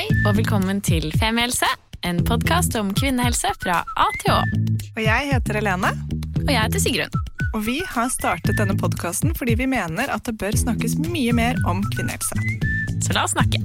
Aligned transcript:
Hei 0.00 0.06
og 0.24 0.32
velkommen 0.38 0.78
til 0.80 1.10
Femihelse, 1.20 1.66
en 2.08 2.22
podkast 2.24 2.72
om 2.80 2.88
kvinnehelse 2.96 3.50
fra 3.60 3.82
A 4.00 4.06
til 4.22 4.30
Å. 4.32 4.38
Og 4.94 5.00
jeg 5.04 5.26
heter 5.28 5.58
Helene, 5.58 5.90
Og 6.40 6.48
jeg 6.48 6.56
heter 6.62 6.80
Sigrun. 6.80 7.18
og 7.52 7.66
vi 7.66 7.74
har 7.84 8.08
startet 8.08 8.56
denne 8.56 8.78
podkasten 8.80 9.34
fordi 9.36 9.58
vi 9.60 9.66
mener 9.68 10.08
at 10.08 10.24
det 10.24 10.38
bør 10.40 10.56
snakkes 10.56 10.96
mye 11.04 11.34
mer 11.36 11.60
om 11.68 11.82
kvinnehelse. 11.92 12.32
Så 13.04 13.12
la 13.12 13.26
oss 13.28 13.36
snakke. 13.36 13.60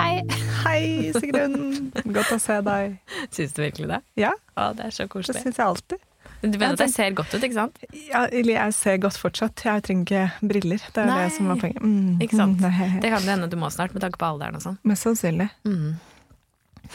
Hei. 0.00 0.24
Hei, 0.64 1.12
Sigrun. 1.12 1.92
Godt 2.16 2.32
å 2.32 2.40
se 2.40 2.56
deg. 2.64 2.96
Syns 3.28 3.52
du 3.52 3.60
virkelig 3.66 3.90
det? 3.92 4.00
Ja, 4.16 4.32
Å, 4.56 4.70
det 4.72 4.88
er 4.88 4.96
så 4.96 5.04
det 5.04 5.12
koselig. 5.12 5.44
syns 5.44 5.60
jeg 5.60 5.66
alltid. 5.66 6.07
Du 6.42 6.54
mener 6.54 6.76
at 6.76 6.82
jeg 6.84 6.92
ser 6.94 7.14
godt 7.18 7.32
ut, 7.34 7.42
ikke 7.42 7.56
sant? 7.56 7.78
Ja, 8.06 8.26
jeg 8.30 8.74
ser 8.76 8.98
godt 9.02 9.16
fortsatt. 9.18 9.64
Jeg 9.66 9.82
trenger 9.86 10.04
ikke 10.06 10.50
briller. 10.52 10.82
Det 10.94 11.02
er 11.02 11.08
Nei. 11.10 11.16
det 11.24 11.32
som 11.34 11.48
var 11.50 11.58
poenget. 11.58 11.82
Mm, 11.82 12.20
Ikke 12.22 12.38
sant? 12.38 12.60
mm. 12.62 13.00
Det 13.02 13.10
kan 13.10 13.24
det 13.24 13.32
hende 13.32 13.48
du 13.50 13.56
må 13.58 13.70
snart, 13.74 13.94
med 13.96 14.04
tanke 14.04 14.20
på 14.20 14.28
alderen 14.28 14.58
og 14.58 14.62
sånn. 14.62 14.76
Mest 14.86 15.06
sannsynlig. 15.06 15.48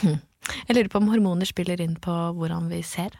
Jeg 0.04 0.76
lurer 0.76 0.88
på 0.92 1.00
om 1.02 1.10
hormoner 1.12 1.48
spiller 1.48 1.80
inn 1.84 1.98
på 2.00 2.14
hvordan 2.38 2.70
vi 2.72 2.80
ser. 2.86 3.18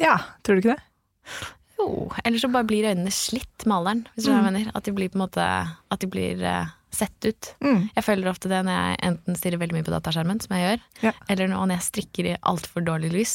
Ja, 0.00 0.16
tror 0.46 0.58
du 0.58 0.62
ikke 0.62 0.76
det? 0.76 1.50
Jo, 1.80 1.88
eller 2.24 2.38
så 2.42 2.50
bare 2.52 2.68
blir 2.68 2.88
øynene 2.90 3.12
slitt 3.14 3.66
med 3.66 3.76
alderen, 3.78 4.02
hvis 4.14 4.26
du 4.28 4.32
mm. 4.32 4.46
mener. 4.46 4.70
At 4.74 4.86
de 4.86 4.94
blir 4.94 5.10
på 5.10 5.18
en 5.18 5.24
måte 5.24 5.46
At 5.90 6.02
de 6.02 6.08
blir 6.10 6.42
eh, 6.46 6.72
sett 6.94 7.24
ut. 7.24 7.54
Mm. 7.62 7.88
Jeg 7.94 8.04
føler 8.04 8.30
ofte 8.30 8.48
det 8.50 8.60
når 8.66 8.76
jeg 8.80 8.96
enten 9.10 9.36
stirrer 9.38 9.60
veldig 9.62 9.76
mye 9.78 9.86
på 9.86 9.92
dataskjermen, 9.94 10.40
som 10.42 10.56
jeg 10.56 10.64
gjør, 10.66 10.80
Ja. 11.08 11.12
eller 11.28 11.48
når 11.52 11.70
jeg 11.76 11.86
strikker 11.86 12.26
i 12.32 12.36
altfor 12.42 12.84
dårlig 12.84 13.12
lys, 13.12 13.34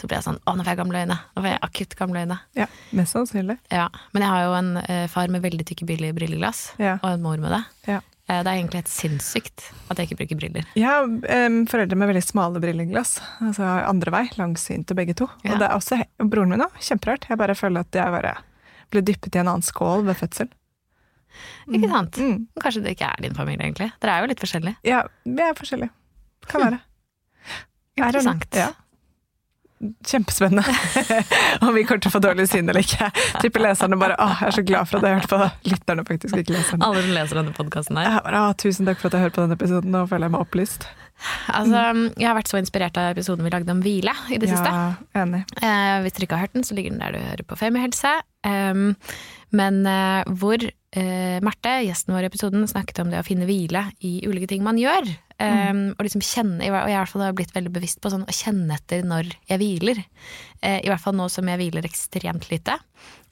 så 0.00 0.06
blir 0.08 0.16
jeg 0.18 0.24
sånn 0.28 0.40
Å, 0.46 0.54
nå 0.56 0.64
får 0.64 0.72
jeg 0.74 0.80
gamle 0.82 1.02
øyne. 1.04 1.18
Nå 1.36 1.42
får 1.42 1.50
jeg 1.50 1.60
akutt 1.68 1.96
gamle 1.96 2.24
øyne. 2.24 2.38
Ja, 2.56 2.66
mest 2.92 3.12
sannsynlig. 3.14 3.58
Ja. 3.70 3.88
Men 4.12 4.22
jeg 4.22 4.30
har 4.30 4.42
jo 4.48 4.54
en 4.58 4.76
eh, 4.88 5.06
far 5.12 5.28
med 5.28 5.42
veldig 5.42 5.64
tykke 5.68 5.86
brilleglass, 6.14 6.72
Ja. 6.78 6.98
og 7.02 7.10
en 7.12 7.22
mor 7.22 7.36
med 7.38 7.50
det. 7.52 7.62
Ja. 7.86 8.00
Eh, 8.26 8.40
det 8.42 8.48
er 8.48 8.56
egentlig 8.56 8.80
helt 8.80 8.88
sinnssykt 8.88 9.66
at 9.90 9.98
jeg 9.98 10.08
ikke 10.08 10.16
bruker 10.22 10.36
briller. 10.40 10.64
Jeg 10.74 10.86
har 10.88 11.04
foreldre 11.68 11.96
med 12.00 12.08
veldig 12.08 12.24
smale 12.24 12.60
brilleglass. 12.62 13.18
Altså 13.44 13.62
andre 13.86 14.10
vei, 14.10 14.24
langsynte 14.38 14.96
begge 14.96 15.14
to. 15.14 15.28
Ja. 15.44 15.52
Og 15.52 15.58
det 15.60 15.68
er 15.68 15.76
også 15.76 16.00
broren 16.30 16.48
min 16.54 16.64
òg. 16.64 16.72
Kjemperart. 16.80 17.28
Jeg 17.28 17.36
bare 17.38 17.54
føler 17.54 17.80
at 17.84 17.92
jeg 17.92 18.10
bare 18.16 18.34
ble 18.90 19.02
dyppet 19.02 19.36
i 19.36 19.40
en 19.40 19.48
annen 19.48 19.62
skål 19.62 20.04
ved 20.08 20.16
fødsel. 20.16 20.48
Ikke 21.72 21.90
sant? 21.90 22.18
Mm. 22.20 22.46
Kanskje 22.62 22.84
det 22.84 22.94
ikke 22.96 23.10
er 23.10 23.26
din 23.26 23.36
familie, 23.36 23.66
egentlig. 23.66 23.90
Dere 24.02 24.16
er 24.16 24.24
jo 24.24 24.30
litt 24.32 24.42
forskjellige. 24.42 24.80
Ja, 24.86 25.04
vi 25.24 25.44
er 25.44 25.58
forskjellige. 25.58 25.92
Kan 26.48 26.66
være. 26.66 26.80
Interessant. 27.96 28.58
Ja. 28.58 28.72
Kjempespennende. 30.06 30.64
Om 31.64 31.74
vi 31.74 31.84
kommer 31.84 32.00
til 32.00 32.08
å 32.08 32.14
få 32.14 32.20
dårlig 32.24 32.46
syn 32.48 32.70
eller 32.70 32.84
ikke. 32.84 33.10
Tipper 33.42 33.64
leserne 33.66 33.98
bare 34.00 34.16
åh, 34.22 34.38
jeg 34.40 34.52
er 34.52 34.56
så 34.56 34.64
glad 34.64 34.88
for 34.88 35.00
at 35.00 35.08
jeg 35.08 35.18
hørte 35.18 35.32
på 35.34 35.72
lytterne, 35.72 36.04
faktisk, 36.08 36.36
ikke 36.40 36.54
leserne. 36.56 36.86
Alle 36.86 37.02
som 37.04 37.16
leser 37.18 37.40
denne 37.40 37.56
podkasten 37.56 38.00
her. 38.00 38.08
Ja, 38.08 38.22
bare, 38.24 38.44
tusen 38.60 38.88
takk 38.88 39.02
for 39.02 39.10
at 39.10 39.18
jeg 39.18 39.28
hørte 39.28 39.38
på 39.38 39.44
denne 39.44 39.58
episoden. 39.58 39.92
Nå 39.94 40.06
føler 40.10 40.30
jeg 40.30 40.36
meg 40.36 40.46
opplyst. 40.46 40.88
Altså, 41.54 41.80
jeg 42.18 42.26
har 42.28 42.36
vært 42.36 42.50
så 42.50 42.58
inspirert 42.60 42.96
av 43.00 43.12
episoden 43.14 43.46
vi 43.46 43.52
lagde 43.52 43.72
om 43.72 43.80
hvile 43.84 44.12
i 44.34 44.38
det 44.42 44.48
siste. 44.50 44.70
Enig. 45.16 45.44
Eh, 45.62 45.96
hvis 46.04 46.16
dere 46.16 46.26
ikke 46.26 46.36
har 46.38 46.46
hørt 46.48 46.56
den, 46.58 46.64
så 46.66 46.74
ligger 46.76 46.90
den 46.94 47.00
der 47.04 47.14
du 47.14 47.20
hører 47.22 47.44
på 47.48 47.58
Femihelse. 47.60 48.10
Um, 48.44 48.96
men 49.54 49.78
eh, 49.88 50.24
hvor 50.36 50.60
eh, 50.60 51.38
Marte, 51.46 51.76
gjesten 51.86 52.12
vår 52.12 52.26
i 52.26 52.28
episoden, 52.32 52.66
snakket 52.68 52.98
om 53.04 53.12
det 53.12 53.20
å 53.22 53.26
finne 53.26 53.46
hvile 53.48 53.86
i 54.04 54.18
ulike 54.26 54.50
ting 54.50 54.64
man 54.66 54.76
gjør. 54.80 55.06
Um, 55.40 55.94
Og 55.98 56.04
liksom 56.06 56.22
kjenne, 56.22 56.60
og 56.62 56.66
jeg 56.66 56.74
har 56.82 56.90
i 56.92 56.98
hvert 56.98 57.10
fall 57.14 57.32
blitt 57.38 57.54
veldig 57.56 57.72
bevisst 57.74 58.02
på 58.04 58.10
sånn, 58.12 58.26
å 58.28 58.34
kjenne 58.34 58.76
etter 58.76 59.06
når 59.06 59.30
jeg 59.50 59.58
hviler. 59.62 60.02
Eh, 60.60 60.80
I 60.84 60.90
hvert 60.90 61.02
fall 61.02 61.16
nå 61.18 61.30
som 61.32 61.48
jeg 61.50 61.58
hviler 61.62 61.86
ekstremt 61.88 62.50
lite. 62.52 62.76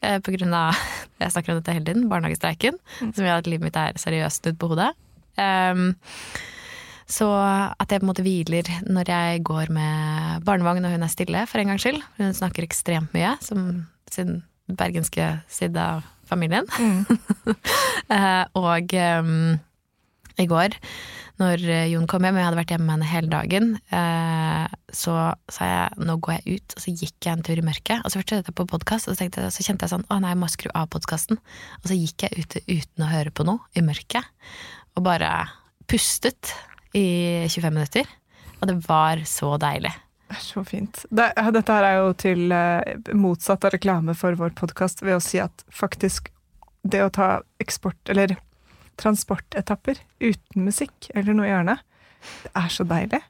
eh, 0.03 0.19
På 0.22 0.33
grunn 0.34 0.55
av, 0.56 0.78
jeg 1.22 1.34
snakker 1.34 1.53
om 1.53 1.60
dette 1.60 1.77
hele 1.77 1.86
tiden, 1.91 2.08
barnehagestreiken. 2.10 2.80
Som 3.03 3.27
gjør 3.27 3.42
at 3.42 3.50
livet 3.50 3.69
mitt 3.69 3.77
er 3.78 4.00
seriøst 4.00 4.42
snudd 4.47 4.58
på 4.62 4.72
hodet. 4.72 4.92
Um, 5.36 5.94
så 7.11 7.28
at 7.33 7.91
jeg 7.91 8.03
på 8.03 8.06
en 8.06 8.11
måte 8.11 8.25
hviler 8.27 8.69
når 8.86 9.11
jeg 9.12 9.42
går 9.47 9.72
med 9.75 10.47
barnevogn 10.47 10.86
og 10.86 10.95
hun 10.95 11.06
er 11.06 11.12
stille, 11.12 11.44
for 11.50 11.62
en 11.62 11.72
gangs 11.72 11.84
skyld. 11.84 12.00
Hun 12.20 12.37
snakker 12.37 12.66
ekstremt 12.66 13.15
mye, 13.16 13.34
som 13.44 13.84
sin 14.12 14.41
bergenske 14.71 15.27
side 15.50 15.81
av 15.81 16.06
familien. 16.28 16.69
Mm. 16.78 17.04
og 18.62 18.94
um, 18.97 19.59
i 20.41 20.47
går, 20.49 20.77
når 21.41 21.65
Jon 21.91 22.06
kom 22.09 22.25
hjem, 22.25 22.37
og 22.37 22.41
jeg 22.41 22.49
hadde 22.49 22.60
vært 22.60 22.72
hjemme 22.75 22.87
med 22.87 22.94
henne 22.94 23.10
hele 23.10 23.32
dagen, 23.32 23.71
uh, 23.93 24.66
så 24.94 25.16
sa 25.53 25.69
jeg 25.69 26.06
nå 26.06 26.16
går 26.22 26.38
jeg 26.38 26.59
ut, 26.59 26.77
og 26.77 26.84
så 26.84 26.94
gikk 26.94 27.28
jeg 27.28 27.32
en 27.34 27.47
tur 27.47 27.59
i 27.60 27.66
mørket. 27.66 28.03
Og 28.03 28.12
så 28.12 28.21
hørte 28.21 28.37
jeg 28.37 28.44
dette 28.44 28.56
på 28.56 28.69
podkast, 28.71 29.10
og 29.10 29.19
så, 29.19 29.27
jeg, 29.27 29.53
så 29.56 29.66
kjente 29.66 29.88
jeg 29.88 29.94
sånn 29.94 30.06
å 30.09 30.21
nei, 30.22 30.34
jeg 30.34 30.43
må 30.43 30.50
skru 30.53 30.71
av 30.78 30.91
podkasten. 30.93 31.41
Og 31.82 31.91
så 31.91 31.98
gikk 31.98 32.27
jeg 32.27 32.44
ute 32.44 32.65
uten 32.69 33.06
å 33.06 33.12
høre 33.12 33.34
på 33.34 33.48
noe 33.48 33.65
i 33.77 33.84
mørket, 33.84 34.28
og 34.97 35.06
bare 35.09 35.32
pustet 35.91 36.54
i 36.97 37.48
25 37.48 37.75
minutter. 37.75 38.08
Og 38.60 38.69
det 38.70 38.78
var 38.86 39.22
så 39.28 39.56
deilig. 39.60 39.92
Så 40.41 40.62
fint. 40.64 41.03
Det, 41.10 41.28
dette 41.53 41.75
her 41.76 41.84
er 41.84 41.98
jo 41.98 42.12
til 42.16 42.53
eh, 42.56 42.94
motsatt 43.19 43.66
av 43.69 43.75
reklame 43.75 44.14
for 44.16 44.36
vår 44.38 44.54
podkast 44.56 45.03
ved 45.04 45.19
å 45.19 45.25
si 45.25 45.41
at 45.42 45.64
faktisk 45.72 46.30
det 46.88 47.03
å 47.04 47.12
ta 47.12 47.28
eksport, 47.62 48.00
eller 48.10 48.36
transportetapper 49.00 50.00
uten 50.22 50.64
musikk 50.66 51.10
eller 51.14 51.36
noe 51.36 51.48
i 51.48 51.53
hjørnet, 51.53 51.82
det 52.44 52.53
er 52.58 52.72
så 52.72 52.86
deilig. 52.86 53.20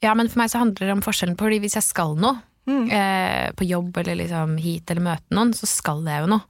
Ja, 0.00 0.14
men 0.16 0.30
for 0.32 0.40
meg 0.40 0.52
så 0.52 0.62
handler 0.62 0.88
det 0.88 0.96
om 0.96 1.04
forskjellen 1.04 1.36
på 1.36 1.46
fordi 1.46 1.60
hvis 1.64 1.76
jeg 1.76 1.86
skal 1.86 2.16
noe, 2.20 2.40
eh, 2.70 3.50
på 3.56 3.66
jobb 3.68 4.00
eller 4.02 4.18
liksom 4.22 4.56
hit 4.62 4.90
eller 4.90 5.04
møte 5.10 5.36
noen, 5.36 5.52
så 5.56 5.68
skal 5.68 6.02
jeg 6.08 6.24
jo 6.24 6.30
noe. 6.34 6.46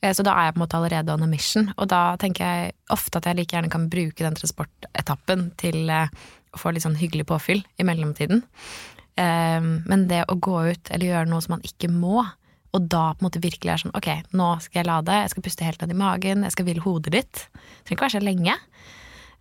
Eh, 0.00 0.14
så 0.14 0.24
da 0.26 0.34
er 0.34 0.48
jeg 0.48 0.56
på 0.56 0.60
en 0.60 0.64
måte 0.64 0.78
allerede 0.78 1.14
on 1.14 1.26
a 1.26 1.30
mission, 1.30 1.70
og 1.76 1.88
da 1.90 2.02
tenker 2.20 2.44
jeg 2.44 2.74
ofte 2.94 3.18
at 3.18 3.28
jeg 3.28 3.38
like 3.38 3.56
gjerne 3.56 3.72
kan 3.72 3.88
bruke 3.90 4.24
den 4.24 4.36
transportetappen 4.38 5.48
til 5.60 5.90
eh, 5.90 6.12
å 6.54 6.60
få 6.60 6.72
litt 6.72 6.86
sånn 6.86 6.98
hyggelig 7.00 7.28
påfyll 7.30 7.64
i 7.78 7.86
mellomtiden. 7.86 8.44
Eh, 9.18 9.58
men 9.62 10.06
det 10.10 10.24
å 10.28 10.38
gå 10.38 10.60
ut 10.70 10.92
eller 10.92 11.10
gjøre 11.10 11.30
noe 11.30 11.44
som 11.44 11.56
man 11.56 11.66
ikke 11.66 11.90
må, 11.92 12.22
og 12.76 12.84
da 12.84 13.08
på 13.16 13.22
en 13.22 13.26
måte 13.30 13.42
virkelig 13.42 13.72
er 13.72 13.80
sånn 13.82 13.96
ok, 13.96 14.10
nå 14.36 14.48
skal 14.62 14.82
jeg 14.82 14.90
lade, 14.90 15.22
jeg 15.24 15.32
skal 15.32 15.44
puste 15.46 15.66
helt 15.66 15.82
ned 15.82 15.94
i 15.94 15.98
magen, 15.98 16.44
jeg 16.44 16.54
skal 16.54 16.66
hvile 16.68 16.84
hodet 16.84 17.14
litt. 17.14 17.46
Det 17.48 17.88
trenger 17.88 17.96
ikke 17.96 18.04
være 18.04 18.12
så 18.12 18.20
lenge. 18.20 18.56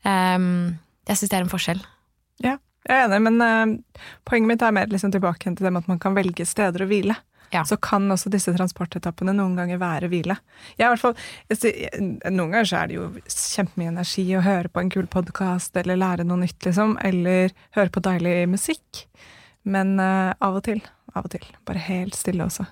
Jeg 0.07 1.19
syns 1.19 1.33
det 1.33 1.35
er 1.35 1.43
en 1.43 1.51
forskjell. 1.51 1.81
Ja, 2.45 2.53
jeg 2.87 2.95
er 2.95 3.03
enig, 3.09 3.19
men 3.27 3.81
poenget 4.23 4.53
mitt 4.53 4.63
er 4.63 4.77
mer 4.79 4.87
liksom 4.87 5.11
tilbake 5.11 5.43
til 5.43 5.59
det 5.59 5.73
med 5.75 5.83
at 5.83 5.91
man 5.91 5.99
kan 5.99 6.15
velge 6.15 6.47
steder 6.47 6.85
å 6.85 6.87
hvile. 6.87 7.17
Ja. 7.53 7.63
Så 7.67 7.77
kan 7.79 8.09
også 8.11 8.31
disse 8.33 8.51
transportetappene 8.55 9.33
noen 9.35 9.55
ganger 9.59 9.79
være 9.81 10.09
hvile. 10.11 10.37
Jeg, 10.75 10.83
i 10.83 10.89
hvert 10.91 11.03
fall, 11.03 11.15
jeg, 11.51 12.03
noen 12.27 12.53
ganger 12.53 12.69
så 12.69 12.81
er 12.81 12.91
det 12.91 12.97
jo 12.97 13.09
kjempemye 13.25 13.93
energi 13.93 14.25
å 14.35 14.43
høre 14.45 14.71
på 14.71 14.83
en 14.83 14.91
kul 14.93 15.07
podkast 15.11 15.77
eller 15.79 15.99
lære 15.99 16.27
noe 16.27 16.43
nytt, 16.43 16.59
liksom. 16.67 16.97
Eller 17.07 17.53
høre 17.77 17.93
på 17.93 18.03
deilig 18.03 18.39
musikk. 18.51 19.05
Men 19.67 19.97
uh, 19.99 20.31
av 20.43 20.59
og 20.59 20.65
til, 20.67 20.81
av 21.13 21.27
og 21.27 21.33
til. 21.33 21.45
Bare 21.67 21.83
helt 21.87 22.15
stille 22.15 22.45
også. 22.47 22.67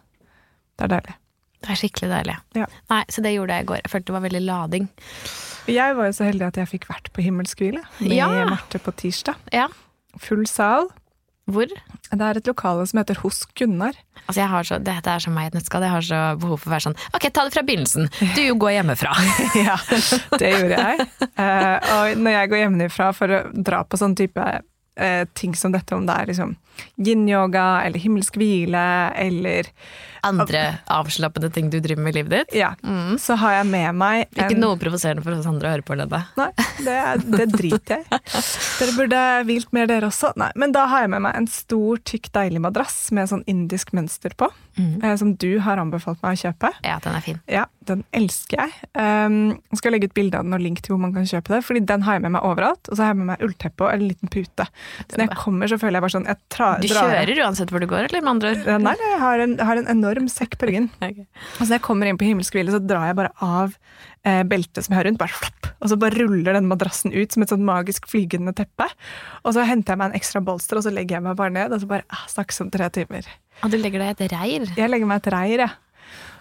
Det 0.75 0.87
er 0.87 0.97
deilig. 0.97 1.15
Det 1.65 1.71
er 1.73 1.79
skikkelig 1.79 2.11
deilig. 2.11 2.35
Ja. 2.59 2.67
Nei, 2.91 3.01
så 3.09 3.23
det 3.25 3.33
gjorde 3.33 3.55
jeg 3.55 3.65
i 3.65 3.69
går. 3.71 3.79
Jeg 3.81 3.91
følte 3.93 4.11
det 4.11 4.17
var 4.17 4.25
veldig 4.27 4.43
lading. 4.45 4.89
Jeg 5.71 5.95
var 5.97 6.11
jo 6.11 6.13
så 6.13 6.27
heldig 6.27 6.45
at 6.51 6.59
jeg 6.61 6.69
fikk 6.75 6.85
vært 6.91 7.09
på 7.15 7.23
Himmelsk 7.25 7.63
hvile 7.63 7.81
med 8.03 8.13
Ja. 8.13 8.27
Marte 8.51 8.79
på 8.79 8.93
tirsdag. 8.93 9.39
Ja. 9.55 9.65
Full 10.21 10.45
sal. 10.47 10.91
Hvor? 11.45 11.69
Det 11.69 12.25
er 12.25 12.39
et 12.39 12.47
lokale 12.49 12.85
som 12.89 12.99
heter 13.01 13.19
Hos 13.21 13.43
Gunnar. 13.57 13.97
Altså 14.25 14.39
jeg 14.39 14.49
har 14.49 14.65
så, 14.65 14.79
Dette 14.81 15.11
er 15.11 15.21
som 15.21 15.35
meg 15.37 15.47
i 15.47 15.51
et 15.51 15.57
nøtteskall. 15.59 15.85
Jeg 15.85 15.93
har 15.93 16.05
så 16.07 16.21
behov 16.41 16.61
for 16.61 16.71
å 16.71 16.73
være 16.73 16.85
sånn 16.87 16.97
Ok, 17.13 17.27
ta 17.29 17.45
det 17.45 17.53
fra 17.53 17.65
begynnelsen. 17.67 18.09
Du 18.33 18.43
går 18.61 18.77
hjemmefra. 18.79 19.13
ja, 19.67 19.75
det 20.41 20.53
gjorde 20.55 20.79
jeg. 20.79 21.09
Uh, 21.37 21.75
og 21.97 22.23
når 22.23 22.37
jeg 22.39 22.51
går 22.53 22.63
hjemmefra 22.63 23.11
for 23.17 23.35
å 23.37 23.43
dra 23.53 23.83
på 23.85 24.01
sånn 24.01 24.17
type 24.17 24.47
eh, 24.95 25.25
ting 25.33 25.55
som 25.55 25.75
dette, 25.75 25.95
om 25.95 26.07
det 26.07 26.15
er 26.15 26.31
liksom 26.31 26.55
yin-yoga 26.99 27.85
eller 27.85 27.99
himmelsk 27.99 28.35
hvile 28.39 28.83
eller 29.15 29.71
Andre 30.25 30.61
avslappende 30.89 31.51
ting 31.53 31.67
du 31.69 31.77
driver 31.79 32.01
med 32.01 32.15
i 32.15 32.17
livet 32.17 32.31
ditt. 32.33 32.55
Ja, 32.57 32.71
så 33.21 33.35
har 33.37 33.59
jeg 33.59 33.67
med 33.69 33.91
meg 33.99 34.23
Ikke 34.33 34.57
noe 34.57 34.73
provoserende 34.81 35.21
for 35.21 35.35
oss 35.37 35.45
andre 35.45 35.69
å 35.69 35.73
høre 35.75 35.85
på, 35.85 35.97
Lene. 35.99 36.23
Nei, 36.39 36.47
det, 36.81 36.95
det 37.29 37.45
driter 37.53 37.99
jeg 37.99 38.07
i. 38.09 38.41
Dere 38.79 38.95
burde 38.97 39.21
hvilt 39.45 39.69
mer, 39.77 39.85
dere 39.91 40.09
også. 40.09 40.33
Nei, 40.41 40.49
men 40.57 40.73
da 40.73 40.87
har 40.89 41.05
jeg 41.05 41.13
med 41.13 41.27
meg 41.27 41.37
en 41.37 41.45
stor, 41.51 42.01
tykk, 42.09 42.31
deilig 42.33 42.63
madrass 42.65 42.97
med 43.13 43.29
sånn 43.29 43.45
indisk 43.51 43.93
mønster 43.93 44.33
på, 44.37 44.49
eh, 44.81 45.13
som 45.21 45.35
du 45.37 45.51
har 45.61 45.77
anbefalt 45.83 46.25
meg 46.25 46.39
å 46.39 46.41
kjøpe. 46.47 46.73
Ja, 46.81 46.97
den 47.05 47.19
er 47.19 47.25
fin. 47.27 47.39
Ja, 47.45 47.67
den 47.85 48.01
elsker 48.17 48.65
jeg. 48.65 48.89
Um, 48.97 49.59
jeg 49.69 49.81
skal 49.83 49.93
legge 49.93 50.09
ut 50.09 50.17
bilde 50.17 50.41
av 50.41 50.47
den 50.47 50.57
og 50.57 50.65
link 50.65 50.81
til 50.81 50.95
hvor 50.95 51.03
man 51.05 51.13
kan 51.15 51.29
kjøpe 51.29 51.53
det, 51.53 51.61
fordi 51.67 51.85
den 51.85 52.05
har 52.07 52.17
jeg 52.17 52.25
med 52.25 52.33
meg 52.39 52.49
overalt. 52.49 52.89
Og 52.89 52.97
så 52.97 53.05
har 53.05 53.13
jeg 53.13 53.21
med 53.21 53.29
meg 53.35 53.45
ullteppe 53.45 53.85
og 53.85 53.93
en 53.93 54.07
liten 54.09 54.31
pute. 54.33 54.65
Så 55.05 55.19
når 55.19 55.25
jeg 55.27 55.37
kommer, 55.39 55.71
så 55.71 55.79
føler 55.81 55.97
jeg 55.99 56.05
bare 56.05 56.15
sånn 56.15 56.27
jeg 56.29 56.41
tra, 56.53 56.69
Du 56.81 56.87
drar- 56.91 57.11
kjører 57.11 57.43
uansett 57.45 57.73
hvor 57.73 57.83
du 57.83 57.87
går, 57.91 58.09
eller 58.09 58.25
med 58.25 58.33
andre 58.35 58.53
ord? 58.55 58.81
Nei, 58.85 58.95
jeg 59.01 59.21
har 59.21 59.45
en, 59.45 59.55
har 59.69 59.81
en 59.81 59.91
enorm 59.95 60.27
sekk 60.31 60.57
på 60.61 60.69
ryggen. 60.69 60.89
okay. 61.05 61.25
Og 61.25 61.61
så 61.63 61.69
når 61.69 61.77
jeg 61.79 61.85
kommer 61.87 62.11
inn 62.11 62.19
på 62.21 62.27
himmelsk 62.27 62.57
hvile, 62.57 62.73
så 62.75 62.81
drar 62.83 63.09
jeg 63.09 63.17
bare 63.19 63.33
av 63.45 63.77
eh, 64.25 64.43
beltet 64.49 64.85
som 64.85 64.95
jeg 64.95 65.01
har 65.01 65.07
rundt, 65.09 65.21
bare 65.21 65.35
flopp, 65.35 65.71
og 65.79 65.91
så 65.91 65.99
bare 66.01 66.19
ruller 66.19 66.57
den 66.57 66.69
madrassen 66.71 67.13
ut 67.15 67.35
som 67.35 67.45
et 67.45 67.53
sånn 67.53 67.65
magisk 67.67 68.09
flygende 68.11 68.55
teppe. 68.57 68.89
Og 69.43 69.55
så 69.55 69.65
henter 69.67 69.93
jeg 69.95 70.01
meg 70.01 70.11
en 70.13 70.19
ekstra 70.19 70.43
bolster, 70.45 70.79
og 70.79 70.85
så 70.87 70.93
legger 70.93 71.19
jeg 71.19 71.27
meg 71.27 71.39
bare 71.39 71.53
ned, 71.55 71.75
og 71.75 71.83
så 71.83 71.89
bare 71.89 72.07
ah, 72.09 72.25
snakkes 72.31 72.63
om 72.65 72.71
tre 72.73 72.89
timer. 72.93 73.27
Og 73.63 73.71
du 73.71 73.79
legger 73.79 74.01
deg 74.03 74.13
i 74.13 74.15
et 74.27 74.35
reir. 74.35 74.69
Jeg 74.75 74.91
legger 74.91 75.09
meg 75.09 75.21
et 75.23 75.33
reir, 75.33 75.65
jeg. 75.67 75.81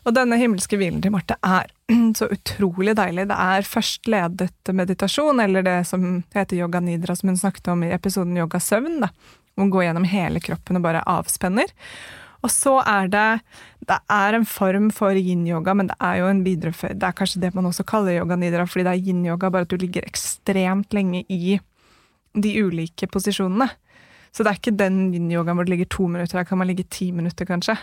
Og 0.04 0.12
denne 0.12 0.36
himmelske 0.36 0.76
hvilen 0.76 1.00
til 1.00 1.14
Marte 1.14 1.36
er 1.40 1.70
så 2.18 2.28
utrolig 2.32 2.96
deilig. 2.98 3.28
Det 3.30 3.38
er 3.40 3.68
først 3.68 4.10
ledet 4.10 4.72
meditasjon, 4.72 5.40
eller 5.40 5.64
det 5.64 5.78
som 5.88 6.20
heter 6.34 6.60
yoga 6.60 6.82
nidra, 6.84 7.16
som 7.16 7.32
hun 7.32 7.40
snakket 7.40 7.72
om 7.72 7.86
i 7.86 7.92
episoden 7.96 8.36
Yoga 8.36 8.60
søvn. 8.60 9.00
Da. 9.04 9.10
Hun 9.56 9.72
går 9.72 9.88
gjennom 9.88 10.08
hele 10.08 10.42
kroppen 10.44 10.80
og 10.80 10.84
bare 10.84 11.04
avspenner. 11.08 11.72
Og 12.44 12.52
så 12.52 12.74
er 12.84 13.08
det 13.08 13.40
Det 13.88 13.96
er 14.08 14.36
en 14.36 14.44
form 14.48 14.90
for 14.92 15.16
yin-yoga, 15.16 15.74
men 15.74 15.88
det 15.88 15.96
er 16.00 16.18
jo 16.22 16.26
en 16.28 16.44
videreføring 16.44 16.98
Det 16.98 17.08
er 17.08 17.16
kanskje 17.16 17.40
det 17.40 17.54
man 17.54 17.66
også 17.68 17.84
kaller 17.84 18.16
yoga 18.16 18.36
nidra, 18.36 18.64
fordi 18.66 18.84
det 18.84 18.92
er 18.92 19.08
yin-yoga, 19.08 19.50
bare 19.50 19.64
at 19.64 19.72
du 19.72 19.76
ligger 19.76 20.04
ekstremt 20.04 20.92
lenge 20.92 21.24
i 21.28 21.58
de 22.34 22.52
ulike 22.64 23.06
posisjonene. 23.06 23.68
Så 24.32 24.42
det 24.42 24.50
er 24.50 24.60
ikke 24.60 24.76
den 24.76 25.12
yin-yogaen 25.14 25.56
hvor 25.56 25.64
det 25.64 25.76
ligger 25.76 25.90
to 25.92 26.08
minutter, 26.08 26.38
der 26.38 26.48
kan 26.48 26.58
man 26.58 26.68
ligge 26.68 26.88
ti 26.88 27.10
minutter, 27.12 27.44
kanskje 27.44 27.76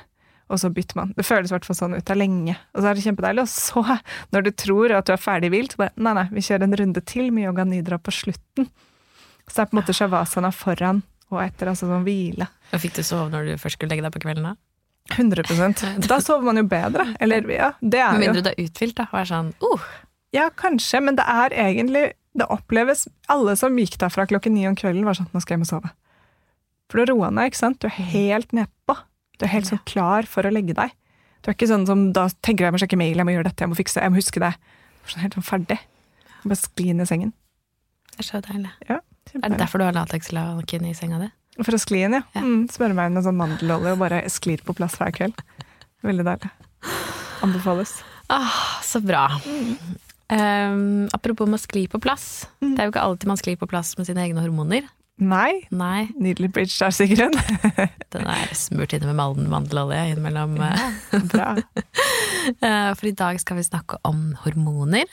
og 0.52 0.60
så 0.60 0.70
bytter 0.74 0.98
man. 1.00 1.14
Det 1.16 1.26
føles 1.26 1.52
i 1.52 1.56
hvert 1.56 1.68
fall 1.68 1.78
sånn 1.78 1.96
ut. 1.96 2.04
Det 2.04 2.14
er 2.14 2.20
lenge. 2.20 2.56
Og 2.76 2.82
så 2.84 2.92
er 2.92 2.98
det 2.98 3.06
kjempedeilig. 3.06 3.46
Og 3.46 3.52
så, 3.52 3.98
når 4.36 4.46
du 4.48 4.52
tror 4.64 4.94
at 4.98 5.08
du 5.08 5.14
er 5.16 5.22
ferdig 5.22 5.52
hvilt, 5.54 5.78
bare 5.80 5.96
nei, 5.96 6.14
nei, 6.18 6.26
vi 6.34 6.44
kjører 6.46 6.68
en 6.68 6.80
runde 6.82 7.04
til 7.08 7.32
med 7.32 7.48
yoga 7.48 7.66
nidra 7.68 8.00
på 8.02 8.14
slutten. 8.16 8.68
Så 9.48 9.56
det 9.56 9.64
er 9.64 9.72
på 9.72 9.76
en 9.78 9.82
måte 9.82 9.96
shavasana 9.96 10.52
foran 10.56 11.02
og 11.32 11.40
etter, 11.44 11.72
altså 11.72 11.88
sånn 11.88 12.04
hvile. 12.04 12.50
Og 12.76 12.84
Fikk 12.84 13.00
du 13.00 13.06
sove 13.08 13.32
når 13.32 13.48
du 13.48 13.54
først 13.62 13.80
skulle 13.80 13.94
legge 13.94 14.04
deg 14.06 14.14
på 14.16 14.22
kvelden? 14.26 14.52
da? 14.52 14.56
100% 15.16 15.82
Da 16.12 16.20
sover 16.24 16.46
man 16.46 16.60
jo 16.60 16.66
bedre. 16.70 17.08
Eller 17.24 17.48
ja, 17.50 17.72
det 17.82 18.04
er 18.04 18.16
Med 18.16 18.28
mindre 18.28 18.44
du 18.46 18.52
er 18.52 18.60
uthvilt, 18.62 18.98
da. 19.00 19.08
Og 19.12 19.22
er 19.24 19.30
sånn 19.32 19.54
uh, 19.64 19.88
Ja, 20.36 20.50
kanskje, 20.56 21.02
men 21.04 21.18
det 21.20 21.26
er 21.28 21.56
egentlig 21.66 22.04
Det 22.38 22.48
oppleves 22.54 23.08
Alle 23.32 23.58
som 23.60 23.80
gikk 23.80 23.98
derfra 24.04 24.28
klokken 24.30 24.56
ni 24.56 24.68
om 24.70 24.78
kvelden, 24.78 25.08
var 25.08 25.18
sånn 25.18 25.32
Nå 25.34 25.42
skal 25.42 25.56
jeg 25.56 25.62
hjem 25.62 25.68
og 25.68 25.72
sove. 25.72 25.94
For 26.92 27.00
du 27.00 27.14
roer 27.14 27.32
ned, 27.32 27.52
ikke 27.52 27.62
sant? 27.64 27.80
Du 27.80 27.88
er 27.88 27.96
helt 28.12 28.52
nedpå. 28.56 28.98
Du 29.42 29.48
er 29.48 29.56
helt 29.56 29.66
sånn 29.72 29.82
klar 29.90 30.28
for 30.30 30.46
å 30.46 30.52
legge 30.54 30.76
deg. 30.78 30.92
Du 31.42 31.50
er 31.50 31.56
ikke 31.58 31.66
sånn 31.72 31.88
som 31.90 32.12
da 32.14 32.28
tenker 32.46 32.68
jeg 32.68 32.76
må 32.76 32.80
sjekke 32.82 33.00
mail, 33.02 33.18
jeg 33.18 33.26
må 33.26 33.34
gjøre 33.34 33.48
dette, 33.50 33.64
jeg 33.66 33.72
må 33.72 33.78
fikse, 33.80 33.98
jeg 34.04 34.14
må 34.14 34.20
huske 34.22 34.42
det. 34.44 34.52
Du 35.02 35.08
er 35.10 35.14
sånn 35.16 35.24
helt 35.26 35.38
sånn 35.40 35.48
ferdig. 35.48 35.78
Bare 36.44 36.58
skli 36.60 36.92
inn 36.94 37.02
i 37.02 37.08
sengen. 37.10 37.32
Det 38.12 38.22
er 38.22 38.28
så 38.28 38.42
deilig. 38.46 38.70
Ja, 38.86 39.00
Er 39.42 39.50
det 39.50 39.58
derfor 39.64 39.82
du 39.82 39.86
har 39.88 39.96
latekslaken 39.98 40.86
i 40.86 40.94
senga 40.98 41.18
di? 41.24 41.32
For 41.64 41.74
å 41.74 41.80
skli 41.82 42.04
inn, 42.06 42.14
ja. 42.20 42.22
Ja. 42.38 42.44
Mm, 42.46 42.68
Smøre 42.70 42.94
meg 42.98 43.12
med 43.16 43.26
sånn 43.26 43.40
mandelolje 43.40 43.96
og 43.96 44.00
bare 44.04 44.22
sklir 44.30 44.62
på 44.66 44.76
plass 44.78 45.00
hver 45.02 45.12
kveld. 45.18 45.42
Veldig 46.06 46.28
deilig. 46.30 46.52
Anbefales. 47.42 47.98
Ah, 48.30 48.54
så 48.86 49.02
bra. 49.04 49.26
Um, 50.32 51.10
apropos 51.18 51.50
med 51.50 51.58
å 51.58 51.64
skli 51.66 51.88
på 51.92 52.00
plass. 52.02 52.46
Det 52.62 52.78
er 52.78 52.88
jo 52.88 52.94
ikke 52.94 53.04
alltid 53.04 53.28
man 53.34 53.42
sklir 53.42 53.58
på 53.60 53.68
plass 53.68 53.96
med 53.98 54.08
sine 54.08 54.22
egne 54.24 54.46
hormoner. 54.46 54.86
Nei, 55.22 55.62
Nei, 55.70 56.08
Nydelig 56.18 56.50
bridge 56.56 56.74
der, 56.80 56.94
Sigrun. 56.96 57.36
den 58.14 58.26
er 58.26 58.54
smurt 58.58 58.96
inne 58.98 59.14
med 59.14 59.42
mandelolje 59.52 60.00
innimellom. 60.16 60.58
Ja, 60.58 61.22
Bra. 61.32 61.52
Eh, 62.42 62.88
For 62.98 63.06
i 63.06 63.12
dag 63.14 63.38
skal 63.38 63.60
vi 63.60 63.64
snakke 63.68 64.00
om 64.10 64.32
hormoner, 64.42 65.06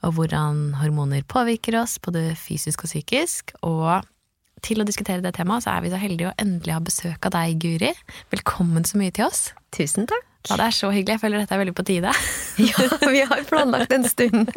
og 0.00 0.14
hvordan 0.16 0.70
hormoner 0.80 1.20
påvirker 1.28 1.76
oss, 1.82 1.98
både 2.00 2.30
fysisk 2.40 2.86
og 2.86 2.88
psykisk. 2.88 3.52
Og 3.60 4.06
til 4.64 4.80
å 4.80 4.86
diskutere 4.88 5.20
det 5.20 5.34
temaet, 5.36 5.66
så 5.66 5.74
er 5.74 5.84
vi 5.84 5.90
så 5.92 6.00
heldige 6.00 6.30
å 6.30 6.38
endelig 6.40 6.72
ha 6.72 6.80
besøk 6.80 7.28
av 7.28 7.34
deg, 7.36 7.58
Guri. 7.60 7.92
Velkommen 8.32 8.88
så 8.88 8.96
mye 8.96 9.12
til 9.12 9.28
oss. 9.28 9.50
Tusen 9.76 10.08
takk. 10.08 10.24
Ja, 10.48 10.56
det 10.60 10.70
er 10.70 10.74
så 10.78 10.88
hyggelig. 10.94 11.18
Jeg 11.18 11.22
føler 11.26 11.42
dette 11.42 11.56
er 11.58 11.62
veldig 11.66 11.76
på 11.76 11.84
tide. 11.92 12.16
Ja, 12.70 12.88
vi 13.12 13.20
har 13.28 13.44
planlagt 13.50 13.92
en 13.92 14.08
stund. 14.08 14.48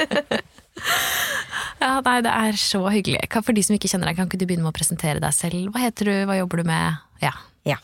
Ja, 1.80 2.02
nei, 2.04 2.18
det 2.26 2.32
er 2.34 2.58
så 2.60 2.82
hyggelig. 2.92 3.22
For 3.32 3.56
de 3.56 3.64
som 3.64 3.78
ikke 3.78 3.88
kjenner 3.92 4.10
deg, 4.10 4.18
kan 4.20 4.28
ikke 4.28 4.42
du 4.42 4.44
begynne 4.50 4.66
med 4.66 4.74
å 4.74 4.76
presentere 4.76 5.22
deg 5.24 5.36
selv? 5.36 5.70
Hva 5.72 5.86
heter 5.86 6.10
du, 6.10 6.16
hva 6.28 6.36
jobber 6.36 6.60
du 6.60 6.68
med? 6.68 7.00
Ja. 7.24 7.32
Ja. 7.68 7.78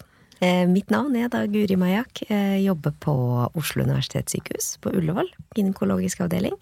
Eh, 0.43 0.65
mitt 0.67 0.91
navn 0.91 1.15
er 1.15 1.29
da 1.31 1.45
Guri 1.47 1.77
Majak. 1.79 2.25
Jeg 2.27 2.65
jobber 2.65 2.91
på 3.05 3.15
Oslo 3.55 3.85
universitetssykehus 3.87 4.75
på 4.83 4.91
Ullevål, 4.99 5.31
gynekologisk 5.55 6.25
avdeling. 6.25 6.57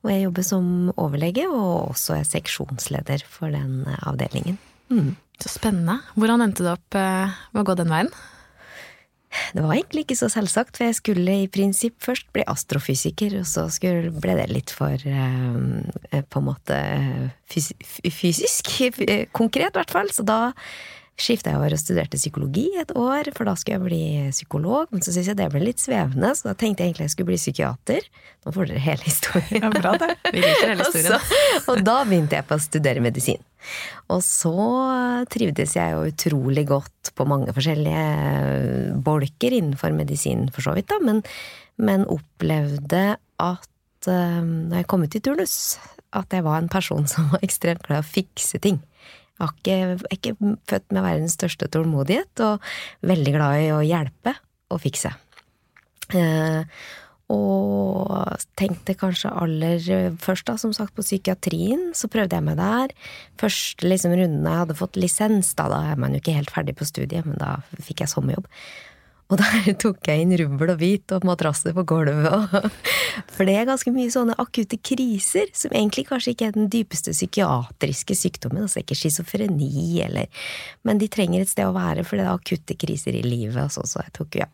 Og 0.00 0.12
jeg 0.14 0.24
jobber 0.24 0.46
som 0.46 0.66
overlege, 0.96 1.44
og 1.52 1.92
også 1.92 2.16
er 2.16 2.28
seksjonsleder 2.28 3.24
for 3.28 3.52
den 3.52 3.84
eh, 3.84 4.00
avdelingen. 4.08 4.56
Mm. 4.88 5.12
Så 5.40 5.52
spennende. 5.52 6.00
Hvordan 6.16 6.46
endte 6.46 6.64
du 6.64 6.72
opp 6.72 6.96
eh, 6.96 7.40
med 7.52 7.62
å 7.62 7.68
gå 7.68 7.76
den 7.76 7.92
veien? 7.92 8.08
Det 9.54 9.62
var 9.62 9.74
egentlig 9.76 10.04
ikke 10.04 10.18
så 10.18 10.28
selvsagt, 10.32 10.76
for 10.76 10.88
jeg 10.88 10.98
skulle 10.98 11.34
i 11.44 11.50
prinsipp 11.52 12.00
først 12.02 12.26
bli 12.34 12.42
astrofysiker, 12.50 13.36
og 13.40 13.46
så 13.46 13.66
ble 14.22 14.36
det 14.38 14.48
litt 14.50 14.72
for 14.74 14.94
eh, 14.94 16.22
på 16.22 16.42
en 16.42 16.48
måte 16.48 16.78
fys 17.50 17.70
fysisk, 18.10 18.72
eh, 19.06 19.28
konkret 19.40 19.70
i 19.70 19.78
hvert 19.78 19.94
fall. 19.94 20.10
Så 20.14 20.26
da 20.26 20.40
skifta 21.20 21.52
jeg 21.52 21.60
over 21.60 21.74
og 21.74 21.80
studerte 21.80 22.18
psykologi 22.20 22.66
et 22.80 22.92
år, 22.96 23.30
for 23.36 23.48
da 23.48 23.54
skulle 23.58 23.76
jeg 23.76 23.84
bli 23.84 24.30
psykolog. 24.32 24.88
Men 24.92 25.02
så 25.04 25.12
syntes 25.12 25.30
jeg 25.32 25.38
det 25.40 25.48
ble 25.52 25.62
litt 25.64 25.82
svevende, 25.82 26.32
så 26.36 26.50
da 26.50 26.54
tenkte 26.56 26.84
jeg 26.84 26.92
egentlig 26.92 27.08
jeg 27.08 27.14
skulle 27.14 27.30
bli 27.32 27.40
psykiater. 27.40 28.08
Nå 28.44 28.54
får 28.56 28.70
dere 28.70 28.84
hele 28.84 29.06
historien. 29.06 29.66
Ja, 29.66 29.72
bra 29.74 29.94
det. 30.00 30.10
Vi 30.30 30.42
liker 30.44 30.72
hele 30.72 30.84
Og, 30.86 30.96
historien. 30.96 31.24
så, 31.26 31.62
og 31.72 31.82
da 31.86 31.96
begynte 32.08 32.38
jeg 32.38 32.48
på 32.48 32.56
å 32.56 32.64
studere 32.64 33.04
medisin. 33.04 33.42
Og 34.10 34.22
så 34.24 34.54
trivdes 35.30 35.76
jeg 35.76 35.96
jo 35.96 36.06
utrolig 36.08 36.64
godt 36.70 37.12
på 37.16 37.26
mange 37.28 37.52
forskjellige 37.56 39.00
bolker 39.04 39.58
innenfor 39.58 39.92
medisin, 39.96 40.48
for 40.54 40.64
så 40.64 40.74
vidt, 40.78 40.88
da, 40.92 41.00
men, 41.04 41.20
men 41.80 42.08
opplevde 42.08 43.04
at 43.40 43.68
da 44.06 44.40
når 44.40 44.80
jeg 44.80 44.88
kom 44.88 45.02
ut 45.04 45.16
i 45.16 45.20
turnus, 45.20 45.54
at 46.16 46.32
jeg 46.32 46.44
var 46.46 46.60
en 46.60 46.70
person 46.72 47.06
som 47.12 47.30
var 47.34 47.44
ekstremt 47.46 47.84
glad 47.86 48.02
i 48.02 48.06
å 48.06 48.12
fikse 48.16 48.62
ting. 48.62 48.80
Jeg 49.40 49.48
var 49.48 49.56
ikke, 49.56 49.76
er 49.96 50.16
ikke 50.18 50.54
født 50.68 50.92
med 50.92 51.06
verdens 51.06 51.36
største 51.38 51.68
tålmodighet, 51.72 52.44
og 52.44 52.70
veldig 53.08 53.36
glad 53.36 53.60
i 53.64 53.70
å 53.72 53.80
hjelpe 53.84 54.34
og 54.70 54.82
fikse. 54.82 55.12
Eh, 56.16 56.80
og 57.30 58.42
tenkte 58.58 58.96
kanskje 58.98 59.30
aller 59.30 59.78
først, 60.20 60.48
da, 60.48 60.56
som 60.58 60.72
sagt, 60.74 60.96
på 60.96 61.04
psykiatrien. 61.06 61.92
Så 61.94 62.10
prøvde 62.10 62.36
jeg 62.36 62.46
meg 62.46 62.58
der. 62.58 62.94
Første 63.40 63.86
liksom, 63.86 64.16
runden 64.18 64.48
jeg 64.48 64.62
hadde 64.64 64.78
fått 64.78 64.98
lisens, 64.98 65.54
da, 65.58 65.68
da 65.70 65.80
er 65.92 66.00
man 66.00 66.16
jo 66.16 66.22
ikke 66.22 66.34
helt 66.34 66.50
ferdig 66.50 66.74
på 66.80 66.88
studiet, 66.88 67.28
men 67.28 67.38
da 67.38 67.60
fikk 67.78 68.02
jeg 68.02 68.12
sommerjobb. 68.12 68.50
Og 69.30 69.38
der 69.38 69.74
tok 69.82 70.08
jeg 70.10 70.24
inn 70.24 70.34
rubbel 70.40 70.72
og 70.74 70.80
hvit 70.80 71.14
og 71.14 71.26
madrasser 71.28 71.74
på 71.76 71.84
gulvet. 71.88 72.56
For 73.34 73.46
det 73.46 73.56
er 73.58 73.68
ganske 73.68 73.92
mye 73.94 74.10
sånne 74.12 74.36
akutte 74.42 74.78
kriser, 74.82 75.50
som 75.56 75.74
egentlig 75.74 76.06
kanskje 76.08 76.34
ikke 76.34 76.48
er 76.50 76.56
den 76.56 76.70
dypeste 76.72 77.14
psykiatriske 77.14 78.16
sykdommen. 78.18 78.64
Altså 78.66 78.82
ikke 78.82 78.98
schizofreni 78.98 80.02
eller 80.04 80.46
Men 80.86 81.00
de 81.00 81.10
trenger 81.12 81.44
et 81.44 81.52
sted 81.52 81.68
å 81.68 81.76
være, 81.76 82.04
for 82.06 82.18
det 82.18 82.26
er 82.26 82.32
akutte 82.34 82.76
kriser 82.78 83.16
i 83.18 83.24
livet. 83.26 83.60
Og 83.62 83.74
så, 83.74 83.86
så 83.86 84.02
jeg 84.04 84.14
tok, 84.18 84.40
ja. 84.42 84.48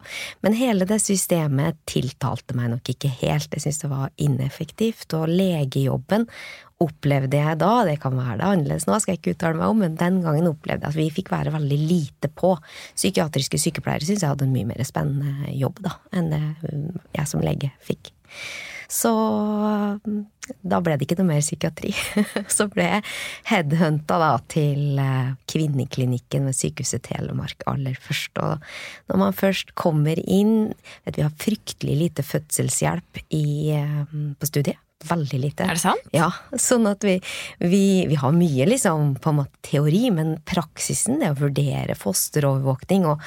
Men 0.45 0.59
hele 0.59 0.89
det 0.89 1.01
systemet 1.05 1.81
tiltalte 1.89 2.57
meg 2.59 2.73
nok 2.75 2.93
ikke 2.93 3.13
helt. 3.23 3.53
Jeg 3.53 3.65
syntes 3.65 3.83
det 3.85 3.93
var 3.93 4.13
ineffektivt. 4.21 5.09
Og 5.17 5.31
legejobben 5.33 6.29
opplevde 6.83 7.39
jeg 7.41 7.57
da, 7.61 7.73
det 7.89 7.97
kan 8.03 8.17
være 8.19 8.37
det 8.41 8.49
annerledes 8.51 8.87
nå, 8.89 8.99
skal 9.01 9.15
jeg 9.15 9.23
ikke 9.23 9.37
uttale 9.37 9.57
meg 9.57 9.73
om, 9.73 9.81
men 9.81 9.97
den 9.97 10.21
gangen 10.25 10.51
opplevde 10.51 10.85
jeg 10.85 10.93
at 10.93 10.99
vi 10.99 11.09
fikk 11.23 11.33
være 11.33 11.55
veldig 11.55 11.81
lite 11.81 12.31
på. 12.37 12.53
Psykiatriske 12.99 13.61
sykepleiere 13.63 14.05
syns 14.05 14.25
jeg 14.25 14.35
hadde 14.35 14.45
en 14.49 14.55
mye 14.55 14.69
mer 14.69 14.85
spennende 14.85 15.55
jobb 15.57 15.81
da, 15.87 15.97
enn 16.13 16.33
det 16.35 16.43
um, 16.69 16.89
jeg 17.17 17.33
som 17.33 17.45
lege 17.45 17.73
fikk. 17.85 18.13
Så 18.93 19.11
um, 19.11 20.21
da 20.63 20.79
ble 20.85 20.95
det 20.95 21.09
ikke 21.09 21.17
noe 21.19 21.33
mer 21.33 21.43
psykiatri. 21.43 21.91
Så 22.57 22.69
ble 22.71 22.87
jeg 22.87 23.05
headhunta 23.49 24.19
da 24.23 24.31
til 24.53 25.01
eh, 25.03 25.33
kvinneklinikken 25.51 26.47
ved 26.47 26.55
Sykehuset 26.55 27.03
Telemark 27.09 27.67
aller 27.67 27.99
først. 27.99 28.39
Og 28.39 28.63
når 29.11 29.23
man 29.25 29.35
først 29.35 29.75
kommer 29.75 30.21
inn 30.23 30.71
vet, 31.03 31.17
Vi 31.19 31.27
har 31.27 31.35
fryktelig 31.35 31.99
lite 32.05 32.27
fødselshjelp 32.27 33.25
i, 33.27 33.75
eh, 33.75 34.03
på 34.39 34.53
studiet. 34.53 34.79
Veldig 35.05 35.39
lite. 35.43 35.67
Er 35.67 35.77
det 35.77 35.83
sant? 35.83 36.09
Ja, 36.17 36.31
sånn 36.57 36.89
at 36.89 37.05
vi, 37.05 37.19
vi, 37.61 38.07
vi 38.09 38.17
har 38.17 38.33
mye 38.33 38.65
liksom 38.69 39.13
på 39.21 39.33
en 39.33 39.43
måte 39.43 39.61
teori, 39.69 40.07
men 40.15 40.39
praksisen 40.49 41.21
det 41.21 41.35
å 41.35 41.41
vurdere 41.43 41.99
fosterovervåkning 42.01 43.05
og 43.11 43.21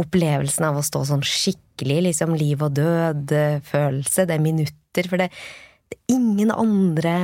opplevelsen 0.00 0.68
av 0.68 0.78
å 0.78 0.84
stå 0.84 1.06
sånn 1.08 1.24
skikkelig 1.26 2.02
liksom 2.10 2.36
liv 2.38 2.60
og 2.64 2.76
død-følelse, 2.76 4.28
det 4.28 4.36
er 4.36 4.44
minutter, 4.44 5.08
for 5.08 5.20
det, 5.20 5.30
det 5.90 5.98
er 5.98 6.14
ingen 6.18 6.52
andre 6.52 7.16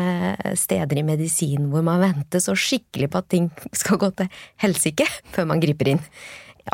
steder 0.58 1.00
i 1.00 1.06
medisin 1.06 1.68
hvor 1.72 1.84
man 1.86 2.02
venter 2.02 2.42
så 2.42 2.56
skikkelig 2.56 3.12
på 3.12 3.22
at 3.22 3.30
ting 3.32 3.52
skal 3.76 4.00
gå 4.00 4.10
til 4.18 4.32
helsike 4.64 5.06
før 5.36 5.52
man 5.52 5.62
griper 5.62 5.94
inn. 5.94 6.02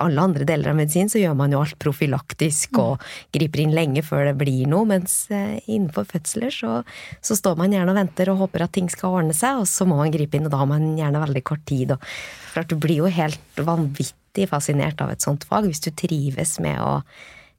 Alle 0.01 0.23
andre 0.25 0.47
deler 0.49 0.73
av 0.73 0.79
medisin 0.79 1.11
så 1.13 1.21
gjør 1.21 1.35
man 1.39 1.53
jo 1.53 1.61
alt 1.63 1.77
profylaktisk 1.83 2.79
og 2.81 3.03
griper 3.35 3.65
inn 3.65 3.75
lenge 3.77 4.05
før 4.07 4.31
det 4.31 4.37
blir 4.41 4.71
noe, 4.71 4.89
mens 4.89 5.27
eh, 5.35 5.59
innenfor 5.67 6.07
fødsler 6.09 6.55
så, 6.55 6.79
så 7.25 7.37
står 7.39 7.59
man 7.61 7.75
gjerne 7.75 7.93
og 7.93 8.01
venter 8.01 8.33
og 8.33 8.41
håper 8.47 8.67
at 8.67 8.75
ting 8.77 8.89
skal 8.93 9.19
ordne 9.21 9.37
seg, 9.37 9.61
og 9.61 9.69
så 9.71 9.87
må 9.89 9.99
man 10.01 10.15
gripe 10.15 10.39
inn, 10.39 10.49
og 10.49 10.55
da 10.55 10.63
har 10.63 10.71
man 10.71 10.93
gjerne 10.99 11.23
veldig 11.27 11.45
kort 11.53 11.65
tid. 11.69 11.95
Og 11.97 12.11
klart, 12.55 12.73
du 12.73 12.81
blir 12.81 13.03
jo 13.03 13.13
helt 13.13 13.63
vanvittig 13.63 14.49
fascinert 14.51 15.01
av 15.05 15.13
et 15.13 15.25
sånt 15.25 15.45
fag 15.49 15.69
hvis 15.69 15.85
du 15.85 15.93
trives 15.93 16.59
med 16.65 16.81
å 16.81 17.01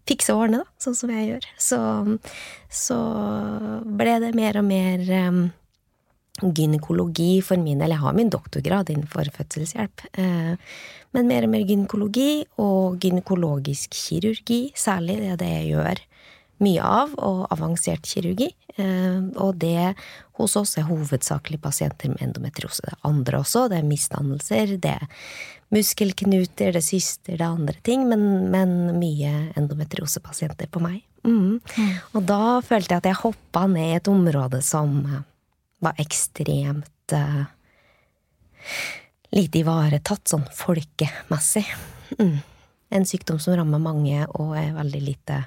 fikse 0.09 0.33
og 0.35 0.47
ordne, 0.47 0.63
da, 0.63 0.83
sånn 0.83 0.97
som 0.97 1.11
jeg 1.13 1.29
gjør. 1.29 1.49
Så, 1.61 1.79
så 2.73 2.99
ble 3.85 4.17
det 4.23 4.33
mer 4.37 4.59
og 4.59 4.67
mer 4.67 5.05
um, 5.29 5.43
gynekologi 6.41 7.41
for 7.45 7.61
min 7.61 7.81
del. 7.81 7.93
Jeg 7.93 8.01
har 8.01 8.15
min 8.17 8.31
doktorgrad 8.33 8.89
innenfor 8.89 9.29
fødselshjelp. 9.35 10.07
Eh, 10.17 10.55
men 11.13 11.29
mer 11.29 11.45
og 11.45 11.53
mer 11.53 11.65
gynekologi 11.67 12.43
og 12.61 12.97
gynekologisk 13.03 13.93
kirurgi, 13.93 14.71
særlig 14.75 15.19
det 15.21 15.29
er 15.35 15.39
det 15.41 15.51
jeg 15.51 15.69
gjør 15.75 16.03
mye 16.63 16.83
av, 16.85 17.13
og 17.19 17.45
avansert 17.53 18.07
kirurgi. 18.07 18.49
Eh, 18.81 19.21
og 19.37 19.59
det 19.61 19.93
hos 20.39 20.55
oss 20.57 20.77
er 20.81 20.87
hovedsakelig 20.87 21.59
pasienter 21.61 22.09
med 22.09 22.23
endometriose. 22.25 22.81
Det 22.81 22.95
er 22.95 23.09
andre 23.09 23.43
også, 23.43 23.67
det 23.69 23.77
er 23.79 23.89
misdannelser, 23.89 24.77
det 24.81 24.95
er 24.95 25.05
muskelknuter, 25.73 26.73
det 26.73 26.81
er 26.81 26.85
syster, 26.85 27.35
det 27.35 27.41
er 27.41 27.51
andre 27.51 27.77
ting, 27.85 28.07
men, 28.09 28.49
men 28.53 28.95
mye 28.97 29.51
endometriosepasienter 29.59 30.71
på 30.73 30.81
meg. 30.81 31.03
Mm. 31.23 31.61
Mm. 31.61 31.93
Og 32.17 32.25
da 32.27 32.41
følte 32.65 32.95
jeg 32.97 33.03
at 33.03 33.11
jeg 33.11 33.21
hoppa 33.21 33.67
ned 33.69 33.93
i 33.93 33.99
et 34.01 34.09
område 34.11 34.59
som 34.65 34.97
var 35.83 35.99
ekstremt 36.01 37.15
uh, 37.15 37.43
lite 39.33 39.61
ivaretatt, 39.63 40.25
sånn 40.29 40.45
folkemessig. 40.55 41.65
Mm. 42.19 42.39
En 42.93 43.07
sykdom 43.09 43.39
som 43.41 43.57
rammer 43.57 43.81
mange 43.81 44.23
og 44.37 44.55
er 44.59 44.73
veldig 44.75 45.01
lite 45.03 45.43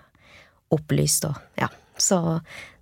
opplyst 0.75 1.29
og 1.29 1.37
ja. 1.61 1.71
Så 1.97 2.19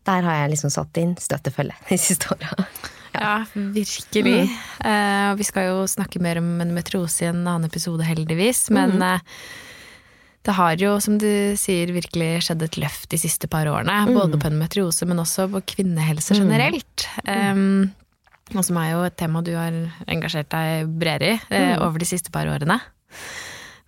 der 0.05 0.25
har 0.27 0.41
jeg 0.41 0.55
liksom 0.55 0.73
satt 0.75 0.99
inn 1.01 1.15
støttefølge 1.21 1.77
de 1.91 1.99
siste 2.01 2.33
åra. 2.35 2.67
Ja. 3.15 3.21
ja, 3.21 3.35
virkelig. 3.55 4.49
Mm. 4.49 4.57
Uh, 4.83 5.31
vi 5.39 5.47
skal 5.47 5.69
jo 5.71 5.85
snakke 5.91 6.19
mer 6.25 6.41
om 6.41 6.49
endometriose 6.65 7.23
i 7.23 7.31
en 7.31 7.45
annen 7.45 7.69
episode, 7.69 8.03
heldigvis. 8.09 8.67
Men 8.75 8.97
mm. 8.99 9.05
uh, 9.07 9.71
det 10.45 10.53
har 10.59 10.77
jo, 10.77 10.97
som 11.01 11.17
du 11.21 11.57
sier, 11.57 11.89
virkelig 11.95 12.45
skjedd 12.45 12.63
et 12.67 12.77
løft 12.83 13.09
de 13.15 13.21
siste 13.21 13.49
par 13.49 13.69
årene. 13.71 13.95
Mm. 14.05 14.17
Både 14.17 14.41
på 14.41 14.51
endometriose, 14.51 15.09
men 15.09 15.23
også 15.23 15.47
på 15.55 15.63
kvinnehelse 15.75 16.37
mm. 16.37 16.41
generelt. 16.43 17.07
Um, 17.25 17.89
og 18.53 18.61
som 18.67 18.79
er 18.83 18.91
jo 18.93 19.01
et 19.07 19.17
tema 19.17 19.41
du 19.45 19.55
har 19.57 19.73
engasjert 20.11 20.51
deg 20.53 20.93
bredere 21.01 21.39
i 21.49 21.63
uh, 21.73 21.87
over 21.87 22.03
de 22.03 22.09
siste 22.09 22.33
par 22.35 22.51
årene. 22.51 22.77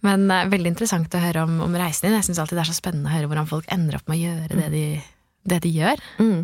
Men 0.07 0.25
uh, 0.33 0.47
veldig 0.49 0.73
interessant 0.73 1.13
å 1.13 1.21
høre 1.21 1.45
om, 1.45 1.61
om 1.67 1.77
reisen 1.77 2.09
din. 2.09 2.17
Jeg 2.17 2.31
syns 2.31 2.41
alltid 2.41 2.57
det 2.57 2.65
er 2.65 2.73
så 2.73 2.79
spennende 2.79 3.13
å 3.13 3.17
høre 3.19 3.29
hvordan 3.29 3.53
folk 3.53 3.69
ender 3.77 4.01
opp 4.01 4.09
med 4.09 4.17
å 4.17 4.23
gjøre 4.25 4.61
det 4.63 4.73
de, 4.73 4.85
det 5.53 5.61
de 5.67 5.75
gjør. 5.77 6.05
Mm. 6.23 6.41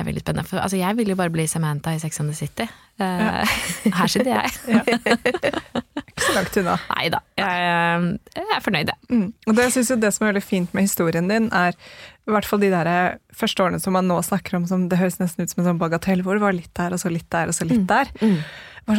Det 0.00 0.06
er 0.06 0.14
veldig 0.14 0.20
spennende. 0.22 0.48
For 0.48 0.56
altså, 0.64 0.78
jeg 0.80 0.96
vil 0.96 1.10
jo 1.12 1.14
bare 1.20 1.30
bli 1.34 1.44
Samantha 1.44 1.92
i 1.92 1.98
Sex 2.00 2.20
and 2.22 2.30
the 2.30 2.36
City. 2.36 2.64
Uh, 2.96 3.04
ja. 3.04 3.32
Her 3.98 4.06
sitter 4.08 4.30
jeg. 4.32 4.48
Ikke 6.08 6.22
så 6.24 6.30
langt 6.38 6.56
unna. 6.56 6.76
Nei 6.94 7.10
da. 7.12 7.18
Jeg, 7.36 8.06
jeg, 8.38 8.46
er 8.56 8.62
fornøyd, 8.64 8.92
jeg. 8.94 9.10
Mm. 9.10 9.26
Og 9.44 9.58
det 9.58 9.66
synes 9.74 9.90
jo 9.92 9.98
det 10.00 10.12
som 10.16 10.24
er 10.24 10.32
veldig 10.32 10.42
fint 10.46 10.72
med 10.72 10.88
historien 10.88 11.28
din, 11.28 11.50
er 11.52 11.76
i 11.76 12.32
hvert 12.32 12.48
fall 12.48 12.62
de 12.64 12.70
der 12.72 12.90
første 13.36 13.66
årene 13.66 13.82
som 13.82 13.92
man 13.98 14.08
nå 14.08 14.16
snakker 14.24 14.56
om 14.56 14.64
som 14.70 14.88
det 14.88 15.02
høres 15.02 15.20
nesten 15.20 15.44
ut 15.44 15.52
som 15.52 15.60
en 15.60 15.68
sånn 15.68 15.82
bagatell, 15.82 16.24
hvor 16.24 16.40
det 16.40 16.46
var 16.46 16.56
litt 16.56 16.72
der, 16.80 16.96
og 16.96 17.04
så 17.04 17.12
litt 17.12 17.28
der, 17.28 17.52
og 17.52 17.58
så 17.58 17.68
litt 17.68 17.84
mm. 17.84 17.90
der. 17.92 18.14
Mm. 18.24 18.40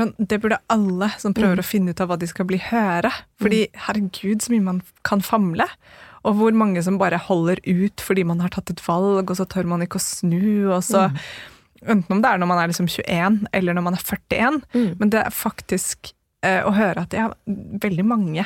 Sånn, 0.04 0.14
det 0.22 0.38
burde 0.46 0.62
alle 0.70 1.10
som 1.18 1.34
prøver 1.34 1.58
mm. 1.58 1.66
å 1.66 1.70
finne 1.72 1.96
ut 1.96 2.06
av 2.06 2.14
hva 2.14 2.22
de 2.22 2.30
skal 2.30 2.46
bli, 2.52 2.62
høre. 2.70 3.10
Fordi 3.42 3.66
mm. 3.72 3.82
herregud, 3.88 4.46
så 4.46 4.54
mye 4.54 4.70
man 4.70 4.86
kan 5.08 5.26
famle. 5.26 5.66
Og 6.28 6.38
hvor 6.38 6.54
mange 6.54 6.84
som 6.86 7.00
bare 7.02 7.20
holder 7.22 7.62
ut 7.66 8.04
fordi 8.04 8.26
man 8.28 8.44
har 8.44 8.54
tatt 8.54 8.70
et 8.74 8.84
valg, 8.86 9.26
og 9.26 9.38
så 9.38 9.48
tør 9.50 9.70
man 9.72 9.86
ikke 9.86 10.02
å 10.02 10.06
snu. 10.06 10.70
og 10.72 10.84
så... 10.86 11.10
Mm. 11.10 11.26
Enten 11.82 12.14
om 12.14 12.20
det 12.22 12.30
er 12.30 12.38
når 12.38 12.50
man 12.52 12.60
er 12.62 12.70
liksom 12.70 12.86
21 12.86 13.38
eller 13.58 13.74
når 13.74 13.84
man 13.88 13.96
er 13.98 14.04
41, 14.06 14.60
mm. 14.70 14.90
men 15.00 15.10
det 15.10 15.24
er 15.24 15.34
faktisk 15.34 16.12
eh, 16.46 16.60
å 16.62 16.76
høre 16.78 17.08
at 17.08 17.16
ja, 17.18 17.32
veldig 17.82 18.06
mange 18.06 18.46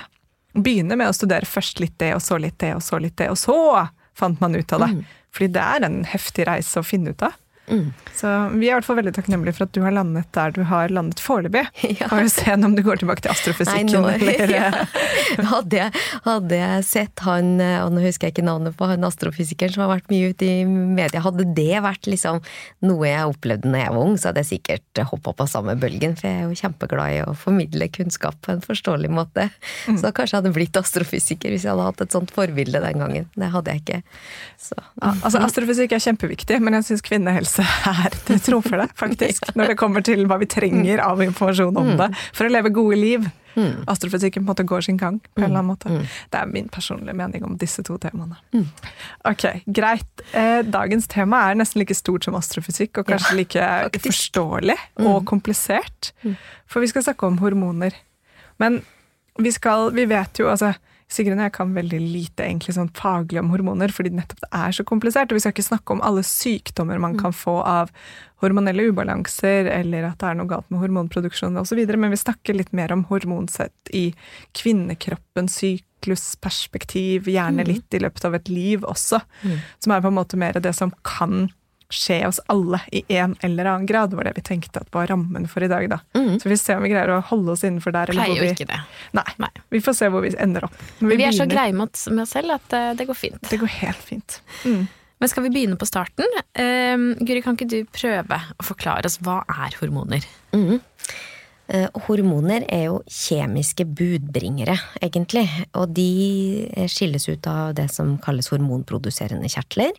begynner 0.56 0.96
med 0.96 1.12
å 1.12 1.16
studere 1.18 1.44
først 1.44 1.82
litt 1.84 1.98
det, 2.00 2.14
og 2.16 2.24
så 2.24 2.38
litt 2.40 2.56
det, 2.64 2.72
og 2.78 2.84
så 2.86 3.00
litt 3.04 3.18
det, 3.20 3.28
og 3.34 3.40
så 3.40 3.58
fant 4.16 4.40
man 4.40 4.56
ut 4.56 4.72
av 4.72 4.86
det. 4.86 4.92
Mm. 4.94 5.02
Fordi 5.36 5.50
det 5.58 5.66
er 5.76 5.88
en 5.88 5.98
heftig 6.08 6.48
reise 6.48 6.80
å 6.80 6.88
finne 6.88 7.12
ut 7.12 7.26
av. 7.28 7.36
Mm. 7.68 7.94
Så 8.14 8.32
vi 8.54 8.68
er 8.68 8.76
i 8.76 8.76
hvert 8.78 8.86
fall 8.86 9.00
veldig 9.00 9.14
takknemlige 9.16 9.58
for 9.58 9.66
at 9.66 9.74
du 9.76 9.82
har 9.84 9.94
landet 9.96 10.28
der 10.36 10.54
du 10.56 10.62
har 10.70 10.92
landet 10.94 11.22
foreløpig. 11.24 11.66
Ja. 11.96 12.10
Vi 12.12 12.28
se 12.30 12.52
om 12.54 12.74
du 12.76 12.82
går 12.84 13.00
tilbake 13.00 13.24
til 13.24 13.32
astrofysikken. 13.32 13.88
Nei, 13.88 14.02
nå, 14.02 14.10
eller, 14.18 14.52
ja. 14.58 14.70
hadde, 15.48 15.78
jeg, 15.80 16.02
hadde, 16.26 16.58
jeg, 16.60 16.86
sett 16.88 17.24
han, 17.24 17.54
og 17.62 17.94
nå 17.96 18.04
husker 18.04 18.28
jeg 18.28 18.36
ikke 18.36 18.46
navnet 18.46 18.76
på 18.76 18.90
han 18.90 19.06
astrofysikeren 19.08 19.72
som 19.72 19.86
har 19.86 19.94
vært 19.94 20.12
mye 20.12 20.34
ute 20.34 20.50
i 20.50 20.66
media, 20.68 21.22
hadde 21.24 21.48
det 21.56 21.82
vært 21.86 22.10
liksom 22.10 22.42
noe 22.86 23.08
jeg 23.08 23.32
opplevde 23.32 23.72
da 23.72 23.82
jeg 23.86 23.96
var 23.96 24.10
ung, 24.10 24.18
så 24.20 24.30
hadde 24.30 24.44
jeg 24.44 24.52
sikkert 24.58 25.04
hoppa 25.12 25.36
på 25.40 25.48
samme 25.50 25.78
bølgen. 25.80 26.18
For 26.20 26.28
jeg 26.28 26.42
er 26.42 26.50
jo 26.50 26.60
kjempeglad 26.60 27.16
i 27.16 27.22
å 27.24 27.36
formidle 27.40 27.90
kunnskap 27.96 28.42
på 28.46 28.56
en 28.56 28.64
forståelig 28.66 29.12
måte. 29.14 29.48
Mm. 29.88 30.02
Så 30.02 30.12
kanskje 30.12 30.36
jeg 30.36 30.42
hadde 30.42 30.56
blitt 30.58 30.82
astrofysiker 30.82 31.56
hvis 31.56 31.68
jeg 31.68 31.74
hadde 31.74 31.88
hatt 31.88 32.04
et 32.04 32.18
sånt 32.18 32.34
forbilde 32.36 32.84
den 32.84 33.02
gangen. 33.06 33.30
Det 33.38 33.52
hadde 33.56 33.76
jeg 33.76 33.86
ikke. 33.86 34.02
Så. 34.62 34.78
Ja, 35.00 35.14
altså 35.16 35.42
Astrofysikk 35.46 35.96
er 35.96 36.04
kjempeviktig, 36.04 36.60
men 36.64 36.78
jeg 36.80 36.90
syns 36.90 37.06
kvinnehelse 37.06 37.55
masse 37.56 37.86
her 37.86 38.16
til 38.26 38.42
trumfer 38.44 38.84
det, 38.84 38.92
faktisk. 38.96 39.56
Når 39.56 39.74
det 39.74 39.78
kommer 39.80 40.04
til 40.06 40.26
hva 40.28 40.38
vi 40.42 40.48
trenger 40.50 41.02
av 41.04 41.22
informasjon 41.24 41.76
om 41.76 41.94
mm. 41.94 41.98
det 42.00 42.12
for 42.36 42.48
å 42.48 42.54
leve 42.54 42.72
gode 42.76 43.00
liv. 43.00 43.28
Mm. 43.56 43.86
Astrofysikken 43.88 44.44
på 44.44 44.50
en 44.50 44.50
måte 44.50 44.66
går 44.68 44.82
sin 44.82 44.98
gang. 44.98 45.22
på 45.22 45.40
en 45.40 45.46
eller 45.46 45.62
annen 45.62 45.70
måte. 45.72 45.90
Mm. 45.90 46.08
Det 46.32 46.40
er 46.40 46.50
min 46.52 46.68
personlige 46.70 47.16
mening 47.16 47.46
om 47.46 47.56
disse 47.58 47.84
to 47.84 47.98
temaene. 47.98 48.36
Ok, 49.24 49.46
Greit. 49.66 50.26
Eh, 50.34 50.60
dagens 50.68 51.08
tema 51.08 51.46
er 51.50 51.56
nesten 51.56 51.80
like 51.80 51.96
stort 51.96 52.26
som 52.26 52.36
astrofysikk, 52.36 52.98
og 53.00 53.08
kanskje 53.08 53.38
like 53.40 54.02
forståelig 54.04 54.78
og 55.06 55.24
komplisert. 55.26 56.12
For 56.68 56.84
vi 56.84 56.92
skal 56.92 57.08
snakke 57.08 57.28
om 57.28 57.40
hormoner. 57.40 57.96
Men 58.60 58.82
vi 59.40 59.52
skal 59.52 59.92
Vi 59.92 60.06
vet 60.08 60.40
jo, 60.40 60.48
altså 60.48 60.74
Sigrun 61.12 61.38
og 61.38 61.46
jeg 61.46 61.54
kan 61.54 61.74
veldig 61.76 62.00
lite 62.02 62.46
egentlig 62.48 62.74
sånn 62.76 62.90
faglig 62.98 63.38
om 63.38 63.52
hormoner, 63.54 63.92
fordi 63.94 64.10
nettopp 64.18 64.40
det 64.42 64.50
er 64.58 64.74
så 64.74 64.86
komplisert. 64.88 65.30
Og 65.30 65.38
vi 65.38 65.44
skal 65.44 65.54
ikke 65.54 65.68
snakke 65.68 65.94
om 65.94 66.02
alle 66.06 66.24
sykdommer 66.26 67.02
man 67.02 67.14
mm. 67.14 67.20
kan 67.22 67.36
få 67.36 67.60
av 67.62 67.92
hormonelle 68.42 68.88
ubalanser, 68.90 69.70
eller 69.70 70.10
at 70.10 70.18
det 70.22 70.32
er 70.32 70.40
noe 70.40 70.50
galt 70.50 70.72
med 70.74 70.82
hormonproduksjon 70.82 71.62
osv., 71.62 71.82
men 71.94 72.14
vi 72.14 72.22
snakker 72.22 72.58
litt 72.58 72.74
mer 72.76 72.94
om 72.96 73.06
hormonsett 73.12 73.94
i 73.94 74.08
kvinnekroppens 74.58 75.60
syklusperspektiv, 75.62 77.30
gjerne 77.30 77.64
mm. 77.64 77.70
litt 77.70 77.98
i 77.98 78.02
løpet 78.02 78.26
av 78.26 78.40
et 78.40 78.50
liv 78.50 78.90
også, 78.90 79.22
mm. 79.46 79.62
som 79.86 79.94
er 79.94 80.02
på 80.02 80.12
en 80.12 80.20
måte 80.20 80.42
mer 80.42 80.58
det 80.58 80.74
som 80.74 80.94
kan 81.06 81.46
skje 81.94 82.20
oss 82.28 82.40
alle 82.52 82.80
i 82.92 83.04
en 83.18 83.36
eller 83.46 83.70
annen 83.70 83.86
grad, 83.86 84.14
var 84.14 84.28
det 84.28 84.36
vi 84.36 84.44
tenkte 84.46 84.82
at 84.82 84.92
var 84.94 85.08
rammen 85.12 85.48
for 85.52 85.64
i 85.64 85.70
dag. 85.72 85.88
da. 85.90 86.00
Mm. 86.18 86.40
Så 86.40 86.50
vi 86.50 86.56
får 86.56 86.64
se 86.64 86.76
om 86.76 86.84
vi 86.86 86.92
greier 86.94 87.14
å 87.16 87.22
holde 87.30 87.56
oss 87.56 87.64
innenfor 87.64 87.96
der. 87.96 88.12
Eller 88.12 88.26
Pleier 88.26 88.44
jo 88.44 88.56
ikke 88.56 88.70
det. 88.70 88.82
Nei, 89.18 89.28
Nei, 89.42 89.52
Vi 89.74 89.82
får 89.86 89.98
se 90.00 90.10
hvor 90.14 90.26
vi 90.26 90.34
ender 90.40 90.68
opp. 90.68 90.78
Vi, 91.00 91.14
vi, 91.14 91.26
er 91.28 91.36
så 91.36 91.48
greie 91.50 91.76
med 91.76 91.90
oss 91.94 92.08
selv 92.32 92.58
at 92.58 92.76
uh, 92.76 92.92
det 92.98 93.08
går 93.10 93.20
fint. 93.20 93.42
Det 93.50 93.62
går 93.62 93.74
helt 93.82 94.06
fint. 94.10 94.40
Mm. 94.66 94.86
Men 95.22 95.32
skal 95.32 95.46
vi 95.46 95.54
begynne 95.54 95.78
på 95.80 95.88
starten? 95.88 96.42
Uh, 96.58 97.14
Guri, 97.22 97.42
kan 97.46 97.58
ikke 97.58 97.70
du 97.72 97.80
prøve 97.94 98.42
å 98.58 98.66
forklare 98.66 99.08
oss 99.10 99.22
hva 99.24 99.42
er 99.68 99.78
hormoner? 99.80 100.26
Mm. 100.56 100.80
Eh, 101.68 101.88
hormoner 102.06 102.62
er 102.70 102.84
jo 102.92 103.00
kjemiske 103.10 103.88
budbringere, 103.98 104.76
egentlig. 105.02 105.48
Og 105.74 105.90
de 105.98 106.86
skilles 106.92 107.26
ut 107.26 107.50
av 107.50 107.74
det 107.78 107.88
som 107.94 108.16
kalles 108.22 108.52
hormonproduserende 108.54 109.50
kjertler. 109.50 109.96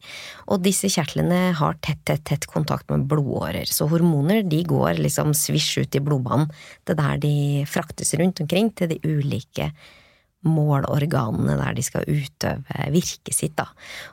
Og 0.47 0.63
disse 0.63 0.91
kjertlene 0.93 1.51
har 1.59 1.79
tett, 1.83 2.05
tett, 2.07 2.23
tett 2.29 2.47
kontakt 2.51 2.91
med 2.93 3.09
blodårer. 3.11 3.67
Så 3.67 3.91
hormoner 3.91 4.47
de 4.47 4.63
går 4.63 5.03
liksom 5.03 5.35
svisj 5.35 5.83
ut 5.83 5.99
i 5.99 6.05
blodbanen. 6.07 6.53
Det 6.87 6.95
er 6.95 7.03
der 7.03 7.23
de 7.27 7.37
fraktes 7.67 8.15
rundt 8.15 8.45
omkring 8.45 8.71
til 8.77 8.95
de 8.95 9.01
ulike 9.03 9.73
målorganene 10.47 11.57
der 11.59 11.77
de 11.77 11.85
skal 11.85 12.07
utøve 12.09 12.87
virket 12.95 13.35
sitt. 13.35 13.57
Da. 13.59 13.69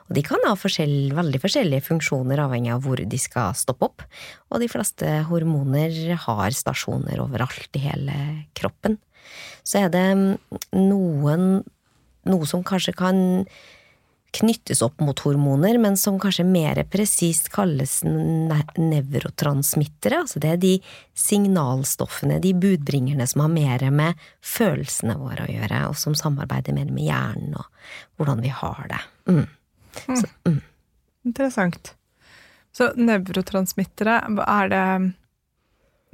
Og 0.08 0.16
de 0.18 0.24
kan 0.26 0.42
ha 0.48 0.54
forskjell, 0.58 1.14
veldig 1.16 1.40
forskjellige 1.42 1.86
funksjoner 1.88 2.42
avhengig 2.44 2.74
av 2.74 2.84
hvor 2.84 3.00
de 3.00 3.20
skal 3.20 3.56
stoppe 3.58 3.88
opp. 3.90 4.06
Og 4.50 4.62
de 4.62 4.70
fleste 4.70 5.16
hormoner 5.30 6.14
har 6.26 6.56
stasjoner 6.56 7.22
overalt 7.24 7.78
i 7.78 7.84
hele 7.86 8.18
kroppen. 8.58 8.98
Så 9.64 9.86
er 9.86 9.94
det 9.94 10.08
noen 10.76 11.64
noe 12.28 12.48
som 12.48 12.64
kanskje 12.66 12.94
kan 12.96 13.18
knyttes 14.34 14.82
opp 14.82 15.00
mot 15.00 15.20
hormoner, 15.24 15.78
men 15.78 15.96
som 16.00 16.18
kanskje 16.20 16.44
mer 16.46 16.84
presist 16.90 17.48
kalles 17.54 18.02
nevrotransmittere. 18.04 20.18
Altså 20.24 20.38
det 20.42 20.50
er 20.50 20.56
de 20.62 20.80
signalstoffene, 21.18 22.40
de 22.42 22.54
budbringerne 22.58 23.26
som 23.30 23.40
har 23.44 23.52
mer 23.54 23.90
med 23.94 24.12
følelsene 24.44 25.14
våre 25.20 25.42
å 25.46 25.52
gjøre, 25.52 25.88
og 25.90 25.96
som 26.00 26.14
samarbeider 26.18 26.72
mer 26.76 26.88
med 26.90 27.04
hjernen 27.06 27.54
og 27.60 27.66
hvordan 28.18 28.38
vi 28.44 28.50
har 28.54 28.84
det. 28.90 29.02
Mm. 29.30 29.46
mm. 30.06 30.16
Så, 30.20 30.26
mm. 30.48 30.62
Interessant. 31.24 31.94
Så 32.74 32.90
nevrotransmittere, 32.98 34.14
er 34.44 34.68
det 34.72 34.86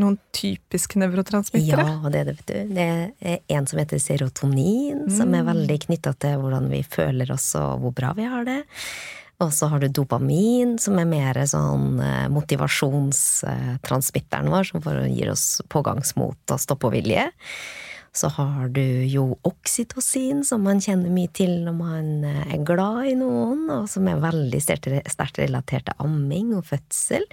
noen 0.00 0.18
typiske 0.36 1.00
nevrotransmittere? 1.00 1.86
Ja, 1.86 2.10
det 2.10 2.24
er 2.24 2.30
det, 2.30 2.36
vet 2.40 2.50
du. 2.50 2.74
Det 2.74 2.88
er 2.88 3.38
en 3.56 3.70
som 3.70 3.80
heter 3.82 4.02
serotonin, 4.02 5.06
mm. 5.06 5.14
som 5.18 5.36
er 5.36 5.48
veldig 5.48 5.78
knytta 5.86 6.16
til 6.24 6.42
hvordan 6.42 6.68
vi 6.72 6.82
føler 6.86 7.32
oss 7.34 7.52
og 7.60 7.84
hvor 7.84 7.96
bra 7.96 8.12
vi 8.18 8.28
har 8.30 8.46
det. 8.48 8.60
Og 9.40 9.54
så 9.56 9.70
har 9.72 9.80
du 9.80 9.88
dopamin, 9.88 10.74
som 10.80 10.98
er 11.00 11.06
mer 11.08 11.46
sånn 11.48 12.00
eh, 12.04 12.28
motivasjonstransmitteren 12.32 14.50
vår, 14.52 14.64
som 14.68 14.80
gir 15.08 15.30
oss 15.32 15.62
pågangsmot 15.72 16.50
og 16.52 16.60
stoppevilje. 16.60 17.32
Så 18.12 18.28
har 18.34 18.68
du 18.74 19.06
jo 19.06 19.38
oksytocin, 19.46 20.44
som 20.44 20.62
man 20.66 20.80
kjenner 20.82 21.10
mye 21.14 21.28
til 21.32 21.64
når 21.64 21.74
man 21.78 22.24
eh, 22.28 22.52
er 22.52 22.64
glad 22.68 23.06
i 23.14 23.16
noen, 23.16 23.70
og 23.72 23.88
som 23.88 24.08
er 24.10 24.20
veldig 24.20 24.60
sterkt 24.60 25.38
relatert 25.40 25.84
til 25.88 25.96
amming 26.04 26.52
og 26.58 26.64
fødsel. 26.68 27.24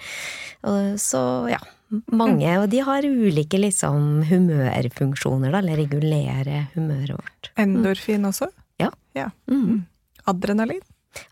Så 1.01 1.49
ja, 1.51 1.59
mange, 1.89 2.51
og 2.59 2.67
de 2.71 2.81
har 2.83 3.05
ulike 3.07 3.59
liksom 3.61 4.23
humørfunksjoner, 4.27 5.53
da, 5.53 5.61
eller 5.61 5.79
regulere 5.79 6.65
humøret 6.75 7.15
vårt. 7.15 7.51
Endorfin 7.59 8.27
også? 8.27 8.51
Ja. 8.81 8.91
ja. 9.17 9.31
Mm. 9.51 9.63
mm. 9.63 9.81
Adrenalin? 10.27 10.83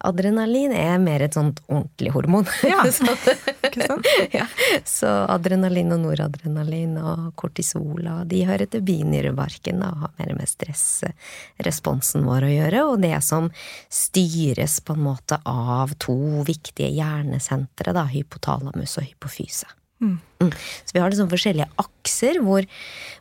Adrenalin 0.05 0.74
er 0.74 0.97
mer 1.01 1.24
et 1.25 1.35
sånt 1.35 1.59
ordentlig 1.67 2.12
hormon. 2.15 2.47
Ja, 2.65 2.81
så, 2.95 3.07
ikke 3.67 3.88
sant? 3.89 4.09
ja. 4.38 4.47
så 4.88 5.12
adrenalin 5.31 5.93
og 5.95 6.03
noradrenalin 6.05 6.97
og 7.01 7.31
kortisol 7.39 8.01
og 8.01 8.25
de 8.31 8.43
hører 8.47 8.69
til 8.71 8.83
binyrebarken 8.85 9.83
og 9.85 10.05
har 10.05 10.15
mer 10.19 10.33
med 10.39 10.51
stressresponsen 10.51 12.25
vår 12.27 12.47
å 12.47 12.53
gjøre, 12.53 12.83
og 12.89 13.01
det 13.05 13.15
som 13.25 13.51
styres 13.93 14.79
på 14.85 14.97
en 14.97 15.05
måte 15.05 15.39
av 15.45 15.95
to 16.01 16.17
viktige 16.47 16.91
hjernesentre, 16.95 17.95
da, 17.95 18.07
hypotalamus 18.12 18.97
og 19.01 19.09
hypofyse. 19.09 19.69
Mm. 20.05 20.51
Så 20.85 20.93
vi 20.93 21.01
har 21.01 21.09
liksom 21.12 21.29
forskjellige 21.31 21.67
akser, 21.81 22.39
hvor, 22.43 22.67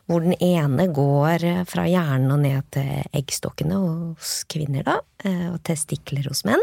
hvor, 0.09 0.25
den 0.25 0.35
ene 0.43 0.87
går 0.93 1.45
fra 1.69 1.87
hjernen 1.89 2.33
og 2.35 2.43
ned 2.43 2.67
til 2.75 2.91
eggstokkene 3.15 3.79
hos 3.79 4.35
kvinner, 4.51 4.85
da, 4.87 4.99
eh, 5.25 5.47
og 5.53 5.61
testikler 5.67 6.27
hos 6.29 6.43
menn. 6.47 6.61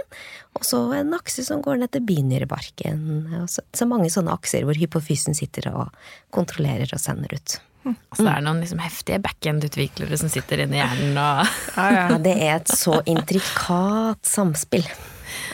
Og 0.59 0.67
så 0.69 0.85
en 0.99 1.17
akse 1.17 1.45
som 1.47 1.65
går 1.65 1.83
ned 1.83 1.95
til 1.95 2.07
binyrebarken. 2.07 3.03
Så, 3.51 3.65
så 3.73 3.89
mange 3.89 4.13
sånne 4.13 4.35
akser 4.35 4.69
hvor 4.69 4.79
hypofysen 4.79 5.37
sitter 5.39 5.73
og 5.73 5.93
kontrollerer 6.35 6.93
og 6.93 7.03
sender 7.03 7.35
ut. 7.35 7.59
Mm. 7.83 7.97
Så 8.15 8.23
det 8.23 8.31
er 8.31 8.43
noen 8.47 8.61
liksom 8.63 8.83
heftige 8.83 9.19
backend-utviklere 9.25 10.19
som 10.21 10.31
sitter 10.31 10.63
inni 10.63 10.79
hjernen 10.79 11.17
og 11.19 11.41
ja, 11.43 11.87
ja. 11.91 12.05
ja, 12.13 12.19
Det 12.23 12.35
er 12.37 12.53
et 12.61 12.71
så 12.71 13.01
intrikat 13.11 14.21
samspill. 14.29 14.87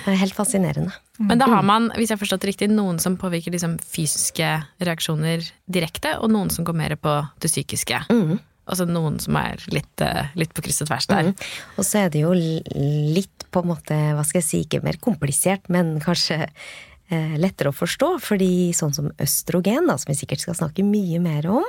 Det 0.05 0.13
er 0.13 0.21
helt 0.21 0.37
fascinerende. 0.37 0.93
Men 1.19 1.41
da 1.41 1.49
har 1.51 1.65
man, 1.67 1.89
hvis 1.97 2.13
jeg 2.13 2.17
har 2.17 2.23
forstått 2.23 2.45
det 2.45 2.53
riktig, 2.53 2.69
noen 2.71 3.01
som 3.03 3.17
påvirker 3.19 3.51
liksom 3.55 3.77
fysiske 3.83 4.51
reaksjoner 4.87 5.43
direkte, 5.67 6.15
og 6.23 6.31
noen 6.31 6.53
som 6.55 6.67
går 6.67 6.77
mer 6.79 6.95
på 7.01 7.15
det 7.43 7.51
psykiske. 7.51 8.05
Mm. 8.13 8.39
Altså 8.69 8.85
noen 8.89 9.17
som 9.23 9.37
er 9.41 9.63
litt, 9.73 10.05
eh, 10.05 10.29
litt 10.39 10.53
på 10.55 10.63
kryss 10.65 10.85
og 10.85 10.91
tvers 10.91 11.09
der. 11.11 11.31
Mm. 11.31 11.49
Og 11.77 11.87
så 11.89 12.05
er 12.05 12.13
det 12.13 12.23
jo 12.23 12.35
litt 12.37 13.49
på 13.51 13.65
en 13.65 13.73
måte, 13.73 13.97
hva 14.15 14.25
skal 14.27 14.43
jeg 14.43 14.49
si, 14.49 14.61
ikke 14.67 14.85
mer 14.85 15.01
komplisert, 15.03 15.67
men 15.73 15.97
kanskje 16.05 16.45
eh, 16.45 17.35
lettere 17.41 17.73
å 17.73 17.77
forstå. 17.77 18.13
Fordi 18.23 18.71
sånn 18.77 18.95
som 18.95 19.11
østrogen, 19.19 19.89
da, 19.89 19.97
som 19.99 20.13
vi 20.13 20.19
sikkert 20.21 20.45
skal 20.45 20.59
snakke 20.61 20.87
mye 20.87 21.19
mer 21.25 21.49
om, 21.51 21.67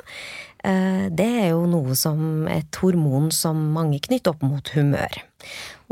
eh, 0.61 1.07
det 1.09 1.29
er 1.45 1.49
jo 1.53 1.65
noe 1.71 1.95
som 1.97 2.47
et 2.51 2.81
hormon 2.83 3.31
som 3.33 3.69
mange 3.73 4.01
knytter 4.03 4.35
opp 4.35 4.43
mot 4.45 4.75
humør. 4.75 5.23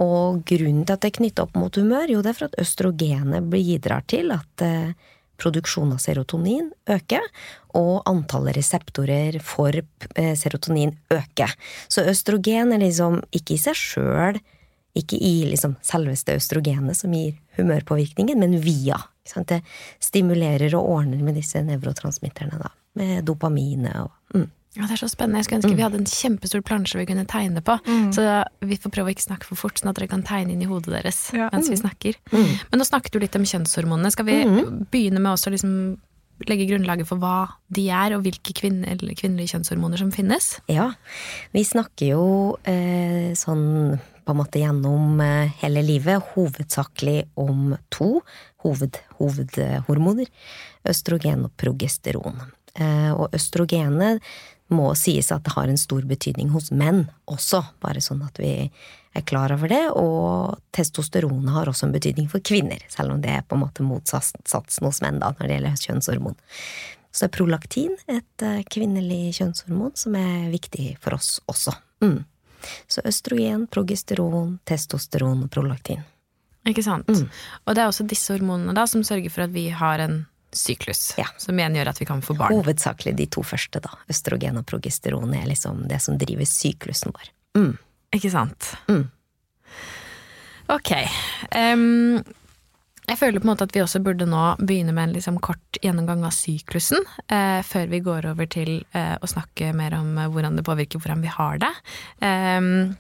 Og 0.04 0.44
grunnen 0.46 0.86
til 0.86 0.94
at 0.94 1.04
det 1.04 1.12
er 1.12 1.18
knytta 1.18 1.46
opp 1.48 1.56
mot 1.58 1.78
humør, 1.80 2.12
jo 2.12 2.24
det 2.24 2.34
er 2.34 2.38
for 2.38 2.50
at 2.52 2.60
østrogenet 2.62 3.48
bidrar 3.50 4.06
til 4.10 4.34
at 4.36 4.66
eh, 4.66 4.92
produksjonen 5.42 5.96
av 5.96 6.02
serotonin 6.02 6.70
øker, 6.90 7.26
og 7.78 8.06
antallet 8.10 8.58
reseptorer 8.58 9.40
for 9.46 9.74
eh, 9.78 10.34
serotonin 10.38 10.96
øker. 11.14 11.54
Så 11.90 12.06
østrogen 12.10 12.74
er 12.74 12.84
liksom 12.84 13.22
ikke 13.36 13.58
i 13.58 13.62
seg 13.62 13.78
sjøl, 13.78 14.40
ikke 14.98 15.20
i 15.22 15.36
liksom 15.52 15.76
selveste 15.86 16.38
østrogenet 16.40 16.98
som 16.98 17.14
gir 17.14 17.38
humørpåvirkningen, 17.58 18.40
men 18.42 18.58
via. 18.64 19.00
Det 19.28 19.60
stimulerer 20.02 20.74
og 20.78 20.88
ordner 20.96 21.22
med 21.26 21.36
disse 21.38 21.62
nevrotransmitterne, 21.66 22.62
da. 22.62 22.72
Med 22.98 23.28
dopaminet 23.28 23.94
og 24.00 24.14
mm. 24.34 24.48
Ja, 24.78 24.86
Det 24.86 24.94
er 24.98 25.02
så 25.02 25.10
spennende. 25.10 25.42
Jeg 25.42 25.48
skulle 25.48 25.62
ønske 25.64 25.74
mm. 25.74 25.78
vi 25.80 25.86
hadde 25.86 26.02
en 26.02 26.10
kjempestor 26.12 26.64
plansje 26.66 27.00
vi 27.00 27.08
kunne 27.10 27.26
tegne 27.30 27.64
på. 27.66 27.78
Mm. 27.88 28.10
Så 28.14 28.26
vi 28.70 28.78
får 28.82 28.94
prøve 28.94 29.10
å 29.10 29.16
ikke 29.16 29.26
snakke 29.26 29.50
for 29.50 29.60
fort, 29.60 29.80
sånn 29.80 29.90
at 29.92 29.98
dere 29.98 30.10
kan 30.12 30.26
tegne 30.28 30.54
inn 30.54 30.62
i 30.62 30.70
hodet 30.70 30.94
deres 30.94 31.24
ja. 31.34 31.50
mens 31.54 31.72
vi 31.72 31.78
mm. 31.80 31.82
snakker. 31.82 32.20
Mm. 32.34 32.52
Men 32.72 32.82
nå 32.82 32.88
snakket 32.88 33.16
du 33.16 33.24
litt 33.24 33.38
om 33.40 33.48
kjønnshormonene. 33.48 34.12
Skal 34.14 34.28
vi 34.30 34.42
mm. 34.46 34.60
begynne 34.94 35.24
med 35.24 35.34
å 35.34 35.56
liksom 35.56 35.74
legge 36.46 36.68
grunnlaget 36.70 37.10
for 37.10 37.22
hva 37.22 37.38
de 37.74 37.88
er, 37.90 38.14
og 38.14 38.28
hvilke 38.28 38.54
kvinne, 38.58 38.94
kvinnelige 39.18 39.56
kjønnshormoner 39.56 40.02
som 40.04 40.12
finnes? 40.14 40.52
Ja, 40.70 40.92
vi 41.56 41.64
snakker 41.66 42.14
jo 42.14 42.28
eh, 42.70 43.34
sånn 43.38 43.98
på 44.28 44.36
en 44.36 44.42
måte 44.42 44.62
gjennom 44.62 45.22
eh, 45.24 45.56
hele 45.64 45.82
livet 45.88 46.34
hovedsakelig 46.36 47.24
om 47.40 47.74
to 47.94 48.20
hoved, 48.66 49.00
hovedhormoner. 49.22 50.30
Østrogen 50.88 51.48
og 51.48 51.56
progesteron. 51.60 52.42
Eh, 52.76 53.12
og 53.16 53.34
østrogenet 53.36 54.22
må 54.74 54.92
sies 55.00 55.32
at 55.32 55.46
det 55.46 55.54
har 55.56 55.70
en 55.72 55.80
stor 55.80 56.04
betydning 56.08 56.50
hos 56.52 56.72
menn 56.76 57.06
også, 57.32 57.64
bare 57.84 58.02
sånn 58.04 58.24
at 58.26 58.40
vi 58.42 58.52
er 59.18 59.26
klar 59.28 59.54
over 59.56 59.72
det. 59.72 59.84
Og 59.96 60.58
testosteronet 60.76 61.54
har 61.56 61.72
også 61.72 61.88
en 61.88 61.96
betydning 61.96 62.28
for 62.32 62.44
kvinner, 62.44 62.84
selv 62.92 63.16
om 63.16 63.24
det 63.24 63.34
er 63.34 63.46
på 63.48 63.58
en 63.58 63.64
måte 63.66 63.86
motsatsen 63.86 64.88
hos 64.88 65.02
menn 65.06 65.22
da, 65.24 65.34
når 65.38 65.48
det 65.48 65.58
gjelder 65.58 65.84
kjønnshormon. 65.88 66.40
Så 67.16 67.26
er 67.26 67.34
prolaktin 67.34 67.96
et 68.12 68.46
eh, 68.46 68.64
kvinnelig 68.70 69.38
kjønnshormon 69.40 69.96
som 69.98 70.18
er 70.20 70.52
viktig 70.54 70.98
for 71.02 71.18
oss 71.18 71.38
også. 71.50 71.74
Mm. 72.04 72.20
Så 72.92 73.02
østrogen, 73.08 73.66
progesteron, 73.72 74.58
testosteron 74.68 75.46
og 75.48 75.52
prolaktin. 75.54 76.04
Ikke 76.68 76.84
sant. 76.84 77.08
Mm. 77.08 77.30
Og 77.66 77.76
det 77.76 77.84
er 77.84 77.90
også 77.90 78.06
disse 78.10 78.36
hormonene 78.36 78.76
da 78.76 78.84
som 78.90 79.06
sørger 79.08 79.32
for 79.34 79.48
at 79.48 79.54
vi 79.56 79.70
har 79.72 80.04
en 80.04 80.26
syklus, 80.60 81.12
ja. 81.20 81.28
som 81.42 81.58
igjen 81.60 81.78
gjør 81.80 81.92
at 81.94 82.02
vi 82.02 82.08
kan 82.10 82.24
få 82.26 82.36
barn. 82.38 82.56
Hovedsakelig 82.58 83.16
de 83.18 83.28
to 83.38 83.44
første, 83.46 83.82
da. 83.84 83.94
Østrogen 84.12 84.60
og 84.60 84.66
progesteron 84.70 85.36
er 85.38 85.48
liksom 85.50 85.86
det 85.92 86.02
som 86.04 86.18
driver 86.20 86.50
syklusen 86.50 87.16
vår. 87.16 87.32
Mm. 87.60 87.76
Ikke 88.18 88.34
sant. 88.34 88.74
Mm. 88.90 89.06
Ok. 90.74 90.92
Um, 91.56 92.20
jeg 93.08 93.20
føler 93.22 93.40
på 93.40 93.48
en 93.48 93.54
måte 93.54 93.64
at 93.70 93.76
vi 93.76 93.80
også 93.80 94.02
burde 94.04 94.28
nå 94.28 94.44
begynne 94.60 94.92
med 94.92 95.08
en 95.08 95.16
liksom 95.16 95.38
kort 95.44 95.80
gjennomgang 95.80 96.26
av 96.28 96.34
syklusen, 96.36 97.06
eh, 97.32 97.62
før 97.64 97.88
vi 97.94 98.02
går 98.04 98.28
over 98.34 98.50
til 98.52 98.82
eh, 98.92 99.14
å 99.16 99.30
snakke 99.32 99.72
mer 99.78 99.96
om 99.96 100.18
eh, 100.20 100.28
hvordan 100.34 100.60
det 100.60 100.66
påvirker 100.68 101.00
hvordan 101.00 101.24
vi 101.24 101.32
har 101.32 101.62
det. 101.64 101.72
Um, 102.20 102.98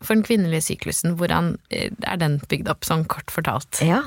for 0.00 0.16
den 0.16 0.24
kvinnelige 0.24 0.64
syklusen, 0.70 1.18
hvordan 1.20 1.54
eh, 1.68 1.92
er 2.08 2.20
den 2.20 2.38
bygd 2.48 2.72
opp, 2.72 2.88
sånn 2.88 3.04
kort 3.12 3.32
fortalt? 3.32 3.82
Ja, 3.84 4.06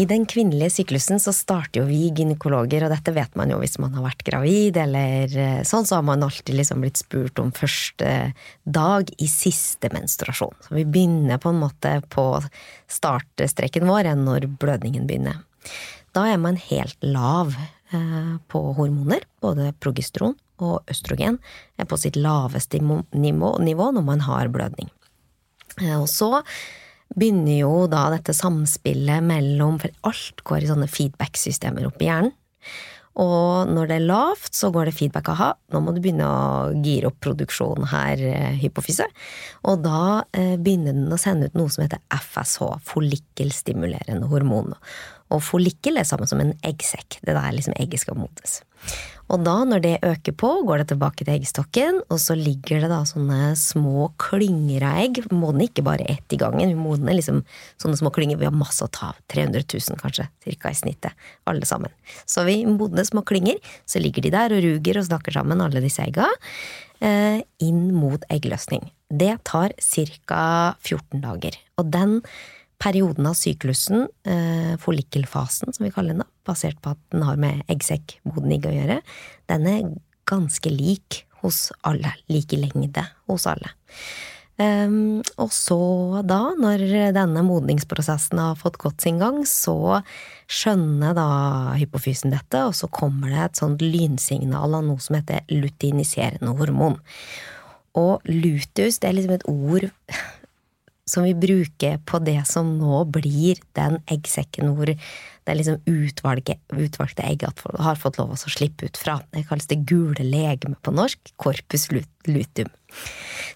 i 0.00 0.06
den 0.08 0.22
kvinnelige 0.28 0.72
syklusen 0.78 1.20
så 1.20 1.32
starter 1.34 1.82
jo 1.82 1.88
vi 1.88 2.08
gynekologer, 2.16 2.86
og 2.86 2.92
dette 2.92 3.12
vet 3.12 3.34
man 3.36 3.50
jo 3.52 3.58
hvis 3.60 3.76
man 3.82 3.92
har 3.96 4.06
vært 4.06 4.24
gravid, 4.24 4.78
eller 4.80 5.34
eh, 5.36 5.60
sånn, 5.66 5.84
så 5.88 5.98
har 5.98 6.06
man 6.06 6.24
alltid 6.24 6.56
liksom 6.56 6.80
blitt 6.84 7.00
spurt 7.02 7.40
om 7.42 7.50
første 7.52 8.12
dag 8.64 9.10
i 9.20 9.28
siste 9.28 9.90
menstruasjon. 9.92 10.56
Så 10.64 10.78
vi 10.78 10.86
begynner 10.88 11.42
på 11.42 11.52
en 11.52 11.60
måte 11.60 11.98
på 12.14 12.26
startstreken 12.90 13.88
vår 13.90 14.12
enn 14.12 14.24
når 14.28 14.48
blødningen 14.62 15.08
begynner. 15.10 15.42
Da 16.16 16.24
er 16.32 16.40
man 16.40 16.56
helt 16.70 16.96
lav 17.04 17.52
eh, 17.92 18.34
på 18.48 18.64
hormoner, 18.78 19.26
både 19.44 19.74
progesteron 19.84 20.38
og 20.64 20.92
østrogen 20.92 21.38
er 21.80 21.88
på 21.88 21.98
sitt 22.00 22.16
laveste 22.16 22.80
nivå, 22.80 23.52
når 23.60 24.04
man 24.04 24.24
har 24.24 24.52
blødning. 24.52 24.88
Eh, 25.80 25.96
og 25.98 26.08
så 26.08 26.38
begynner 27.16 27.60
jo 27.62 27.74
da 27.90 28.06
dette 28.12 28.34
samspillet 28.36 29.24
mellom 29.26 29.80
For 29.82 30.10
alt 30.10 30.44
går 30.46 30.64
i 30.64 30.70
sånne 30.70 30.90
feedback-systemer 30.90 31.88
oppi 31.88 32.10
hjernen. 32.10 32.34
Og 33.20 33.68
når 33.68 33.88
det 33.90 33.96
er 33.98 34.06
lavt, 34.06 34.52
så 34.54 34.70
går 34.72 34.86
det 34.88 34.94
feedback 34.96 35.28
aha, 35.32 35.50
nå 35.74 35.80
må 35.82 35.92
du 35.92 35.98
begynne 36.00 36.28
å 36.30 36.70
gire 36.78 37.10
opp 37.10 37.18
produksjonen 37.24 37.88
her, 37.90 38.22
eh, 38.22 38.54
hypofyse. 38.62 39.04
Og 39.66 39.82
da 39.82 40.22
eh, 40.30 40.54
begynner 40.54 40.94
den 40.94 41.10
å 41.10 41.18
sende 41.20 41.50
ut 41.50 41.58
noe 41.58 41.72
som 41.74 41.82
heter 41.84 42.00
FSH, 42.14 42.78
follikkelstimulerende 42.86 44.30
hormon. 44.30 44.76
Og 45.34 45.42
follikkel 45.44 45.98
er 46.00 46.08
samme 46.08 46.30
som 46.30 46.40
en 46.42 46.54
eggsekk. 46.66 47.18
Det 47.20 47.34
er 47.34 47.40
der 47.40 47.58
liksom 47.58 47.76
egget 47.82 48.04
skal 48.04 48.18
modnes. 48.18 48.60
Og 49.30 49.44
da, 49.46 49.60
når 49.68 49.82
det 49.84 49.92
øker 50.06 50.34
på, 50.34 50.48
går 50.66 50.82
det 50.82 50.88
tilbake 50.90 51.22
til 51.22 51.36
eggstokken, 51.36 52.00
og 52.10 52.18
så 52.18 52.34
ligger 52.34 52.82
det 52.82 52.90
da 52.90 53.00
sånne 53.06 53.52
små 53.58 54.08
klynger 54.20 54.84
av 54.88 54.98
egg. 55.04 55.20
Vi 55.28 55.38
modner 55.38 55.68
ikke 55.68 55.84
bare 55.86 56.06
ett 56.10 56.34
i 56.34 56.38
gangen, 56.40 56.72
vi 56.72 56.78
modner 56.78 57.14
liksom 57.14 57.44
sånne 57.80 58.00
små 58.00 58.10
klynger. 58.14 58.40
Vi 58.40 58.48
har 58.48 58.56
masse 58.56 58.82
å 58.82 58.90
ta 58.90 59.12
av. 59.12 59.20
300 59.30 59.62
000 59.70 60.00
kanskje, 60.02 60.26
cirka 60.42 60.74
i 60.74 60.78
snittet. 60.78 61.26
Alle 61.50 61.68
sammen. 61.68 61.94
Så 62.26 62.42
vi 62.48 62.64
modner 62.66 63.06
små 63.06 63.22
klynger, 63.26 63.60
så 63.86 64.02
ligger 64.02 64.26
de 64.26 64.34
der 64.34 64.56
og 64.56 64.64
ruger 64.66 64.98
og 64.98 65.06
snakker 65.06 65.38
sammen, 65.38 65.62
alle 65.62 65.82
disse 65.84 66.02
egga, 66.02 66.26
eh, 66.98 67.42
inn 67.62 67.84
mot 67.94 68.26
eggløsning. 68.34 68.90
Det 69.10 69.36
tar 69.46 69.74
ca. 69.78 70.42
14 70.82 71.22
dager. 71.22 71.58
Og 71.78 71.90
den 71.90 72.20
perioden 72.80 73.28
av 73.28 73.36
syklusen, 73.38 74.06
eh, 74.24 74.74
follikkelfasen 74.80 75.74
som 75.74 75.84
vi 75.84 75.92
kaller 75.92 76.16
den, 76.16 76.28
basert 76.48 76.80
på 76.82 76.94
at 76.94 77.00
den 77.12 77.24
har 77.28 77.36
med 77.36 77.62
eggsekkmodning 77.68 78.64
å 78.64 78.74
gjøre, 78.74 79.00
den 79.52 79.66
er 79.68 79.90
ganske 80.30 80.72
lik 80.72 81.24
hos 81.42 81.68
alle. 81.86 82.14
Like 82.28 82.56
lengde 82.56 83.04
hos 83.28 83.46
alle. 83.50 83.72
Um, 84.60 85.22
og 85.40 85.54
så 85.56 85.78
da, 86.28 86.52
når 86.60 86.82
denne 87.16 87.42
modningsprosessen 87.46 88.40
har 88.42 88.58
fått 88.60 88.76
gått 88.82 89.06
sin 89.06 89.20
gang, 89.22 89.38
så 89.48 90.02
skjønner 90.52 91.14
da 91.16 91.28
hypofysen 91.80 92.34
dette, 92.34 92.66
og 92.68 92.74
så 92.76 92.90
kommer 92.92 93.32
det 93.32 93.40
et 93.46 93.62
sånt 93.62 93.80
lynsignal 93.80 94.76
av 94.76 94.84
noe 94.84 95.00
som 95.00 95.16
heter 95.16 95.46
lutiniserende 95.48 96.52
hormon. 96.58 96.98
Og 97.96 98.20
luteus, 98.28 99.00
det 99.00 99.08
er 99.08 99.16
liksom 99.16 99.38
et 99.38 99.48
ord 99.48 99.88
som 101.10 101.26
vi 101.26 101.34
bruker 101.34 101.98
på 102.06 102.20
det 102.22 102.38
som 102.48 102.76
nå 102.78 103.02
blir 103.10 103.58
den 103.78 103.98
eggsekken 104.10 104.74
hvor 104.76 104.90
det 104.90 105.54
er 105.54 105.58
liksom 105.58 105.80
utvalget, 105.88 106.60
utvalgte 106.70 107.24
egg 107.26 107.42
har 107.42 107.98
fått 107.98 108.20
lov 108.20 108.34
å 108.34 108.38
slippe 108.38 108.86
ut 108.86 109.00
fra. 109.00 109.16
Det 109.32 109.42
kalles 109.48 109.66
det 109.70 109.80
gule 109.88 110.22
legeme 110.22 110.76
på 110.78 110.92
norsk, 110.94 111.32
corpus 111.40 111.88
luteum. 111.90 112.70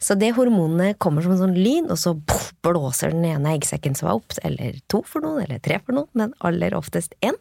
Så 0.02 0.16
det 0.18 0.32
hormonet 0.34 0.98
kommer 1.02 1.22
som 1.22 1.34
en 1.34 1.42
sånn 1.42 1.58
lyn, 1.58 1.90
og 1.92 2.00
så 2.00 2.16
blåser 2.64 3.14
den 3.14 3.28
ene 3.28 3.54
eggsekken 3.54 3.94
seg 3.98 4.10
opp, 4.16 4.34
eller 4.42 4.80
to 4.90 5.04
for 5.06 5.22
noen, 5.22 5.44
eller 5.44 5.62
tre 5.62 5.78
for 5.84 5.94
noen, 5.96 6.10
men 6.18 6.34
aller 6.42 6.74
oftest 6.74 7.14
én, 7.22 7.38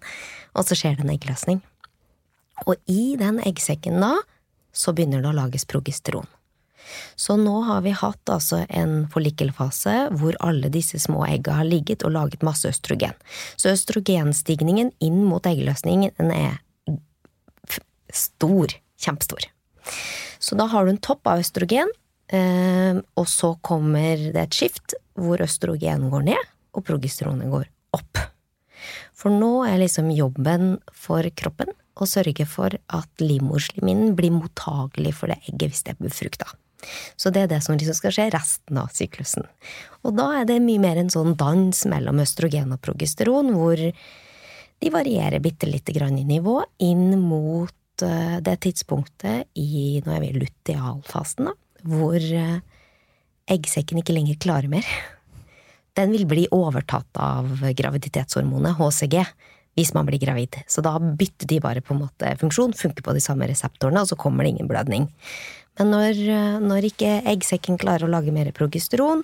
og 0.53 0.67
så 0.67 0.77
skjer 0.77 0.99
det 0.99 1.07
en 1.07 1.15
eggløsning. 1.15 1.63
Og 2.67 2.77
i 2.91 3.15
den 3.19 3.41
eggsekken 3.41 4.03
da, 4.03 4.15
så 4.73 4.93
begynner 4.93 5.23
det 5.23 5.31
å 5.31 5.37
lages 5.37 5.65
progesteron. 5.69 6.29
Så 7.15 7.37
nå 7.39 7.55
har 7.67 7.81
vi 7.85 7.93
hatt 7.95 8.29
altså 8.31 8.63
en 8.69 9.07
follikkelfase 9.13 9.95
hvor 10.19 10.37
alle 10.43 10.71
disse 10.73 10.99
små 11.01 11.23
egga 11.27 11.59
har 11.61 11.69
ligget 11.69 12.05
og 12.05 12.15
laget 12.15 12.45
masse 12.45 12.69
østrogen. 12.69 13.15
Så 13.55 13.73
østrogenstigningen 13.73 14.91
inn 15.03 15.23
mot 15.27 15.45
eggløsningen 15.49 16.33
er 16.33 16.59
stor. 18.13 18.73
Kjempestor. 19.03 19.49
Så 20.39 20.55
da 20.55 20.67
har 20.71 20.85
du 20.85 20.93
en 20.93 21.01
topp 21.03 21.27
av 21.27 21.41
østrogen, 21.43 21.89
eh, 22.31 22.99
og 23.19 23.27
så 23.27 23.53
kommer 23.65 24.29
det 24.31 24.39
et 24.39 24.55
skift 24.55 24.95
hvor 25.19 25.43
østrogen 25.43 26.07
går 26.11 26.27
ned, 26.29 26.51
og 26.73 26.85
progesteronet 26.87 27.51
går 27.51 27.67
opp. 27.97 28.21
For 29.15 29.33
nå 29.33 29.65
er 29.67 29.81
liksom 29.81 30.11
jobben 30.11 30.77
for 30.91 31.27
kroppen 31.35 31.71
å 31.99 32.07
sørge 32.09 32.47
for 32.49 32.73
at 32.73 33.21
livmorslimhinnen 33.21 34.15
blir 34.17 34.33
mottagelig 34.33 35.13
for 35.19 35.31
det 35.31 35.39
egget 35.45 35.69
hvis 35.69 35.83
det 35.85 35.95
er 35.95 36.03
befrukta. 36.07 36.49
Så 37.15 37.31
det 37.33 37.45
er 37.45 37.51
det 37.51 37.61
som 37.65 37.77
liksom 37.77 37.97
skal 37.97 38.15
skje 38.15 38.27
resten 38.33 38.79
av 38.79 38.91
syklusen. 38.95 39.47
Og 40.03 40.17
da 40.17 40.29
er 40.39 40.49
det 40.49 40.59
mye 40.63 40.81
mer 40.83 40.99
en 40.99 41.11
sånn 41.13 41.37
dans 41.39 41.85
mellom 41.89 42.21
østrogen 42.23 42.75
og 42.75 42.81
progesteron, 42.83 43.53
hvor 43.55 43.79
de 44.83 44.91
varierer 44.91 45.43
bitte 45.43 45.69
lite 45.69 45.95
grann 45.95 46.19
i 46.19 46.25
nivå 46.27 46.57
inn 46.83 47.15
mot 47.21 48.03
eh, 48.03 48.37
det 48.43 48.57
tidspunktet 48.65 49.47
i 49.59 50.01
Nå 50.03 50.15
er 50.15 50.23
vi 50.25 50.33
lutealfasen, 50.35 51.47
da, 51.47 51.55
hvor 51.87 52.19
eh, 52.19 52.59
eggsekken 53.53 54.01
ikke 54.01 54.15
lenger 54.17 54.41
klarer 54.43 54.71
mer. 54.71 54.87
Den 55.97 56.11
vil 56.11 56.27
bli 56.27 56.47
overtatt 56.51 57.21
av 57.21 57.63
graviditetshormonet 57.77 58.79
HCG 58.79 59.19
hvis 59.77 59.93
man 59.95 60.05
blir 60.05 60.21
gravid. 60.21 60.59
Så 60.67 60.83
da 60.85 60.97
bytter 60.99 61.49
de 61.49 61.59
bare 61.63 61.81
på 61.81 61.95
en 61.95 62.03
måte 62.03 62.35
funksjon, 62.41 62.75
funker 62.77 63.05
på 63.05 63.15
de 63.15 63.23
samme 63.23 63.47
reseptorene, 63.49 64.03
og 64.03 64.11
så 64.11 64.17
kommer 64.19 64.45
det 64.45 64.53
ingen 64.53 64.69
blødning. 64.69 65.07
Men 65.79 65.89
når, 65.93 66.19
når 66.61 66.89
ikke 66.91 67.15
eggsekken 67.31 67.79
klarer 67.81 68.05
å 68.05 68.13
lage 68.13 68.33
mer 68.35 68.51
progesteron, 68.55 69.23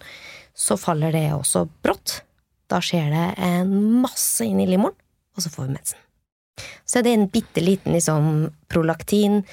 så 0.57 0.77
faller 0.79 1.13
det 1.15 1.27
også 1.35 1.67
brått. 1.83 2.21
Da 2.69 2.81
skjer 2.83 3.09
det 3.13 3.27
en 3.45 3.73
masse 4.03 4.45
inn 4.45 4.61
i 4.61 4.67
livmoren, 4.69 4.97
og 5.37 5.45
så 5.45 5.51
får 5.53 5.67
vi 5.67 5.75
mensen. 5.77 6.01
Så 6.85 7.03
det 7.05 7.13
er 7.13 7.21
en 7.21 7.31
bitte 7.31 7.63
liten 7.63 7.95
liksom 7.95 8.49
prolaktin. 8.71 9.43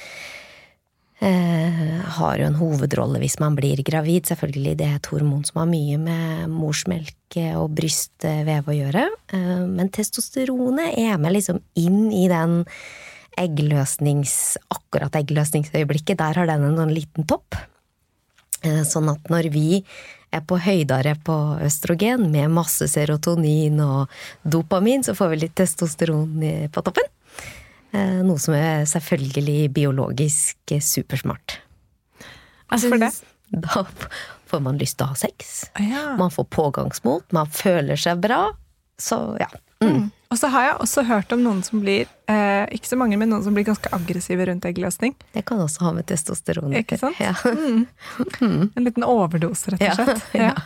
Eh, 1.18 2.00
har 2.18 2.36
jo 2.36 2.44
en 2.44 2.58
hovedrolle 2.58 3.20
hvis 3.22 3.38
man 3.40 3.56
blir 3.56 3.80
gravid. 3.86 4.26
Selvfølgelig, 4.28 4.74
det 4.80 4.88
er 4.88 4.98
et 4.98 5.10
hormon 5.12 5.46
som 5.48 5.62
har 5.62 5.70
mye 5.70 5.96
med 6.00 6.52
morsmelk 6.52 7.38
og 7.56 7.70
brystvev 7.78 8.68
å 8.68 8.76
gjøre. 8.76 9.06
Eh, 9.32 9.64
men 9.64 9.92
testosteronet 9.94 10.98
er 11.00 11.16
med 11.22 11.38
liksom 11.38 11.62
inn 11.80 12.10
i 12.12 12.26
den 12.32 12.64
eggløsnings, 13.40 14.56
akkurat 14.72 15.16
eggløsningsøyeblikket, 15.18 16.18
der 16.20 16.40
har 16.40 16.50
den 16.50 16.66
en 16.72 16.94
liten 16.94 17.26
topp. 17.28 17.56
Eh, 18.64 18.82
sånn 18.88 19.10
at 19.12 19.28
når 19.32 19.50
vi 19.54 19.82
er 20.34 20.42
på 20.44 20.58
høydere 20.60 21.14
på 21.24 21.36
østrogen 21.64 22.30
med 22.32 22.50
masse 22.52 22.88
serotonin 22.90 23.78
og 23.84 24.12
dopamin, 24.42 25.04
så 25.06 25.14
får 25.16 25.32
vi 25.32 25.42
litt 25.44 25.56
testosteron 25.58 26.42
på 26.72 26.84
toppen. 26.84 27.12
Eh, 27.92 28.20
noe 28.26 28.40
som 28.42 28.56
er 28.56 28.84
selvfølgelig 28.88 29.70
biologisk 29.76 30.76
supersmart. 30.82 31.60
Hvorfor 32.72 33.02
det? 33.04 33.14
Da 33.46 33.84
får 34.50 34.62
man 34.64 34.78
lyst 34.80 34.96
til 34.98 35.06
å 35.06 35.12
ha 35.12 35.16
sex. 35.20 35.68
Ja. 35.78 36.16
Man 36.18 36.32
får 36.34 36.48
pågangsmot, 36.50 37.28
man 37.30 37.46
føler 37.54 38.00
seg 38.00 38.18
bra. 38.18 38.40
Så 38.98 39.20
ja. 39.38 39.46
Mm. 39.84 40.08
Og 40.36 40.40
så 40.40 40.50
har 40.52 40.64
jeg 40.66 40.72
også 40.84 41.02
hørt 41.08 41.30
om 41.32 41.40
noen 41.40 41.62
som 41.64 41.80
blir 41.80 42.02
eh, 42.28 42.66
ikke 42.76 42.90
så 42.90 42.96
mange, 43.00 43.16
men 43.16 43.30
noen 43.32 43.40
som 43.46 43.54
blir 43.56 43.64
ganske 43.64 43.88
aggressive 43.96 44.44
rundt 44.44 44.66
eggløsning. 44.68 45.14
Det 45.32 45.46
kan 45.48 45.62
også 45.64 45.86
ha 45.86 45.92
med 45.96 46.04
testosteron 46.10 46.74
Ikke 46.76 46.98
sant? 47.00 47.16
Ja. 47.24 47.32
Mm. 47.40 47.86
En 48.76 48.84
liten 48.84 49.06
overdose, 49.06 49.72
rett 49.72 49.86
og 49.94 50.02
slett. 50.02 50.26
Ja, 50.36 50.50
ja. 50.50 50.56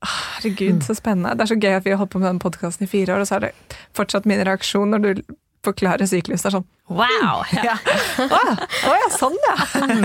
Ah, 0.00 0.16
Herregud, 0.38 0.80
så 0.86 0.94
spennende. 0.96 1.34
Det 1.36 1.44
er 1.44 1.50
så 1.50 1.58
gøy 1.60 1.74
at 1.76 1.84
vi 1.84 1.92
har 1.92 2.00
holdt 2.00 2.14
på 2.14 2.22
med 2.22 2.30
den 2.30 2.40
podkasten 2.40 2.86
i 2.86 2.88
fire 2.88 3.18
år, 3.18 3.20
og 3.20 3.28
så 3.28 3.36
er 3.36 3.44
det 3.44 3.78
fortsatt 3.98 4.24
min 4.24 4.40
reaksjon 4.48 4.96
når 4.96 5.04
du 5.04 5.34
forklarer 5.66 6.08
syklus. 6.08 6.40
Det 6.40 6.48
er 6.48 6.56
sånn 6.56 6.68
Wow! 6.88 7.44
ja. 7.60 7.76
Å 8.24 8.40
å 8.88 8.96
ja, 8.96 9.12
sånn 9.12 9.36
ja! 9.44 9.58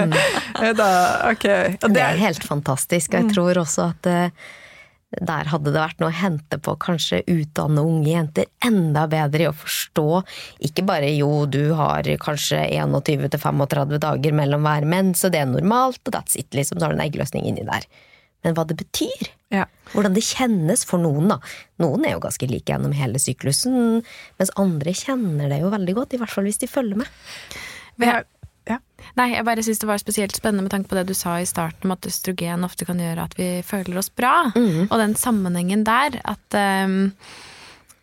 Eh, 0.66 0.76
da, 0.76 0.90
okay. 1.32 1.78
Og 1.80 1.96
Det 1.96 2.04
er 2.04 2.20
helt 2.20 2.44
fantastisk. 2.44 3.16
Mm. 3.16 3.16
Og 3.16 3.24
jeg 3.24 3.38
tror 3.38 3.64
også 3.64 3.88
at 3.94 4.12
eh, 4.12 4.52
der 5.16 5.48
hadde 5.52 5.72
det 5.72 5.80
vært 5.80 6.02
noe 6.02 6.12
å 6.12 6.18
hente 6.18 6.58
på 6.60 6.74
kanskje 6.82 7.22
utdanne 7.32 7.84
unge 7.86 8.10
jenter 8.10 8.50
enda 8.66 9.06
bedre 9.12 9.46
i 9.46 9.50
å 9.50 9.56
forstå 9.56 10.08
ikke 10.68 10.84
bare 10.88 11.12
jo, 11.14 11.46
du 11.48 11.76
har 11.78 12.10
kanskje 12.22 12.66
21-35 12.74 13.96
dager 14.02 14.36
mellom 14.36 14.66
hver 14.66 14.88
menn, 14.90 15.14
så 15.16 15.32
det 15.32 15.44
er 15.44 15.52
normalt, 15.52 16.02
og 16.04 16.18
that's 16.18 16.36
it, 16.40 16.50
liksom, 16.58 16.80
så 16.80 16.88
har 16.88 16.96
du 16.96 17.00
en 17.00 17.06
eggløsning 17.06 17.48
inni 17.48 17.64
der. 17.68 17.88
Men 18.46 18.58
hva 18.58 18.66
det 18.70 18.78
betyr, 18.78 19.30
ja. 19.54 19.64
hvordan 19.94 20.14
det 20.18 20.26
kjennes 20.26 20.84
for 20.86 21.02
noen, 21.02 21.32
da. 21.32 21.40
Noen 21.82 22.06
er 22.06 22.14
jo 22.14 22.26
ganske 22.26 22.50
like 22.50 22.70
gjennom 22.70 22.94
hele 22.94 23.22
syklusen, 23.22 24.04
mens 24.38 24.54
andre 24.62 24.94
kjenner 24.94 25.50
det 25.50 25.64
jo 25.64 25.72
veldig 25.74 25.96
godt, 25.98 26.14
i 26.14 26.22
hvert 26.22 26.34
fall 26.34 26.46
hvis 26.50 26.62
de 26.62 26.70
følger 26.70 27.02
med. 27.02 27.10
Vi 27.96 28.10
Ja. 28.12 28.22
Nei, 29.16 29.30
jeg 29.36 29.46
bare 29.48 29.64
syns 29.66 29.82
det 29.82 29.90
var 29.90 30.02
spesielt 30.02 30.36
spennende 30.38 30.66
med 30.66 30.74
tanke 30.74 30.90
på 30.92 30.98
det 30.98 31.06
du 31.10 31.16
sa 31.18 31.38
i 31.40 31.48
starten 31.50 31.88
om 31.88 31.96
at 31.96 32.08
østrogen 32.10 32.66
ofte 32.68 32.88
kan 32.88 33.00
gjøre 33.02 33.28
at 33.30 33.36
vi 33.40 33.50
føler 33.66 34.00
oss 34.02 34.12
bra. 34.12 34.52
mm. 34.56 34.88
Og 34.90 34.98
den 35.02 35.16
sammenhengen 35.20 35.86
der, 35.88 36.20
at 36.26 36.60
um, 36.86 37.14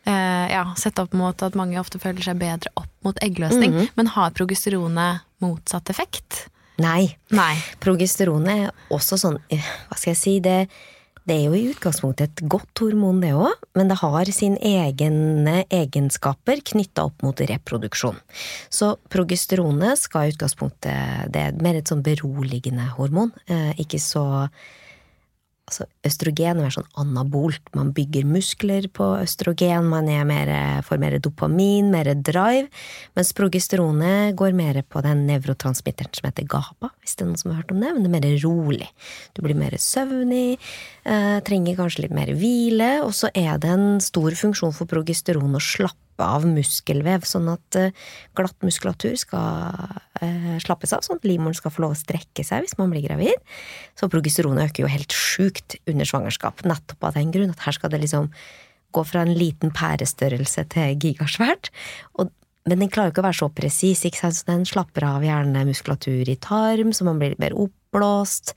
uh, 0.06 0.46
Ja, 0.52 0.64
sett 0.78 0.98
opp 1.02 1.12
mot 1.16 1.42
at 1.42 1.58
mange 1.58 1.80
ofte 1.80 2.00
føler 2.02 2.24
seg 2.24 2.40
bedre 2.40 2.72
opp 2.80 2.90
mot 3.06 3.18
eggløsning. 3.24 3.74
Mm. 3.74 3.92
Men 3.98 4.14
har 4.14 4.34
progesteronet 4.38 5.26
motsatt 5.42 5.90
effekt? 5.90 6.46
Nei, 6.82 7.12
Nei. 7.34 7.54
Progesteronet 7.82 8.68
er 8.68 8.94
også 8.94 9.18
sånn, 9.20 9.38
eh, 9.52 9.66
hva 9.88 9.98
skal 9.98 10.14
jeg 10.14 10.20
si, 10.22 10.38
det, 10.42 10.56
det 11.28 11.36
er 11.36 11.44
jo 11.46 11.54
i 11.54 11.68
utgangspunktet 11.70 12.30
et 12.30 12.42
godt 12.50 12.82
hormon 12.82 13.20
det 13.22 13.32
òg, 13.36 13.54
men 13.78 13.90
det 13.90 14.00
har 14.00 14.30
sine 14.34 14.58
egne 14.58 15.62
egenskaper 15.70 16.62
knytta 16.72 17.06
opp 17.08 17.22
mot 17.22 17.38
reproduksjon. 17.38 18.18
Så 18.72 18.96
progesteronet 19.12 20.00
skal 20.02 20.28
i 20.28 20.34
utgangspunktet, 20.34 21.30
det 21.32 21.46
er 21.46 21.62
mer 21.62 21.78
et 21.78 21.90
sånn 21.90 22.02
beroligende 22.06 22.88
hormon, 22.96 23.30
eh, 23.46 23.70
ikke 23.82 24.02
så 24.02 24.24
Altså, 25.70 25.86
østrogen 26.04 26.58
er 26.58 26.72
sånn 26.74 26.88
anabolt. 26.98 27.62
Man 27.78 27.92
bygger 27.94 28.26
muskler 28.26 28.88
på 28.92 29.06
østrogen, 29.22 29.86
man 29.92 30.08
er 30.10 30.26
mer, 30.26 30.50
får 30.84 30.98
mer 30.98 31.16
dopamin, 31.22 31.92
mer 31.92 32.10
drive. 32.18 32.66
Mens 33.14 33.30
progesteronet 33.38 34.34
går 34.38 34.56
mer 34.58 34.80
på 34.82 35.04
den 35.06 35.22
nevrotransmitteren 35.28 36.12
som 36.18 36.26
heter 36.28 36.48
GABA, 36.50 36.90
hvis 37.00 37.14
det 37.14 37.24
er 37.24 37.30
noen 37.30 37.40
som 37.40 37.52
har 37.52 37.62
hørt 37.62 37.72
om 37.76 37.80
det. 37.80 37.92
Men 37.94 38.02
det 38.02 38.10
er 38.10 38.16
mer 38.18 38.42
rolig. 38.42 38.90
Du 39.38 39.42
blir 39.46 39.58
mer 39.58 39.78
søvnig, 39.78 40.58
eh, 41.06 41.38
trenger 41.46 41.78
kanskje 41.78 42.08
litt 42.08 42.18
mer 42.18 42.34
hvile. 42.34 42.92
Og 43.06 43.14
så 43.14 43.30
er 43.30 43.54
det 43.62 43.70
en 43.70 44.00
stor 44.02 44.34
funksjon 44.34 44.74
for 44.74 44.90
progesteron 44.90 45.54
å 45.54 45.62
slappe 45.62 46.11
av 46.24 46.46
muskelvev, 46.48 47.26
sånn 47.28 47.50
at 47.52 47.78
eh, 47.78 47.94
glatt 48.38 48.58
muskulatur 48.64 49.14
skal 49.20 49.72
eh, 50.22 50.58
slappes 50.62 50.94
av, 50.96 51.04
sånn 51.04 51.20
at 51.20 51.28
livmoren 51.28 51.56
skal 51.58 51.74
få 51.74 51.84
lov 51.84 51.96
å 51.96 52.00
strekke 52.00 52.44
seg 52.46 52.66
hvis 52.66 52.78
man 52.80 52.92
blir 52.92 53.06
gravid. 53.06 53.38
Så 53.98 54.10
progesteronet 54.12 54.70
øker 54.70 54.86
jo 54.86 54.92
helt 54.92 55.16
sjukt 55.16 55.78
under 55.90 56.08
svangerskap, 56.08 56.64
nettopp 56.68 57.10
av 57.10 57.18
den 57.18 57.34
grunn 57.34 57.54
at 57.54 57.66
her 57.66 57.76
skal 57.76 57.92
det 57.92 58.02
liksom 58.04 58.30
gå 58.92 59.04
fra 59.08 59.24
en 59.24 59.34
liten 59.36 59.72
pærestørrelse 59.74 60.66
til 60.72 60.96
gigasvært. 61.00 61.72
Og, 62.20 62.32
men 62.68 62.84
den 62.84 62.90
klarer 62.92 63.10
jo 63.10 63.16
ikke 63.16 63.24
å 63.24 63.28
være 63.30 63.40
så 63.40 63.50
presis, 63.56 64.04
så 64.04 64.32
den 64.48 64.66
slapper 64.68 65.08
av 65.08 65.24
gjerne 65.26 65.64
muskulatur 65.68 66.28
i 66.28 66.38
tarm, 66.40 66.92
så 66.94 67.08
man 67.08 67.22
blir 67.22 67.38
mer 67.42 67.56
oppblåst. 67.56 68.54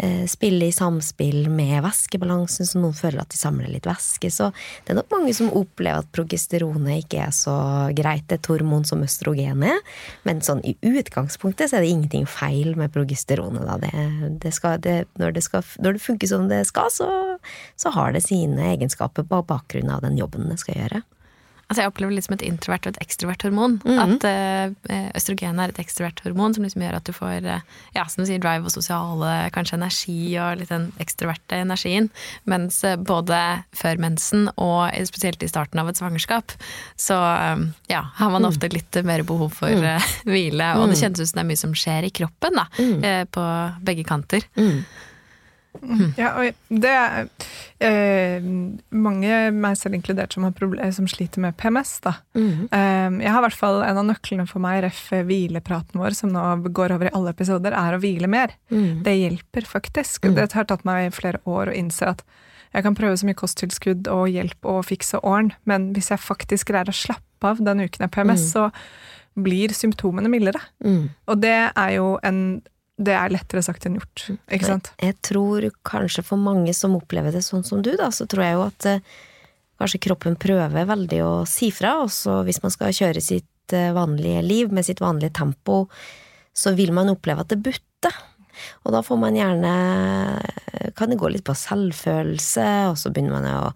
Eh, 0.00 0.26
Spille 0.26 0.66
i 0.66 0.72
samspill 0.72 1.50
med 1.52 1.82
væskebalansen, 1.84 2.66
så 2.66 2.80
noen 2.80 2.96
føler 2.96 3.20
at 3.20 3.34
de 3.34 3.36
samler 3.36 3.68
litt 3.68 3.84
væske. 3.86 4.30
Så 4.32 4.48
det 4.82 4.94
er 4.94 4.98
nok 4.98 5.12
mange 5.12 5.34
som 5.36 5.52
opplever 5.52 6.00
at 6.00 6.08
progesteronet 6.16 7.04
ikke 7.04 7.20
er 7.26 7.34
så 7.36 7.54
greit, 7.96 8.32
et 8.32 8.48
hormon 8.48 8.86
som 8.88 9.04
østrogen 9.04 9.62
er. 9.68 9.82
Men 10.24 10.40
sånn 10.40 10.64
i 10.64 10.74
utgangspunktet 10.80 11.70
så 11.70 11.78
er 11.78 11.84
det 11.84 11.92
ingenting 11.92 12.24
feil 12.24 12.72
med 12.80 12.94
progesteronet, 12.94 13.68
da. 13.68 13.76
Det, 13.84 14.32
det 14.42 14.54
skal, 14.56 14.80
det, 14.80 14.96
når, 15.20 15.36
det 15.36 15.44
skal, 15.44 15.66
når 15.84 15.98
det 15.98 16.06
funker 16.08 16.32
som 16.32 16.48
det 16.48 16.64
skal, 16.72 16.88
så, 16.90 17.10
så 17.76 17.92
har 17.92 18.16
det 18.16 18.24
sine 18.24 18.72
egenskaper 18.72 19.28
på 19.28 19.44
bakgrunn 19.44 19.92
av 19.92 20.06
den 20.06 20.16
jobben 20.16 20.48
det 20.48 20.62
skal 20.64 20.80
gjøre. 20.80 21.04
Altså 21.68 21.84
jeg 21.84 21.92
opplever 21.92 22.12
det 22.12 22.18
litt 22.18 22.26
som 22.26 22.36
et 22.36 22.44
introvert 22.46 22.86
og 22.86 22.94
et 22.94 23.02
ekstrovert 23.04 23.44
hormon. 23.46 23.78
Mhm. 23.84 24.00
At 24.02 24.26
uh, 24.26 25.10
østrogen 25.16 25.60
er 25.62 25.72
et 25.72 25.80
ekstrovert 25.82 26.20
hormon 26.24 26.56
som 26.56 26.66
liksom 26.66 26.84
gjør 26.84 26.98
at 26.98 27.08
du 27.08 27.12
får 27.16 27.46
uh, 27.46 27.60
ja, 27.96 28.06
som 28.10 28.22
du 28.22 28.28
sier, 28.28 28.42
drive 28.42 28.68
og 28.68 28.74
sosiale, 28.74 29.30
kanskje 29.54 29.78
energi 29.78 30.18
og 30.42 30.60
litt 30.60 30.72
den 30.72 30.90
ekstroverte 31.02 31.62
energien. 31.64 32.10
Mens 32.50 32.82
uh, 32.84 32.96
både 33.00 33.38
før 33.76 34.02
mensen 34.02 34.48
og 34.56 34.90
spesielt 35.08 35.42
i 35.42 35.50
starten 35.50 35.80
av 35.80 35.88
et 35.90 35.98
svangerskap, 35.98 36.52
så 37.00 37.16
eh, 37.16 37.62
ja, 37.90 38.02
har 38.18 38.30
man 38.32 38.46
ofte 38.46 38.68
litt 38.72 38.96
mer 39.06 39.24
behov 39.26 39.54
for 39.56 39.70
eh, 39.72 40.10
hvile. 40.28 40.72
Og 40.80 40.90
det 40.90 40.98
kjennes 41.00 41.20
ut 41.20 41.30
som 41.30 41.40
det 41.40 41.44
er 41.44 41.48
mye 41.50 41.60
som 41.60 41.74
skjer 41.76 42.08
i 42.08 42.12
kroppen, 42.14 42.58
da. 42.58 42.66
På 43.32 43.44
begge 43.84 44.04
kanter. 44.08 44.46
Mm. 44.58 44.84
Ja, 46.18 46.34
og 46.36 46.78
det 46.82 46.90
er 46.92 47.28
eh, 47.82 48.44
mange, 48.92 49.38
meg 49.56 49.78
selv 49.80 49.96
inkludert, 49.96 50.34
som, 50.34 50.44
har 50.46 50.92
som 50.94 51.08
sliter 51.10 51.42
med 51.42 51.56
PMS. 51.60 51.94
da. 52.04 52.14
Mm. 52.36 52.68
Eh, 52.68 53.18
jeg 53.24 53.32
har 53.32 53.40
i 53.40 53.46
hvert 53.46 53.58
fall 53.58 53.80
En 53.86 54.00
av 54.02 54.06
nøklene 54.06 54.46
for 54.48 54.62
meg, 54.62 54.82
ref. 54.84 55.00
hvilepraten 55.10 56.00
vår, 56.00 56.16
som 56.18 56.32
nå 56.34 56.44
går 56.68 56.96
over 56.96 57.08
i 57.08 57.14
alle 57.16 57.32
episoder, 57.34 57.74
er 57.76 57.96
å 57.96 58.02
hvile 58.02 58.30
mer. 58.30 58.54
Mm. 58.70 59.02
Det 59.06 59.16
hjelper 59.16 59.68
faktisk. 59.68 60.28
Det 60.28 60.48
har 60.52 60.68
tatt 60.68 60.86
meg 60.88 61.12
flere 61.16 61.42
år 61.48 61.72
å 61.72 61.76
innse 61.76 62.12
at 62.14 62.24
jeg 62.72 62.86
kan 62.86 62.96
prøve 62.96 63.16
så 63.20 63.28
mye 63.28 63.36
kosttilskudd 63.36 64.08
og 64.08 64.30
hjelp 64.32 64.68
og 64.68 64.86
fikse 64.88 65.20
åren, 65.20 65.52
men 65.68 65.90
hvis 65.92 66.08
jeg 66.12 66.24
faktisk 66.24 66.70
greier 66.70 66.88
å 66.88 66.96
slappe 66.96 67.50
av 67.50 67.60
den 67.60 67.84
uken 67.84 68.00
jeg 68.00 68.08
har 68.08 68.14
PMS, 68.14 68.46
så 68.54 68.70
blir 69.36 69.72
symptomene 69.76 70.30
mildere. 70.32 70.60
Mm. 70.84 71.10
Og 71.28 71.40
det 71.40 71.58
er 71.68 71.90
jo 71.96 72.14
en 72.24 72.62
Det 73.00 73.14
er 73.16 73.32
lettere 73.32 73.62
sagt 73.64 73.86
enn 73.88 73.96
gjort, 73.96 74.26
ikke 74.52 74.68
sant? 74.68 74.90
Jeg 75.00 75.16
tror 75.24 75.64
kanskje 75.86 76.24
for 76.26 76.40
mange 76.40 76.74
som 76.76 76.96
opplever 76.98 77.32
det 77.34 77.40
sånn 77.46 77.64
som 77.64 77.80
du, 77.84 77.94
da, 77.98 78.10
så 78.12 78.26
tror 78.28 78.44
jeg 78.44 78.56
jo 78.58 78.64
at 78.66 78.88
eh, 78.90 79.14
kanskje 79.80 80.02
kroppen 80.08 80.36
prøver 80.40 80.90
veldig 80.90 81.22
å 81.24 81.32
si 81.48 81.70
fra, 81.74 81.96
og 82.04 82.12
så 82.12 82.42
hvis 82.46 82.60
man 82.62 82.74
skal 82.74 82.92
kjøre 82.94 83.24
sitt 83.24 83.74
eh, 83.74 83.94
vanlige 83.96 84.44
liv 84.44 84.74
med 84.76 84.86
sitt 84.86 85.00
vanlige 85.02 85.32
tempo, 85.40 85.86
så 86.52 86.74
vil 86.76 86.92
man 86.92 87.10
oppleve 87.14 87.46
at 87.46 87.54
det 87.54 87.62
butter. 87.64 88.20
Og 88.84 88.92
da 88.92 89.00
får 89.00 89.16
man 89.16 89.32
gjerne 89.32 89.70
Kan 90.92 91.08
det 91.08 91.16
gå 91.16 91.30
litt 91.32 91.44
på 91.46 91.54
selvfølelse, 91.56 92.66
og 92.90 92.98
så 93.00 93.08
begynner 93.08 93.38
man 93.38 93.46
å 93.48 93.70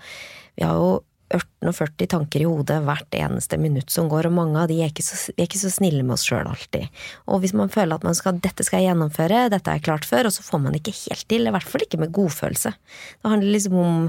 Vi 0.61 0.66
har 0.68 0.76
jo 0.76 0.90
18 1.00 1.00
og 1.00 1.15
40 1.30 2.06
tanker 2.12 2.42
i 2.42 2.46
hodet 2.46 2.78
hvert 2.86 3.16
eneste 3.18 3.58
minutt 3.58 3.90
som 3.90 4.08
går, 4.10 4.28
og 4.28 4.36
mange 4.36 4.62
av 4.62 4.70
de 4.70 4.78
er 4.82 4.92
ikke 4.92 5.04
så, 5.04 5.18
er 5.34 5.48
ikke 5.48 5.60
så 5.60 5.72
snille 5.74 6.04
med 6.06 6.16
oss 6.16 6.26
sjøl 6.28 6.46
alltid. 6.46 6.86
Og 7.26 7.42
hvis 7.42 7.54
man 7.58 7.72
føler 7.72 7.98
at 7.98 8.06
man 8.06 8.16
skal, 8.18 8.38
dette 8.42 8.66
skal 8.66 8.82
jeg 8.82 8.92
gjennomføre, 8.92 9.46
dette 9.52 9.74
er 9.74 9.84
klart 9.84 10.06
før, 10.08 10.30
og 10.30 10.36
så 10.36 10.46
får 10.46 10.62
man 10.68 10.78
ikke 10.78 10.94
helt 10.94 11.26
til, 11.30 11.46
i 11.46 11.54
hvert 11.54 11.66
fall 11.66 11.86
ikke 11.86 12.00
med 12.02 12.14
godfølelse. 12.16 12.74
Det 13.22 13.32
handler 13.32 13.56
liksom 13.56 13.78
om 13.82 14.02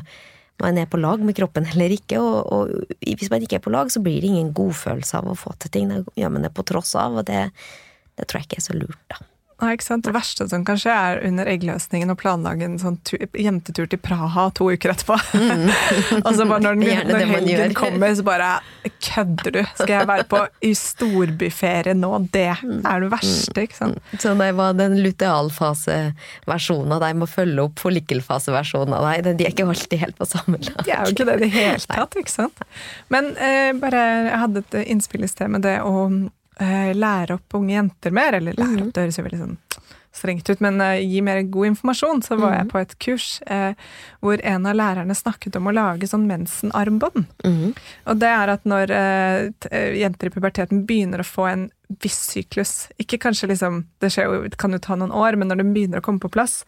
man 0.62 0.78
er 0.82 0.90
på 0.90 0.98
lag 0.98 1.22
med 1.22 1.38
kroppen 1.38 1.68
eller 1.70 1.94
ikke, 1.94 2.18
og, 2.22 2.38
og 2.54 2.94
hvis 3.06 3.30
man 3.34 3.44
ikke 3.46 3.60
er 3.60 3.66
på 3.66 3.74
lag, 3.74 3.92
så 3.94 4.02
blir 4.02 4.22
det 4.22 4.32
ingen 4.32 4.54
godfølelse 4.58 5.20
av 5.20 5.30
å 5.30 5.38
få 5.38 5.54
til 5.62 5.74
ting. 5.74 5.92
Da 5.92 6.02
gjør 6.18 6.34
man 6.34 6.48
det 6.48 6.54
på 6.58 6.66
tross 6.66 6.96
av, 6.98 7.20
og 7.20 7.28
det, 7.30 7.48
det 8.18 8.26
tror 8.26 8.42
jeg 8.42 8.50
ikke 8.50 8.62
er 8.64 8.70
så 8.70 8.78
lurt, 8.78 9.04
da. 9.14 9.22
Nei, 9.58 9.72
ikke 9.74 9.88
sant? 9.88 10.04
Det 10.06 10.12
verste 10.14 10.46
som 10.52 10.62
kan 10.68 10.78
skje, 10.78 10.94
er 10.94 11.24
under 11.26 11.50
eggløsningen 11.50 12.14
å 12.14 12.16
planlegge 12.20 12.68
en 12.68 12.76
sånn 12.78 13.00
tu 13.08 13.16
jentetur 13.34 13.88
til 13.90 13.98
Praha 14.06 14.48
to 14.54 14.68
uker 14.70 14.94
etterpå. 14.94 15.18
og 16.26 16.30
så 16.38 16.46
bare 16.46 16.62
når, 16.62 16.78
den, 16.84 17.10
når 17.10 17.26
helgen 17.32 17.74
kommer, 17.78 18.14
så 18.20 18.26
bare 18.28 18.52
kødder 19.02 19.56
du. 19.56 19.62
Skal 19.80 19.94
jeg 19.96 20.10
være 20.12 20.28
på 20.30 20.44
i 20.62 20.74
storbyferie 20.78 21.96
nå? 21.98 22.14
Det 22.34 22.46
Mm. 22.68 22.80
er 22.88 23.02
det 23.04 23.10
verste, 23.12 23.62
ikke 23.66 23.76
sant? 23.78 23.98
Så 24.22 24.32
det 24.40 24.48
var 24.58 24.74
den 24.78 24.96
lutealfaseversjonen 25.04 26.94
av 26.96 27.02
deg 27.04 27.18
må 27.20 27.28
følge 27.30 27.66
opp 27.68 27.80
forlikelfaseversjonen 27.84 28.94
av 28.98 29.06
deg. 29.10 29.28
De 29.38 29.46
er 29.48 29.54
ikke 29.54 29.66
alltid 29.68 30.00
helt 30.02 30.18
på 30.20 30.28
samme 30.30 30.60
lag. 30.64 30.80
Det 30.86 30.94
er 30.96 31.04
jo 31.06 31.16
ikke 31.16 31.28
det 31.28 31.36
i 31.38 31.44
det 31.46 31.50
hele 31.54 31.84
tatt, 31.98 32.18
ikke 32.22 32.34
sant? 32.34 32.64
Men 33.14 33.34
eh, 33.38 33.72
bare, 33.78 34.04
jeg 34.30 34.42
hadde 34.44 34.64
et 34.66 34.80
innspill 34.96 35.26
i 35.28 35.32
sted 35.32 35.52
med 35.54 35.66
det 35.68 35.78
å 35.86 36.08
eh, 36.60 36.92
lære 36.96 37.38
opp 37.38 37.58
unge 37.60 37.76
jenter 37.76 38.16
mer, 38.16 38.40
eller 38.40 38.58
lære 38.58 38.86
opp, 38.86 38.94
det 38.96 39.06
høres 39.06 39.20
jo 39.20 39.26
veldig 39.28 39.42
sånn 39.44 39.58
strengt 40.18 40.50
ut, 40.50 40.62
men 40.64 40.82
uh, 40.82 40.96
gi 40.98 41.22
mer 41.22 41.42
god 41.52 41.72
informasjon, 41.72 42.22
så 42.26 42.38
var 42.40 42.56
jeg 42.56 42.70
på 42.72 42.80
et 42.82 42.94
kurs 43.04 43.28
uh, 43.52 43.74
hvor 44.24 44.42
en 44.42 44.68
av 44.70 44.78
lærerne 44.78 45.16
snakket 45.18 45.60
om 45.60 45.70
å 45.70 45.76
lage 45.76 46.10
sånn 46.10 46.28
mensenarmbånd. 46.30 47.28
Mhm. 47.46 47.76
Og 48.08 48.22
det 48.22 48.32
er 48.34 48.54
at 48.54 48.64
når 48.68 48.94
jenter 49.98 50.30
i 50.30 50.34
puberteten 50.34 50.86
begynner 50.90 51.22
å 51.22 51.28
få 51.28 51.48
en 51.50 51.68
viss 52.04 52.18
syklus 52.34 52.90
Ikke 53.00 53.20
kanskje 53.22 53.48
liksom 53.52 53.78
Det 54.02 54.10
jo, 54.12 54.42
kan 54.60 54.76
jo 54.76 54.80
ta 54.84 54.98
noen 54.98 55.14
år, 55.16 55.38
men 55.40 55.48
når 55.52 55.62
den 55.62 55.72
begynner 55.76 56.02
å 56.02 56.06
komme 56.06 56.20
på 56.24 56.32
plass, 56.34 56.62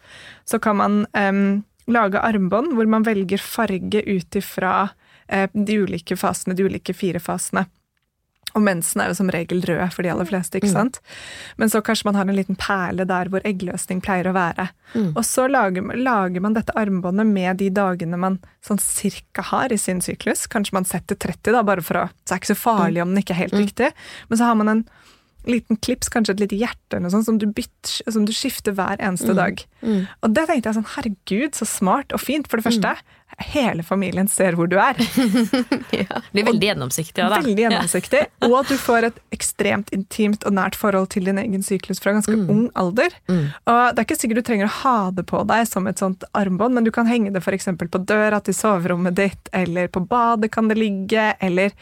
så 0.48 0.60
kan 0.62 0.78
man 0.80 1.02
um, 1.12 1.62
lage 1.90 2.22
armbånd 2.22 2.76
hvor 2.76 2.88
man 2.88 3.04
velger 3.04 3.42
farge 3.42 4.04
ut 4.06 4.36
ifra 4.38 4.92
de 5.30 5.76
ulike 5.78 6.16
fasene, 6.18 6.56
de 6.58 6.64
ulike 6.66 6.94
fire 6.96 7.20
fasene. 7.22 7.62
Og 8.54 8.62
mensen 8.66 9.00
er 9.00 9.08
jo 9.12 9.14
som 9.14 9.28
regel 9.30 9.60
rød 9.62 9.92
for 9.94 10.02
de 10.02 10.10
aller 10.10 10.26
fleste, 10.26 10.58
ikke 10.58 10.70
sant? 10.72 10.98
Men 11.56 11.70
så 11.70 11.80
kanskje 11.86 12.08
man 12.08 12.16
har 12.18 12.26
en 12.26 12.34
liten 12.34 12.56
perle 12.58 13.04
der 13.06 13.28
hvor 13.30 13.44
eggløsning 13.46 14.00
pleier 14.02 14.26
å 14.26 14.34
være. 14.34 14.68
Og 15.14 15.22
så 15.24 15.46
lager, 15.46 15.82
lager 15.96 16.40
man 16.42 16.56
dette 16.56 16.74
armbåndet 16.74 17.26
med 17.30 17.60
de 17.62 17.68
dagene 17.70 18.18
man 18.18 18.40
sånn 18.66 18.80
cirka 18.82 19.42
har 19.52 19.70
i 19.72 19.78
sin 19.78 20.00
syklus. 20.00 20.48
Kanskje 20.50 20.74
man 20.74 20.84
setter 20.84 21.14
30, 21.14 21.52
da, 21.54 21.62
bare 21.62 21.80
for 21.82 21.94
å 22.02 22.08
Så 22.26 22.34
er 22.34 22.38
det 22.38 22.42
ikke 22.42 22.54
så 22.54 22.58
farlig 22.64 23.02
om 23.02 23.14
den 23.14 23.22
ikke 23.22 23.36
er 23.36 23.42
helt 23.44 23.54
riktig. 23.62 23.92
Men 24.28 24.38
så 24.38 24.44
har 24.50 24.54
man 24.58 24.68
en 24.68 24.84
liten 25.46 25.76
klips, 25.80 26.10
kanskje 26.12 26.34
et 26.34 26.40
lite 26.42 26.56
hjerte 26.60 26.96
eller 26.98 27.06
noe 27.06 27.10
sånt, 27.14 27.24
som 27.24 27.38
du, 27.40 27.46
bytter, 27.46 28.10
som 28.12 28.26
du 28.28 28.32
skifter 28.32 28.74
hver 28.76 28.98
eneste 29.00 29.32
dag. 29.38 29.62
Og 30.20 30.34
det 30.34 30.44
tenkte 30.50 30.68
jeg 30.68 30.76
sånn, 30.76 30.90
herregud, 30.96 31.54
så 31.56 31.64
smart 31.64 32.12
og 32.12 32.20
fint. 32.20 32.46
For 32.50 32.60
det 32.60 32.66
første, 32.66 32.92
hele 33.40 33.84
familien 33.86 34.28
ser 34.28 34.56
hvor 34.58 34.68
du 34.70 34.76
er. 34.80 34.98
Det 35.90 36.06
blir 36.32 36.46
veldig 36.46 36.68
gjennomsiktig 36.70 37.22
av 37.24 37.32
det. 37.32 37.40
Veldig 37.46 37.64
gjennomsiktig. 37.64 38.22
Og 38.46 38.56
at 38.60 38.70
du 38.70 38.76
får 38.80 39.08
et 39.08 39.18
ekstremt 39.34 39.90
intimt 39.96 40.44
og 40.46 40.54
nært 40.56 40.78
forhold 40.78 41.10
til 41.14 41.26
din 41.28 41.40
egen 41.40 41.64
syklus 41.66 42.02
fra 42.02 42.14
ganske 42.16 42.36
ung 42.36 42.68
alder. 42.78 43.14
Og 43.30 43.80
det 43.94 44.02
er 44.02 44.06
ikke 44.06 44.18
sikkert 44.20 44.42
du 44.42 44.46
trenger 44.46 44.68
å 44.68 44.76
ha 44.82 44.96
det 45.16 45.26
på 45.30 45.42
deg 45.48 45.66
som 45.68 45.88
et 45.90 46.00
sånt 46.02 46.24
armbånd, 46.36 46.76
men 46.76 46.86
du 46.86 46.92
kan 46.94 47.08
henge 47.10 47.32
det 47.34 47.42
f.eks. 47.42 47.70
på 47.80 48.02
døra 48.06 48.40
til 48.44 48.56
soverommet 48.56 49.18
ditt, 49.18 49.50
eller 49.56 49.90
på 49.92 50.04
badet 50.10 50.52
kan 50.54 50.70
det 50.70 50.78
ligge, 50.78 51.32
eller 51.40 51.74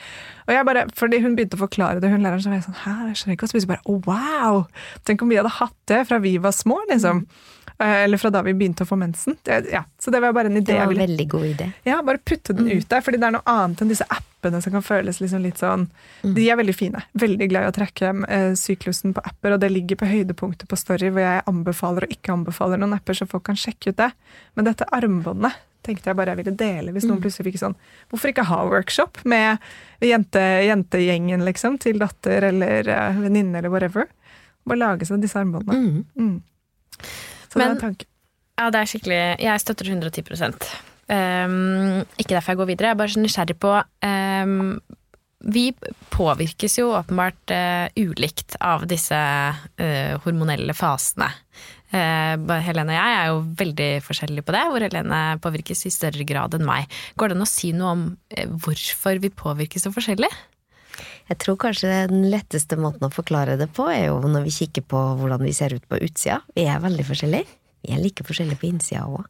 og 0.48 0.54
jeg 0.54 0.64
bare, 0.64 0.86
fordi 0.96 1.20
Hun 1.20 1.36
begynte 1.36 1.58
å 1.58 1.60
forklare 1.66 2.00
det, 2.00 2.08
hun 2.08 2.24
læreren, 2.24 2.40
så 2.40 2.48
var 2.48 2.56
jeg 2.56 2.66
sånn 2.68 2.80
Hæ, 2.80 2.94
jeg 3.10 3.20
skjønner 3.20 3.36
ikke 3.36 3.44
hva 3.44 3.52
spiser. 3.52 3.68
Bare, 3.68 3.84
oh, 3.84 4.00
wow! 4.06 4.62
Tenk 5.04 5.22
om 5.22 5.28
vi 5.28 5.36
hadde 5.36 5.52
hatt 5.58 5.76
det 5.90 6.00
fra 6.08 6.20
vi 6.24 6.38
var 6.40 6.54
små, 6.56 6.78
liksom. 6.88 7.24
Eh, 7.26 7.57
Eller 7.78 8.18
fra 8.18 8.30
da 8.34 8.40
vi 8.42 8.56
begynte 8.58 8.82
å 8.82 8.88
få 8.88 8.96
mensen. 8.98 9.36
Det, 9.46 9.60
ja, 9.70 9.84
så 10.02 10.10
det 10.10 10.18
var 10.20 10.32
bare 10.34 10.50
en 10.50 10.56
idé. 10.58 10.72
Det 10.72 10.78
var 10.80 10.92
en 10.92 10.98
veldig 10.98 11.26
god 11.30 11.44
idé. 11.46 11.68
ja, 11.86 12.00
bare 12.02 12.18
putte 12.18 12.56
den 12.56 12.70
ut 12.72 12.88
der, 12.90 13.04
fordi 13.06 13.20
det 13.22 13.28
er 13.28 13.36
noe 13.36 13.46
annet 13.46 13.84
enn 13.84 13.92
disse 13.92 14.06
appene 14.10 14.58
som 14.64 14.74
kan 14.74 14.82
føles 14.82 15.20
liksom 15.22 15.44
litt 15.44 15.62
sånn 15.62 15.86
De 16.22 16.48
er 16.50 16.58
veldig 16.58 16.74
fine. 16.74 17.04
Veldig 17.18 17.48
glad 17.52 17.68
i 17.68 17.70
å 17.70 17.76
trekke 17.76 18.10
eh, 18.26 18.50
syklusen 18.58 19.14
på 19.14 19.22
apper, 19.22 19.54
og 19.54 19.62
det 19.62 19.70
ligger 19.70 20.00
på 20.00 20.10
høydepunktet 20.10 20.66
på 20.70 20.80
Story, 20.80 21.12
hvor 21.14 21.22
jeg 21.22 21.46
anbefaler 21.50 22.08
og 22.08 22.16
ikke 22.18 22.34
anbefaler 22.34 22.82
noen 22.82 22.98
apper, 22.98 23.14
så 23.14 23.30
folk 23.30 23.46
kan 23.46 23.58
sjekke 23.58 23.94
ut 23.94 24.02
det. 24.02 24.10
Men 24.58 24.70
dette 24.72 24.88
armbåndet 24.98 25.62
tenkte 25.86 26.10
jeg 26.10 26.18
bare 26.18 26.34
jeg 26.34 26.42
ville 26.42 26.56
dele, 26.58 26.92
hvis 26.92 27.06
noen 27.08 27.22
plutselig 27.22 27.52
fikk 27.52 27.60
sånn 27.62 27.76
Hvorfor 28.10 28.32
ikke 28.32 28.48
ha 28.50 28.58
workshop 28.68 29.22
med 29.28 29.62
jente, 30.04 30.42
jentegjengen, 30.66 31.44
liksom, 31.46 31.78
til 31.82 32.02
datter 32.02 32.50
eller 32.50 32.90
uh, 32.90 33.22
venninne 33.22 33.62
eller 33.62 33.72
whatever? 33.72 34.10
Bare 34.68 34.82
lage 34.82 35.08
seg 35.08 35.22
disse 35.22 35.38
armbåndene. 35.40 35.78
Mm. 35.78 36.04
Mm. 36.18 37.06
Så 37.48 37.60
det 37.60 37.66
er 37.66 37.74
en 37.74 37.82
tanke. 37.82 38.08
Ja, 38.58 38.68
det 38.74 38.80
er 38.80 38.90
skikkelig 38.90 39.18
Jeg 39.44 39.62
støtter 39.62 39.90
110 39.92 40.22
um, 41.08 42.04
Ikke 42.18 42.34
derfor 42.34 42.52
jeg 42.52 42.60
går 42.60 42.70
videre. 42.72 42.90
Jeg 42.90 42.96
er 42.96 43.02
bare 43.02 43.14
så 43.14 43.22
nysgjerrig 43.22 43.58
på 43.62 43.74
um, 43.78 44.80
Vi 45.54 45.64
påvirkes 46.10 46.78
jo 46.80 46.90
åpenbart 46.98 47.54
uh, 47.54 47.86
ulikt 48.02 48.58
av 48.58 48.88
disse 48.90 49.14
uh, 49.14 50.14
hormonelle 50.24 50.74
fasene. 50.74 51.30
Uh, 51.88 52.34
Helene 52.66 52.92
og 52.92 52.98
jeg 52.98 53.14
er 53.14 53.30
jo 53.30 53.38
veldig 53.62 53.90
forskjellige 54.04 54.44
på 54.44 54.56
det, 54.56 54.64
hvor 54.68 54.84
Helene 54.84 55.22
påvirkes 55.44 55.86
i 55.86 55.94
større 55.94 56.26
grad 56.28 56.58
enn 56.58 56.66
meg. 56.66 56.90
Går 57.16 57.30
det 57.30 57.38
an 57.38 57.46
å 57.46 57.48
si 57.48 57.70
noe 57.76 57.94
om 57.94 58.04
hvorfor 58.58 59.22
vi 59.22 59.30
påvirkes 59.32 59.86
så 59.86 59.94
forskjellig? 59.94 60.32
Jeg 61.28 61.40
tror 61.44 61.58
kanskje 61.60 62.06
den 62.10 62.28
letteste 62.32 62.78
måten 62.80 63.08
å 63.08 63.12
forklare 63.14 63.58
det 63.60 63.70
på, 63.76 63.88
er 63.92 64.08
jo 64.08 64.20
når 64.24 64.46
vi 64.48 64.54
kikker 64.60 64.86
på 64.88 65.02
hvordan 65.20 65.44
vi 65.46 65.54
ser 65.56 65.74
ut 65.76 65.86
på 65.88 66.00
utsida. 66.04 66.40
Vi 66.56 66.66
er 66.68 66.82
veldig 66.84 67.06
forskjellige. 67.08 67.58
Vi 67.84 67.94
er 67.94 68.02
like 68.02 68.26
forskjellige 68.26 68.60
på 68.60 68.70
innsida 68.70 69.06
òg. 69.06 69.26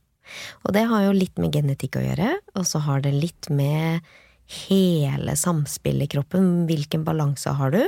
Og 0.66 0.74
det 0.76 0.85
har 0.90 1.07
jo 1.07 1.16
litt 1.16 1.38
med 1.40 1.54
genetikk 1.57 1.96
å 1.96 2.04
gjøre, 2.04 2.35
og 2.54 2.66
så 2.68 2.83
har 2.85 3.00
det 3.04 3.14
litt 3.16 3.48
med 3.48 4.04
hele 4.68 5.35
samspillet 5.37 6.09
i 6.09 6.12
kroppen. 6.16 6.66
Hvilken 6.68 7.04
balanse 7.04 7.52
har 7.57 7.72
du? 7.72 7.83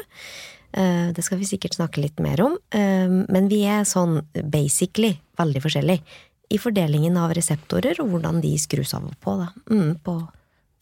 Eh, 0.73 1.13
Det 1.13 1.25
skal 1.25 1.39
vi 1.39 1.49
sikkert 1.49 1.75
snakke 1.75 2.01
litt 2.01 2.19
mer 2.21 2.41
om, 2.41 2.59
Eh, 2.71 3.09
men 3.09 3.49
vi 3.49 3.65
er 3.65 3.85
sånn 3.85 4.27
basically 4.51 5.19
veldig 5.37 5.63
forskjellige 5.63 6.03
i 6.51 6.59
fordelingen 6.59 7.17
av 7.17 7.33
reseptorer 7.33 8.01
og 8.01 8.11
hvordan 8.11 8.41
de 8.41 8.57
skrus 8.59 8.95
av 8.95 9.05
og 9.05 9.17
på, 9.21 9.37
da. 9.39 9.49
Mm, 9.71 9.99
på, 10.03 10.29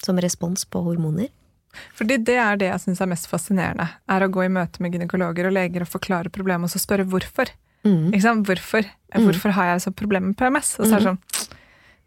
som 0.02 0.16
respons 0.16 0.64
på 0.64 0.82
hormoner. 0.82 1.28
Fordi 1.98 2.16
det 2.24 2.36
er 2.40 2.56
det 2.60 2.68
jeg 2.70 2.80
syns 2.84 3.00
er 3.04 3.10
mest 3.10 3.28
fascinerende. 3.30 3.88
Er 4.08 4.24
å 4.26 4.30
gå 4.32 4.44
i 4.46 4.50
møte 4.52 4.82
med 4.84 4.92
gynekologer 4.94 5.48
og 5.50 5.54
leger 5.56 5.84
og 5.84 5.90
forklare 5.92 6.32
problemet, 6.34 6.68
og 6.68 6.74
så 6.74 6.82
spørre 6.82 7.06
hvorfor. 7.08 7.50
Mm. 7.86 8.08
Ikke 8.12 8.22
sant? 8.24 8.46
Hvorfor? 8.48 8.88
Hvorfor 9.14 9.54
har 9.56 9.72
jeg 9.74 9.84
så 9.86 9.92
problemer 9.94 10.32
med 10.32 10.36
PMS? 10.40 10.74
Og 10.80 10.86
så 10.88 10.98
er 10.98 11.04
det 11.04 11.12
sånn 11.12 11.54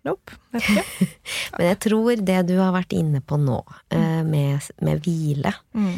Nope. 0.02 0.34
Vet 0.56 0.66
ikke. 0.66 1.08
Men 1.60 1.68
jeg 1.68 1.78
tror 1.86 2.22
det 2.26 2.40
du 2.50 2.56
har 2.58 2.72
vært 2.74 2.94
inne 2.98 3.20
på 3.22 3.38
nå, 3.38 3.60
eh, 3.94 4.24
med, 4.26 4.66
med 4.82 5.02
hvile 5.06 5.52
Mm. 5.78 5.92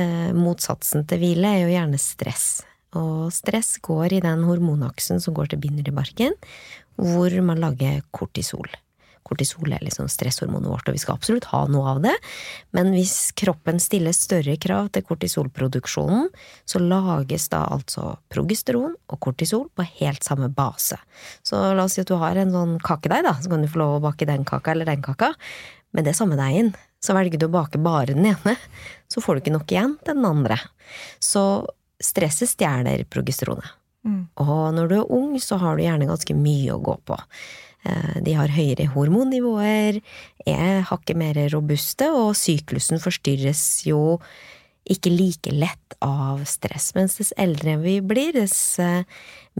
eh, 0.00 0.30
Motsatsen 0.32 1.04
til 1.06 1.20
hvile 1.20 1.50
er 1.58 1.64
jo 1.66 1.74
gjerne 1.74 2.00
stress. 2.00 2.46
Og 2.96 3.28
stress 3.36 3.74
går 3.84 4.16
i 4.16 4.20
den 4.24 4.46
hormonaksen 4.48 5.20
som 5.20 5.36
går 5.36 5.52
til 5.52 5.60
binyrbarken, 5.62 6.32
hvor 6.96 7.36
man 7.44 7.60
lager 7.60 8.00
kortisol. 8.16 8.66
Kortisol 9.30 9.70
er 9.72 9.84
liksom 9.86 10.08
stresshormonet 10.10 10.66
vårt, 10.72 10.88
og 10.90 10.96
vi 10.96 11.00
skal 11.02 11.14
absolutt 11.14 11.46
ha 11.52 11.62
noe 11.70 11.94
av 11.94 12.02
det. 12.02 12.16
Men 12.76 12.90
hvis 12.96 13.30
kroppen 13.38 13.78
stiller 13.82 14.16
større 14.16 14.56
krav 14.60 14.90
til 14.94 15.06
kortisolproduksjonen, 15.06 16.28
så 16.66 16.82
lages 16.82 17.46
da 17.52 17.62
altså 17.70 18.16
progesteron 18.32 18.96
og 19.10 19.20
kortisol 19.22 19.68
på 19.70 19.86
helt 20.00 20.26
samme 20.26 20.50
base. 20.52 20.98
Så 21.46 21.62
la 21.76 21.86
oss 21.86 21.94
si 21.94 22.02
at 22.02 22.10
du 22.10 22.18
har 22.18 22.38
en 22.40 22.54
sånn 22.54 22.78
kakedeig, 22.82 23.22
da, 23.28 23.36
så 23.38 23.52
kan 23.52 23.62
du 23.62 23.70
få 23.70 23.84
lov 23.84 23.98
å 24.00 24.04
bake 24.10 24.28
den 24.28 24.46
kaka 24.48 24.74
eller 24.74 24.90
den 24.90 25.04
kaka. 25.06 25.36
Men 25.94 26.06
det 26.06 26.14
er 26.14 26.20
samme 26.20 26.38
deigen. 26.38 26.74
Så 27.00 27.14
velger 27.16 27.40
du 27.40 27.46
å 27.48 27.54
bake 27.54 27.80
bare 27.80 28.12
den 28.12 28.26
ene, 28.28 28.56
så 29.08 29.22
får 29.24 29.38
du 29.38 29.44
ikke 29.44 29.54
nok 29.54 29.72
igjen 29.72 29.94
til 30.04 30.18
den 30.18 30.26
andre. 30.28 30.58
Så 31.22 31.42
stresset 32.02 32.50
stjeler 32.52 33.06
progesteronet. 33.08 33.76
Mm. 34.04 34.22
Og 34.40 34.60
når 34.76 34.88
du 34.88 34.94
er 34.98 35.12
ung, 35.12 35.34
så 35.40 35.58
har 35.60 35.76
du 35.76 35.84
gjerne 35.84 36.08
ganske 36.08 36.36
mye 36.36 36.72
å 36.74 36.80
gå 36.84 36.94
på. 37.08 37.18
Eh, 37.84 38.20
De 38.24 38.36
har 38.36 38.52
høyere 38.52 38.90
hormonnivåer, 38.94 40.00
er 40.46 40.86
hakket 40.90 41.16
mer 41.16 41.40
robuste, 41.52 42.10
og 42.12 42.34
syklusen 42.38 43.00
forstyrres 43.02 43.84
jo 43.88 44.20
ikke 44.90 45.10
like 45.12 45.52
lett 45.54 45.94
av 46.02 46.40
stress. 46.48 46.90
Mens 46.96 47.18
dess 47.20 47.34
eldre 47.38 47.76
vi 47.82 47.98
blir, 48.02 48.32
dess 48.34 48.78
eh, 48.82 49.04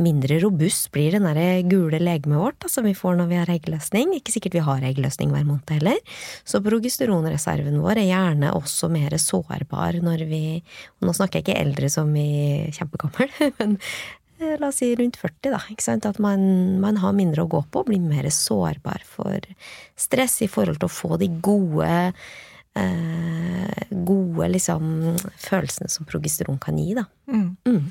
mindre 0.00 0.40
robust 0.42 0.88
blir 0.94 1.14
den 1.14 1.26
derre 1.28 1.60
gule 1.68 2.00
legemet 2.00 2.40
vårt 2.40 2.58
da, 2.64 2.70
som 2.72 2.86
vi 2.88 2.96
får 2.96 3.18
når 3.18 3.28
vi 3.30 3.38
har 3.38 3.52
eggløsning. 3.52 4.14
Ikke 4.16 4.34
sikkert 4.34 4.56
vi 4.56 4.64
har 4.64 4.86
eggløsning 4.86 5.30
hver 5.34 5.46
måned 5.46 5.70
heller. 5.76 6.00
Så 6.48 6.62
progesteronreserven 6.64 7.78
vår 7.84 8.02
er 8.02 8.10
gjerne 8.10 8.54
også 8.56 8.90
mer 8.92 9.16
sårbar 9.20 10.00
når 10.02 10.26
vi 10.30 10.44
og 11.00 11.08
Nå 11.08 11.14
snakker 11.16 11.40
jeg 11.40 11.46
ikke 11.46 11.60
eldre 11.60 11.88
som 11.92 12.10
i 12.16 12.70
kjempegammel, 12.76 13.30
men 13.60 13.78
la 14.40 14.68
oss 14.70 14.80
si 14.80 14.90
rundt 14.96 15.18
40, 15.20 15.52
da. 15.52 15.62
Ikke 15.72 15.84
sant? 15.84 16.06
At 16.08 16.20
man, 16.22 16.42
man 16.82 17.00
har 17.02 17.16
mindre 17.16 17.44
å 17.44 17.50
gå 17.50 17.62
på, 17.72 17.84
blir 17.88 18.02
mer 18.02 18.28
sårbar 18.34 19.04
for 19.06 19.44
stress 19.98 20.40
i 20.44 20.50
forhold 20.50 20.80
til 20.80 20.88
å 20.88 20.94
få 20.94 21.20
de 21.20 21.28
gode 21.44 21.90
eh, 22.78 23.82
gode 23.90 24.48
liksom 24.54 25.16
følelsene 25.40 25.90
som 25.92 26.08
progesteron 26.08 26.60
kan 26.62 26.78
gi, 26.78 26.94
da. 26.98 27.06
Mm. 27.30 27.56
Mm. 27.68 27.90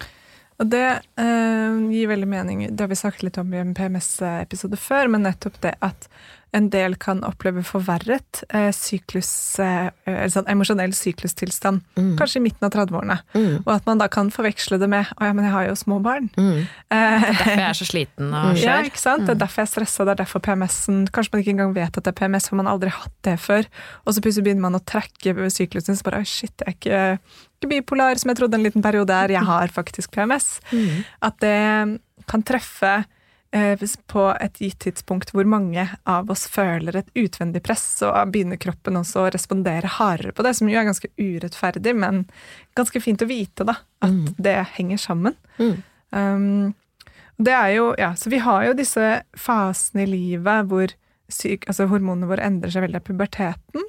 Og 0.60 0.68
det 0.68 0.86
eh, 1.18 1.78
gir 1.94 2.10
veldig 2.12 2.28
mening. 2.28 2.66
Det 2.76 2.84
har 2.84 2.92
vi 2.92 2.96
sagt 3.00 3.24
litt 3.24 3.38
om 3.40 3.54
i 3.54 3.62
en 3.62 3.74
PMS-episode 3.78 4.76
før, 4.78 5.08
men 5.14 5.24
nettopp 5.24 5.62
det 5.64 5.76
at 5.86 6.10
en 6.58 6.66
del 6.74 6.96
kan 6.98 7.20
oppleve 7.24 7.62
forverret 7.62 8.40
eh, 8.50 8.72
syklus, 8.74 9.30
eh, 9.62 9.92
eller 10.10 10.32
sånn 10.34 10.48
emosjonell 10.50 10.96
syklustilstand, 10.98 11.84
Mm. 11.96 12.16
kanskje 12.18 12.40
i 12.40 12.44
midten 12.48 12.66
av 12.66 12.72
30-årene. 12.74 13.20
Mm. 13.36 13.60
Og 13.68 13.70
at 13.76 13.86
man 13.86 14.00
da 14.02 14.08
kan 14.08 14.32
forveksle 14.34 14.80
det 14.80 14.90
med 14.90 15.06
'Å 15.06 15.26
ja, 15.28 15.34
men 15.34 15.46
jeg 15.46 15.54
har 15.54 15.68
jo 15.68 15.76
små 15.76 16.02
barn'. 16.02 16.30
Mm. 16.36 16.66
Eh, 16.90 17.22
Derfor 17.22 17.46
jeg 17.46 17.70
er 17.70 17.78
så 17.78 17.86
sliten 17.86 18.34
og 18.34 18.58
ja, 18.66 18.82
ikke 18.82 18.98
sant? 18.98 19.28
Det 19.28 19.36
er 19.36 19.46
derfor 19.46 19.62
jeg 19.62 19.68
er 19.70 19.74
stressa, 19.76 20.06
det 20.06 20.12
er 20.12 20.24
derfor 20.24 20.40
PMS-en 20.40 21.08
Kanskje 21.08 21.30
man 21.34 21.42
ikke 21.44 21.54
engang 21.54 21.74
vet 21.76 21.98
at 21.98 22.04
det 22.04 22.08
er 22.08 22.20
PMS, 22.20 22.50
for 22.50 22.56
man 22.56 22.66
har 22.66 22.74
aldri 22.74 22.90
hatt 22.90 23.14
det 23.24 23.38
før. 23.40 23.64
Og 24.08 24.14
så 24.14 24.22
plutselig 24.22 24.44
begynner 24.44 24.62
man 24.68 24.76
å 24.76 24.84
trekke 24.84 25.36
syklusen, 25.54 25.96
så 25.96 26.04
bare 26.04 26.18
'oi, 26.20 26.26
shit, 26.26 26.52
jeg 26.58 26.68
er 26.68 26.74
ikke 26.74 27.20
bipolar 27.68 28.16
som 28.16 28.30
jeg 28.30 28.38
trodde 28.38 28.56
en 28.56 28.64
liten 28.64 28.82
periode 28.82 29.10
er', 29.12 29.32
jeg 29.36 29.44
har 29.44 29.68
faktisk 29.68 30.12
PMS. 30.12 30.60
Mm. 30.72 31.04
At 31.22 31.40
det 31.40 32.00
kan 32.28 32.44
treffe 32.44 33.06
eh, 33.52 33.78
på 34.08 34.24
et 34.40 34.54
gitt 34.60 34.80
tidspunkt 34.80 35.32
hvor 35.34 35.46
mange 35.46 35.90
av 36.06 36.30
oss 36.30 36.48
føler 36.48 36.96
et 36.96 37.10
utvendig 37.16 37.64
press, 37.64 38.02
og 38.04 38.32
begynner 38.32 38.58
kroppen 38.58 38.96
også 38.96 39.26
å 39.26 39.32
respondere 39.34 39.88
hardere 39.88 40.32
på 40.32 40.44
det, 40.44 40.56
som 40.56 40.70
jo 40.70 40.78
er 40.78 40.86
ganske 40.86 41.10
urettferdig, 41.18 41.96
men 41.96 42.28
ganske 42.76 43.02
fint 43.02 43.22
å 43.22 43.28
vite, 43.28 43.66
da, 43.66 43.76
at 44.02 44.10
Mm. 44.12 44.36
det 44.38 44.68
henger 44.78 44.98
sammen. 44.98 45.36
Mm. 45.58 45.84
Um, 46.12 46.76
det 47.42 47.54
er 47.54 47.70
jo, 47.76 47.96
ja, 47.98 48.14
så 48.16 48.30
vi 48.30 48.38
har 48.38 48.66
jo 48.66 48.74
disse 48.74 49.24
fasene 49.36 50.04
i 50.04 50.06
livet 50.12 50.68
hvor 50.68 50.92
syk, 51.30 51.66
altså 51.68 51.88
hormonene 51.88 52.28
våre 52.28 52.44
endrer 52.44 52.70
seg 52.72 52.84
veldig 52.84 52.96
av 53.00 53.06
puberteten. 53.08 53.82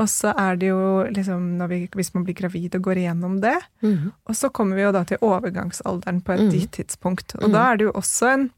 Og 0.00 0.08
så 0.08 0.32
er 0.38 0.56
det 0.56 0.70
jo 0.70 1.04
liksom 1.12 1.58
når 1.58 1.68
vi, 1.68 1.78
hvis 1.92 2.14
man 2.14 2.24
blir 2.24 2.34
gravid 2.38 2.74
og 2.78 2.82
går 2.82 2.96
igjennom 3.02 3.40
det. 3.42 3.58
Mm. 3.82 4.12
Og 4.26 4.34
så 4.38 4.48
kommer 4.50 4.76
vi 4.76 4.82
jo 4.86 4.92
da 4.92 5.04
til 5.04 5.18
overgangsalderen 5.20 6.22
på 6.24 6.32
et 6.32 6.40
Mm. 6.46 6.50
gitt 6.50 6.70
tidspunkt. 6.78 7.34
Og 7.42 7.48
Mm. 7.50 7.52
da 7.52 7.72
er 7.72 7.76
det 7.76 7.84
jo 7.84 7.92
også 7.92 8.32
en, 8.32 8.50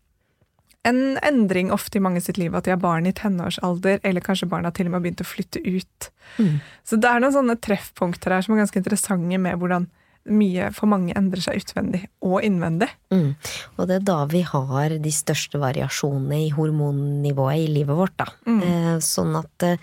en 0.84 1.18
endring 1.22 1.72
ofte 1.72 1.96
i 1.96 2.00
mange 2.00 2.20
sitt 2.22 2.36
liv 2.38 2.54
at 2.54 2.64
de 2.64 2.70
har 2.70 2.78
barn 2.78 3.06
i 3.06 3.12
tenårsalder, 3.12 4.00
eller 4.04 4.20
kanskje 4.20 4.48
barna 4.48 4.70
til 4.70 4.86
og 4.86 4.92
med 4.92 5.00
har 5.00 5.04
begynt 5.10 5.24
å 5.24 5.32
flytte 5.34 5.60
ut. 5.66 6.10
Mm. 6.38 6.60
Så 6.84 7.00
det 7.00 7.10
er 7.10 7.20
noen 7.20 7.32
sånne 7.32 7.56
treffpunkter 7.60 8.30
her 8.30 8.42
som 8.42 8.54
er 8.54 8.62
ganske 8.64 8.76
interessante 8.82 9.38
med 9.40 9.58
hvordan 9.58 9.88
mye 10.26 10.70
for 10.72 10.86
mange 10.86 11.12
endrer 11.14 11.42
seg 11.42 11.56
utvendig 11.60 12.06
og 12.22 12.40
innvendig. 12.42 12.88
Mm. 13.12 13.34
Og 13.78 13.88
det 13.88 13.96
er 13.96 14.04
da 14.08 14.24
vi 14.26 14.40
har 14.40 14.88
de 14.88 15.10
største 15.12 15.58
variasjonene 15.60 16.46
i 16.46 16.50
hormonnivået 16.50 17.66
i 17.66 17.72
livet 17.74 17.96
vårt, 17.98 18.16
da. 18.16 18.26
Mm. 18.46 18.62
Eh, 18.62 18.98
sånn 19.04 19.36
at 19.36 19.62
eh, 19.62 19.76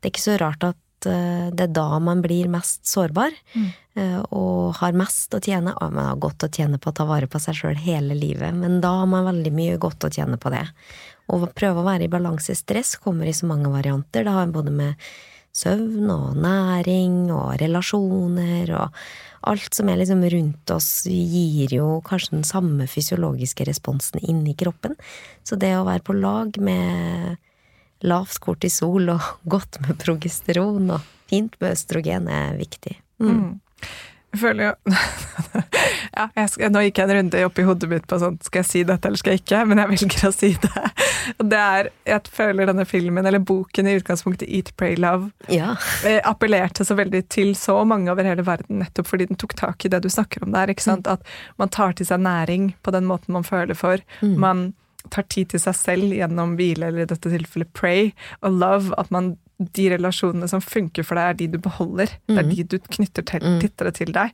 det 0.00 0.08
er 0.08 0.10
ikke 0.10 0.24
så 0.24 0.38
rart 0.40 0.64
at 0.64 0.76
det 1.02 1.60
er 1.60 1.72
da 1.74 1.98
man 1.98 2.22
blir 2.22 2.48
mest 2.48 2.86
sårbar, 2.86 3.32
Mm. 3.54 3.72
eh, 3.96 4.22
og 4.32 4.74
har 4.76 4.92
mest 4.92 5.30
å 5.34 5.40
tjene. 5.40 5.74
Og 5.82 5.92
man 5.92 6.06
har 6.06 6.16
godt 6.16 6.38
å 6.44 6.48
tjene 6.50 6.78
på 6.78 6.90
å 6.90 6.94
ta 6.94 7.04
vare 7.04 7.26
på 7.26 7.38
seg 7.40 7.54
sjøl 7.54 7.76
hele 7.76 8.14
livet, 8.14 8.54
men 8.54 8.80
da 8.80 8.88
har 9.00 9.06
man 9.06 9.24
veldig 9.26 9.52
mye 9.52 9.78
godt 9.78 10.00
å 10.04 10.10
tjene 10.10 10.38
på 10.38 10.50
det. 10.50 10.68
Å 11.28 11.52
prøve 11.54 11.80
å 11.80 11.84
være 11.84 12.04
i 12.04 12.08
balanse. 12.08 12.54
Stress 12.54 12.96
kommer 12.96 13.26
i 13.26 13.32
så 13.32 13.46
mange 13.46 13.70
varianter. 13.70 14.24
Det 14.24 14.32
har 14.32 14.46
både 14.46 14.70
med 14.70 14.94
søvn 15.54 16.10
og 16.10 16.36
næring 16.36 17.30
og 17.30 17.58
relasjoner 17.60 18.70
og 18.74 18.90
alt 19.46 19.74
som 19.74 19.88
er 19.88 19.96
liksom 20.00 20.22
rundt 20.32 20.70
oss, 20.70 21.04
gir 21.04 21.68
jo 21.70 22.00
kanskje 22.04 22.30
den 22.30 22.44
samme 22.48 22.86
fysiologiske 22.88 23.64
responsen 23.68 24.20
inni 24.24 24.54
kroppen. 24.56 24.96
Så 25.44 25.58
det 25.58 25.74
å 25.76 25.84
være 25.84 26.02
på 26.02 26.16
lag 26.18 26.56
med 26.58 27.36
lavt 28.04 28.40
kortisol 28.44 29.10
og 29.16 29.28
godt 29.56 29.80
med 29.86 29.98
progesteron 30.02 30.90
og 30.98 31.12
fint 31.30 31.56
med 31.60 31.72
østrogen 31.76 32.28
er 32.28 32.58
viktig. 32.60 32.98
Mm. 33.22 33.30
Mm. 33.30 33.54
Jeg 34.34 34.40
føler 34.42 34.64
jo 34.64 34.70
ja, 36.16 36.24
jeg 36.34 36.48
skal, 36.50 36.70
Nå 36.74 36.80
gikk 36.82 36.98
jeg 36.98 37.06
en 37.06 37.12
runde 37.20 37.42
oppi 37.46 37.62
hodet 37.62 37.86
mitt 37.92 38.06
på 38.10 38.16
sånn 38.18 38.40
Skal 38.42 38.64
jeg 38.64 38.66
si 38.66 38.80
dette 38.88 39.06
eller 39.06 39.20
skal 39.20 39.36
jeg 39.36 39.44
ikke? 39.44 39.60
Men 39.70 39.78
jeg 39.78 39.90
velger 39.92 40.24
å 40.26 40.32
si 40.34 40.50
det. 40.64 40.82
Det 41.52 41.60
er 41.60 41.88
Jeg 42.10 42.32
føler 42.34 42.66
denne 42.66 42.82
filmen, 42.88 43.28
eller 43.30 43.38
boken 43.46 43.86
i 43.86 43.94
utgangspunktet 44.00 44.50
Eat, 44.50 44.72
Pray, 44.80 44.96
Love, 44.98 45.30
Ja. 45.54 45.76
eh, 46.04 46.18
appellerte 46.26 46.82
så 46.84 46.96
veldig 46.98 47.22
til 47.32 47.54
så 47.56 47.78
mange 47.86 48.10
over 48.10 48.26
hele 48.26 48.42
verden, 48.44 48.82
nettopp 48.82 49.08
fordi 49.12 49.28
den 49.30 49.38
tok 49.40 49.54
tak 49.56 49.86
i 49.86 49.92
det 49.94 50.02
du 50.04 50.10
snakker 50.10 50.42
om 50.44 50.50
der. 50.52 50.74
ikke 50.74 50.84
sant? 50.84 51.06
At 51.06 51.22
man 51.62 51.70
tar 51.72 51.94
til 51.94 52.10
seg 52.10 52.20
næring 52.26 52.72
på 52.82 52.92
den 52.92 53.06
måten 53.08 53.38
man 53.38 53.46
føler 53.46 53.78
for. 53.78 54.02
Mm. 54.20 54.34
Man 54.42 54.64
tar 55.10 55.22
tid 55.28 55.50
til 55.52 55.60
seg 55.60 55.74
selv 55.76 56.12
gjennom 56.16 56.56
hvile, 56.56 56.88
eller 56.88 57.02
i 57.04 57.08
dette 57.10 57.30
tilfellet 57.30 57.72
pray, 57.76 58.12
og 58.42 58.52
love. 58.60 58.94
At 58.98 59.10
man, 59.10 59.36
de 59.58 59.88
relasjonene 59.92 60.48
som 60.50 60.60
funker 60.64 61.04
for 61.06 61.14
deg, 61.20 61.24
er 61.30 61.38
de 61.42 61.46
du 61.54 61.58
beholder. 61.58 62.06
Det 62.26 62.38
er 62.38 62.42
Mm. 62.44 62.54
de 62.56 62.64
du 62.64 62.78
knytter 62.78 63.22
til, 63.24 63.40
tittere 63.60 63.92
til 63.92 64.12
deg. 64.12 64.32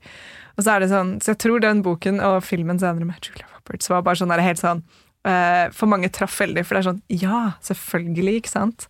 Og 0.56 0.64
så 0.64 0.76
er 0.76 0.80
det 0.80 0.90
sånn, 0.90 1.18
så 1.20 1.33
jeg 1.35 1.38
tror 1.38 1.61
den 1.61 1.83
boken 1.83 2.20
og 2.20 2.42
filmen 2.44 2.78
senere 2.78 3.04
med 3.04 3.20
Julia 3.20 3.46
Roberts 3.56 3.88
var 3.88 4.02
bare 4.02 4.16
sånn 4.16 4.28
der 4.33 4.40
helt 4.40 4.59
sånn 4.61 4.83
eh, 5.24 5.68
For 5.72 5.87
mange 5.87 6.09
traff 6.11 6.38
veldig, 6.40 6.64
for 6.64 6.74
det 6.74 6.80
er 6.87 6.90
sånn 6.92 7.02
Ja, 7.09 7.52
selvfølgelig, 7.61 8.37
ikke 8.42 8.48
sant? 8.54 8.88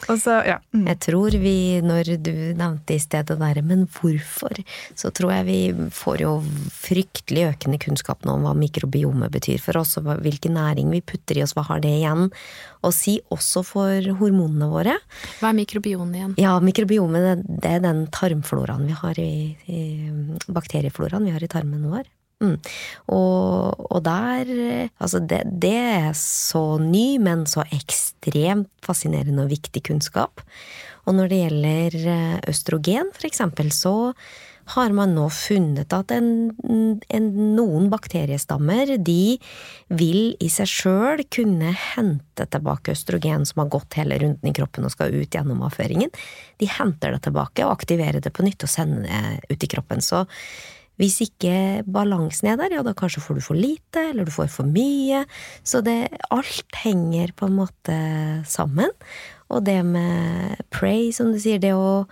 Så, 0.24 0.34
ja. 0.46 0.58
Mm. 0.74 0.86
Jeg 0.90 0.98
tror 1.06 1.36
vi, 1.40 1.54
når 1.82 2.10
du 2.22 2.32
nevnte 2.58 2.94
i 2.94 3.00
sted 3.02 3.26
det 3.30 3.38
derre, 3.40 3.62
men 3.66 3.86
hvorfor, 3.96 4.60
så 4.94 5.10
tror 5.14 5.32
jeg 5.32 5.46
vi 5.48 5.88
får 5.94 6.20
jo 6.22 6.32
fryktelig 6.74 7.46
økende 7.52 7.78
kunnskap 7.82 8.24
nå 8.26 8.36
om 8.36 8.44
hva 8.46 8.54
mikrobiomet 8.58 9.32
betyr 9.34 9.58
for 9.62 9.80
oss, 9.80 9.96
og 10.00 10.08
hvilken 10.22 10.54
næring 10.58 10.90
vi 10.94 11.00
putter 11.00 11.38
i 11.40 11.42
oss, 11.46 11.54
hva 11.56 11.64
har 11.70 11.80
det 11.84 11.94
igjen 12.00 12.28
å 12.86 12.92
si, 12.94 13.16
også 13.34 13.64
for 13.66 14.10
hormonene 14.20 14.68
våre. 14.70 14.96
Hva 15.40 15.50
er 15.50 15.58
mikrobiomet 15.58 16.20
igjen? 16.20 16.36
Ja, 16.38 16.54
mikrobiomet, 16.62 17.24
det- 17.26 17.60
det 17.62 17.70
er 17.76 17.80
den 17.80 18.06
tarmfloraen 18.14 18.86
vi 18.86 18.92
har 18.92 19.18
i, 19.18 19.56
i 19.66 19.80
Bakteriefloraen 20.48 21.24
vi 21.26 21.34
har 21.34 21.42
i 21.42 21.50
tarmen 21.50 21.88
vår. 21.90 22.04
Mm. 22.44 22.58
Og, 23.16 23.86
og 23.88 24.02
der 24.04 24.50
Altså, 25.00 25.20
det, 25.24 25.42
det 25.62 25.76
er 25.76 26.10
så 26.18 26.76
ny, 26.82 27.16
men 27.22 27.46
så 27.48 27.64
ekstremt 27.72 28.68
fascinerende 28.84 29.46
og 29.46 29.52
viktig 29.54 29.82
kunnskap. 29.88 30.44
Og 31.06 31.16
når 31.16 31.30
det 31.30 31.38
gjelder 31.44 31.96
eh, 32.12 32.36
østrogen, 32.50 33.12
for 33.14 33.28
eksempel, 33.28 33.70
så 33.72 33.96
har 34.74 34.90
man 34.90 35.12
nå 35.14 35.28
funnet 35.30 35.92
at 35.94 36.10
en, 36.10 36.50
en, 36.66 37.26
noen 37.54 37.86
bakteriestammer 37.92 38.96
de 38.98 39.36
vil 39.94 40.34
i 40.42 40.48
seg 40.50 40.70
sjøl 40.70 41.22
kunne 41.30 41.70
hente 41.94 42.48
tilbake 42.50 42.96
østrogen 42.96 43.46
som 43.46 43.62
har 43.62 43.70
gått 43.76 43.94
hele 44.00 44.18
runden 44.24 44.50
i 44.50 44.54
kroppen 44.56 44.88
og 44.88 44.94
skal 44.96 45.14
ut 45.14 45.38
gjennom 45.38 45.62
avføringen. 45.68 46.10
De 46.58 46.66
henter 46.66 47.14
det 47.14 47.22
tilbake 47.28 47.62
og 47.62 47.76
aktiverer 47.76 48.18
det 48.24 48.34
på 48.34 48.46
nytt 48.46 48.66
og 48.66 48.72
sender 48.72 49.06
det 49.06 49.54
ut 49.54 49.68
i 49.68 49.70
kroppen. 49.76 50.02
Så 50.02 50.24
Hvis 51.00 51.18
ikke 51.26 51.84
balansen 51.92 52.50
er 52.52 52.58
der, 52.60 52.78
ja, 52.78 52.82
da 52.86 52.94
kanskje 52.96 53.22
får 53.24 53.38
du 53.38 53.44
for 53.44 53.58
lite, 53.58 54.08
eller 54.10 54.26
du 54.26 54.32
får 54.32 54.48
for 54.52 54.68
mye. 54.68 55.24
Så 55.66 55.82
det, 55.84 55.98
alt 56.32 56.82
henger 56.82 57.34
på 57.36 57.50
en 57.50 57.58
måte 57.58 57.96
sammen. 58.48 58.92
Og 59.52 59.64
det 59.66 59.78
med 59.86 60.60
pray, 60.74 61.10
som 61.14 61.30
du 61.32 61.40
sier, 61.42 61.60
det 61.62 61.74
å 61.76 62.06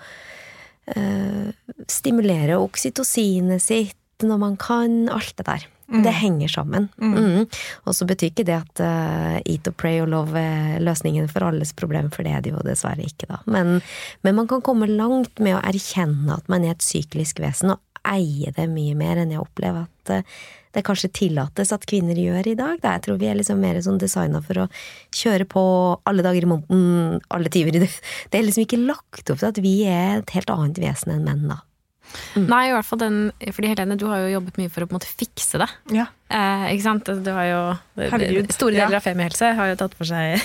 øh, 0.94 1.48
stimulere 1.90 2.60
oksytocinet 2.60 3.62
sitt 3.64 3.98
når 4.24 4.38
man 4.40 4.58
kan, 4.60 5.04
alt 5.12 5.34
det 5.40 5.48
der. 5.48 5.70
Det 6.02 6.12
henger 6.16 6.48
sammen. 6.48 6.88
Mm. 6.96 7.44
Og 7.84 7.94
så 7.94 8.06
betyr 8.08 8.32
ikke 8.32 8.46
det 8.48 8.56
at 8.56 8.80
uh, 8.82 9.36
eat 9.44 9.68
og 9.68 9.76
pray 9.78 10.00
og 10.02 10.08
love 10.10 10.40
er 10.40 10.80
løsningen 10.82 11.28
for 11.30 11.44
alles 11.46 11.74
problem, 11.76 12.08
for 12.14 12.26
det 12.26 12.32
er 12.34 12.44
det 12.44 12.54
jo 12.54 12.62
dessverre 12.64 13.04
ikke, 13.04 13.28
da. 13.30 13.42
Men, 13.44 13.76
men, 14.24 14.38
man 14.38 14.48
kan 14.50 14.64
komme 14.64 14.88
langt 14.90 15.42
med 15.44 15.58
å 15.58 15.62
erkjenne 15.62 16.38
at 16.40 16.48
man 16.50 16.64
er 16.64 16.74
et 16.74 16.84
syklisk 16.84 17.42
vesen, 17.44 17.74
og 17.76 17.93
eie 18.10 18.52
det 18.56 18.68
mye 18.70 18.94
mer 18.98 19.22
enn 19.22 19.34
jeg 19.34 19.42
opplever 19.42 19.86
at 19.86 20.14
uh, 20.14 20.44
det 20.74 20.82
kanskje 20.86 21.12
tillates 21.14 21.70
at 21.74 21.84
kvinner 21.86 22.18
gjør 22.18 22.48
i 22.50 22.56
dag. 22.58 22.80
Da. 22.82 22.96
Jeg 22.96 23.06
tror 23.06 23.20
vi 23.20 23.28
er 23.30 23.38
liksom 23.38 23.60
mer 23.62 23.78
sånn 23.84 24.00
designa 24.02 24.40
for 24.44 24.64
å 24.64 24.70
kjøre 25.14 25.46
på 25.50 25.62
alle 26.08 26.24
dager 26.26 26.46
i 26.46 26.50
måneden, 26.50 27.20
alle 27.34 27.52
timer 27.52 27.78
i 27.78 27.84
det. 27.86 27.92
Det 28.30 28.40
er 28.40 28.48
liksom 28.48 28.66
ikke 28.66 28.82
lagt 28.82 29.30
opp 29.30 29.38
til 29.38 29.52
at 29.52 29.62
vi 29.62 29.76
er 29.86 30.18
et 30.18 30.34
helt 30.34 30.50
annet 30.50 30.82
vesen 30.82 31.14
enn 31.14 31.28
menn, 31.28 31.46
da. 31.52 31.62
Mm. 32.34 32.44
Nei, 32.46 32.60
i 32.68 32.72
hvert 32.74 32.86
fall 32.86 33.00
den 33.00 33.14
Fordi 33.42 33.70
Helene, 33.72 33.96
du 33.98 34.04
har 34.06 34.20
jo 34.22 34.34
jobbet 34.34 34.58
mye 34.60 34.70
for 34.70 34.84
å 34.84 34.86
på 34.86 34.94
en 34.94 34.98
måte 35.00 35.08
fikse 35.10 35.58
det. 35.58 35.66
Ja. 35.96 36.04
Eh, 36.28 36.66
ikke 36.74 36.84
sant? 36.84 37.10
Du 37.26 37.30
har 37.34 37.46
jo 37.48 37.60
Herregud, 37.98 38.52
Store 38.54 38.74
deler 38.76 38.96
ja. 38.96 39.00
av 39.00 39.06
Femihelse 39.06 39.50
har 39.58 39.72
jo 39.72 39.78
tatt 39.80 39.96
for 39.98 40.08
seg 40.08 40.36
Jeg 40.36 40.42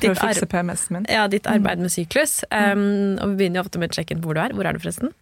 prøver 0.00 0.16
å 0.16 0.20
fikse 0.24 0.48
PMS-en 0.50 0.96
min. 0.96 1.08
ja, 1.12 1.26
ditt 1.30 1.46
arbeid 1.50 1.82
med 1.84 1.92
syklus. 1.94 2.40
Um, 2.50 3.20
og 3.20 3.34
vi 3.34 3.42
begynner 3.42 3.60
jo 3.60 3.66
ofte 3.68 3.82
med 3.82 3.92
å 3.92 4.00
sjekke 4.00 4.16
inn 4.16 4.24
hvor 4.24 4.38
du 4.38 4.42
er. 4.42 4.56
Hvor 4.56 4.66
er 4.66 4.76
du 4.76 4.82
forresten? 4.82 5.14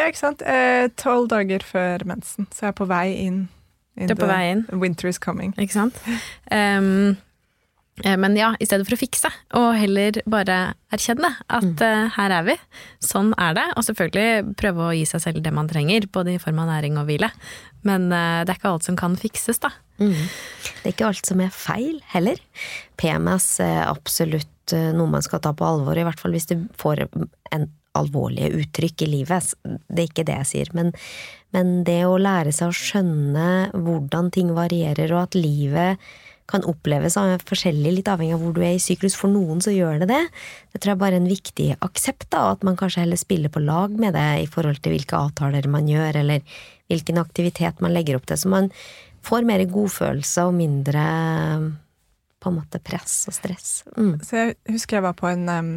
Ja, 0.00 0.08
ikke 0.08 0.22
sant. 0.22 0.44
Eh, 0.48 0.88
Tolv 1.00 1.28
dager 1.30 1.64
før 1.66 2.06
mensen, 2.08 2.48
så 2.54 2.68
jeg 2.68 2.74
er 2.74 2.78
på 2.78 2.88
vei 2.88 3.06
inn. 3.26 3.40
in 3.98 4.08
Du 4.08 4.14
er 4.14 4.20
på 4.20 4.28
vei 4.30 4.44
inn. 4.54 4.62
Winter 4.72 5.10
is 5.10 5.20
coming. 5.20 5.52
Ikke 5.60 5.76
sant? 5.76 5.98
Um, 6.50 7.18
eh, 8.04 8.16
men 8.16 8.36
ja, 8.38 8.54
i 8.56 8.68
stedet 8.68 8.86
for 8.88 8.96
å 8.96 9.00
fikse, 9.00 9.28
og 9.60 9.74
heller 9.76 10.22
bare 10.30 10.58
erkjenne 10.94 11.34
at 11.52 11.84
eh, 11.84 12.06
her 12.16 12.36
er 12.38 12.46
vi. 12.48 12.56
Sånn 13.04 13.34
er 13.36 13.58
det. 13.58 13.66
Og 13.76 13.84
selvfølgelig 13.90 14.54
prøve 14.60 14.86
å 14.86 14.94
gi 14.96 15.04
seg 15.10 15.26
selv 15.26 15.44
det 15.44 15.52
man 15.52 15.68
trenger, 15.68 16.08
både 16.08 16.38
i 16.38 16.40
form 16.40 16.62
av 16.64 16.72
næring 16.72 16.96
og 17.00 17.10
hvile. 17.10 17.28
Men 17.84 18.08
uh, 18.08 18.40
det 18.44 18.54
er 18.54 18.58
ikke 18.60 18.72
alt 18.72 18.88
som 18.88 18.96
kan 18.96 19.18
fikses, 19.20 19.60
da. 19.60 19.72
Mm. 20.00 20.16
Det 20.16 20.86
er 20.86 20.94
ikke 20.94 21.10
alt 21.10 21.28
som 21.28 21.44
er 21.44 21.52
feil, 21.52 22.00
heller. 22.14 22.40
PMS 23.00 23.52
er 23.64 23.82
absolutt 23.84 24.72
eh, 24.76 24.90
noe 24.96 25.12
man 25.12 25.24
skal 25.24 25.42
ta 25.44 25.52
på 25.56 25.66
alvor, 25.66 25.98
i 25.98 26.06
hvert 26.08 26.20
fall 26.20 26.32
hvis 26.36 26.48
du 26.48 26.56
får 26.80 27.04
en 27.52 27.68
alvorlige 27.98 28.52
uttrykk 28.62 29.04
i 29.04 29.10
livet. 29.16 29.52
Det 29.62 30.04
er 30.04 30.08
ikke 30.08 30.26
det 30.28 30.40
jeg 30.42 30.50
sier, 30.52 30.72
men, 30.76 30.92
men 31.54 31.80
det 31.86 32.02
å 32.06 32.18
lære 32.20 32.52
seg 32.54 32.70
å 32.70 32.76
skjønne 32.76 33.46
hvordan 33.74 34.30
ting 34.34 34.52
varierer, 34.56 35.10
og 35.14 35.28
at 35.28 35.38
livet 35.38 36.10
kan 36.50 36.64
oppleves 36.66 37.14
forskjellig, 37.46 37.92
litt 37.94 38.08
avhengig 38.10 38.34
av 38.34 38.42
hvor 38.42 38.54
du 38.56 38.62
er 38.64 38.74
i 38.74 38.82
syklus. 38.82 39.14
For 39.18 39.30
noen 39.30 39.60
så 39.62 39.74
gjør 39.74 40.02
det 40.02 40.10
det. 40.10 40.22
Det 40.72 40.80
tror 40.80 40.94
jeg 40.94 41.02
bare 41.02 41.18
er 41.18 41.22
en 41.22 41.30
viktig 41.30 41.68
aksept, 41.86 42.26
da, 42.34 42.48
at 42.54 42.64
man 42.66 42.78
kanskje 42.80 43.04
heller 43.04 43.20
spiller 43.20 43.52
på 43.52 43.62
lag 43.62 43.94
med 43.94 44.16
det 44.18 44.26
i 44.42 44.48
forhold 44.50 44.82
til 44.82 44.96
hvilke 44.96 45.18
avtaler 45.18 45.68
man 45.70 45.86
gjør, 45.90 46.22
eller 46.24 46.42
hvilken 46.90 47.22
aktivitet 47.22 47.78
man 47.84 47.94
legger 47.94 48.18
opp 48.18 48.26
til. 48.26 48.40
Så 48.40 48.50
man 48.50 48.72
får 49.26 49.46
mer 49.46 49.62
godfølelse 49.70 50.48
og 50.48 50.58
mindre 50.58 51.06
på 52.40 52.48
en 52.48 52.56
måte 52.56 52.80
press 52.82 53.26
og 53.28 53.36
stress. 53.36 53.82
Mm. 53.96 54.14
Så 54.24 54.36
jeg 54.36 54.54
husker 54.72 54.98
jeg 54.98 55.04
var 55.04 55.16
på 55.18 55.28
en, 55.28 55.48
um, 55.48 55.70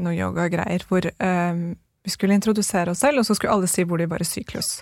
noe 0.00 0.16
yogagreier 0.16 0.84
hvor 0.88 1.06
um, 1.20 1.64
vi 2.04 2.10
skulle 2.14 2.34
introdusere 2.34 2.94
oss 2.94 3.02
selv, 3.04 3.20
og 3.20 3.28
så 3.28 3.36
skulle 3.36 3.52
alle 3.52 3.68
si 3.70 3.84
hvor 3.84 4.00
de 4.00 4.08
var 4.10 4.24
i 4.24 4.28
syklus. 4.28 4.80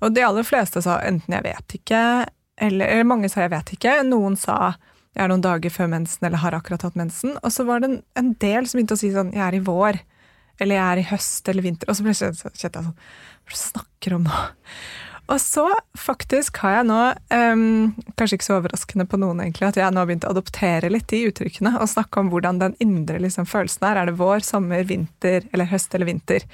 Og 0.00 0.14
de 0.16 0.24
aller 0.24 0.46
fleste 0.46 0.82
sa 0.82 0.98
enten 1.04 1.34
'jeg 1.34 1.44
vet 1.44 1.74
ikke', 1.78 2.26
eller, 2.60 2.86
eller 2.86 3.04
mange 3.04 3.28
sa 3.28 3.40
'jeg 3.40 3.50
vet 3.50 3.72
ikke'. 3.76 4.02
Noen 4.08 4.36
sa 4.36 4.74
'jeg 5.14 5.24
er 5.24 5.28
noen 5.28 5.44
dager 5.44 5.70
før 5.70 5.86
mensen', 5.86 6.26
eller 6.26 6.38
'har 6.38 6.54
akkurat 6.54 6.82
hatt 6.82 6.94
mensen'. 6.94 7.38
Og 7.44 7.52
så 7.52 7.64
var 7.64 7.80
det 7.80 7.90
en, 7.90 8.02
en 8.16 8.32
del 8.32 8.66
som 8.66 8.78
begynte 8.78 8.94
å 8.94 8.98
si 8.98 9.10
sånn 9.10 9.32
'jeg 9.32 9.46
er 9.46 9.54
i 9.54 9.64
vår', 9.64 10.00
eller 10.60 10.74
'jeg 10.74 10.92
er 10.92 10.98
i 10.98 11.10
høst 11.14 11.48
eller 11.48 11.62
vinter'. 11.62 11.88
Og 11.88 11.96
så 11.96 12.02
ble 12.02 12.10
jeg 12.10 12.34
sånn 12.34 12.94
Hva 13.46 13.56
snakker 13.56 14.10
du 14.10 14.14
om 14.16 14.24
nå? 14.24 14.48
Og 15.30 15.38
så 15.38 15.66
faktisk 15.98 16.58
har 16.64 16.80
jeg 16.80 16.86
nå, 16.88 16.98
um, 17.30 17.92
kanskje 18.18 18.38
ikke 18.38 18.48
så 18.48 18.56
overraskende 18.56 19.06
på 19.06 19.20
noen 19.22 19.44
egentlig, 19.44 19.68
at 19.68 19.78
jeg 19.78 19.94
nå 19.94 20.02
har 20.02 20.08
begynt 20.10 20.26
å 20.26 20.32
adoptere 20.34 20.90
litt 20.90 21.06
de 21.12 21.22
uttrykkene 21.28 21.76
og 21.78 21.90
snakke 21.92 22.22
om 22.22 22.32
hvordan 22.32 22.58
den 22.62 22.74
indre 22.82 23.20
liksom, 23.22 23.46
følelsen 23.46 23.86
er. 23.86 24.00
Er 24.00 24.10
det 24.10 24.16
vår, 24.18 24.42
sommer, 24.46 24.82
vinter 24.88 25.46
eller 25.52 25.70
høst 25.70 25.94
eller 25.94 26.10
vinter? 26.10 26.48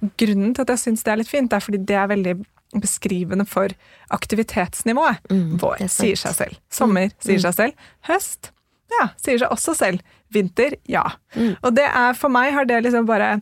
Og 0.00 0.08
grunnen 0.22 0.56
til 0.56 0.64
at 0.64 0.72
jeg 0.72 0.84
syns 0.86 1.04
det 1.04 1.12
er 1.12 1.20
litt 1.20 1.32
fint, 1.32 1.52
er 1.52 1.64
fordi 1.64 1.82
det 1.92 1.98
er 1.98 2.08
veldig 2.14 2.34
beskrivende 2.80 3.44
for 3.44 3.74
aktivitetsnivået. 4.16 5.20
Mm, 5.28 5.60
Vår 5.60 5.84
er 5.84 5.92
sier 5.92 6.16
seg 6.16 6.38
selv. 6.38 6.60
Sommer 6.72 7.12
sier 7.20 7.42
seg 7.44 7.58
selv. 7.58 7.88
Høst 8.08 8.52
ja, 8.92 9.08
sier 9.20 9.40
seg 9.40 9.52
også 9.52 9.74
selv. 9.76 10.02
Vinter 10.32 10.76
ja. 10.88 11.04
Mm. 11.36 11.54
Og 11.60 11.74
det 11.76 11.88
er, 11.88 12.16
for 12.16 12.32
meg 12.32 12.52
har 12.56 12.68
det 12.68 12.82
liksom 12.86 13.08
bare 13.08 13.36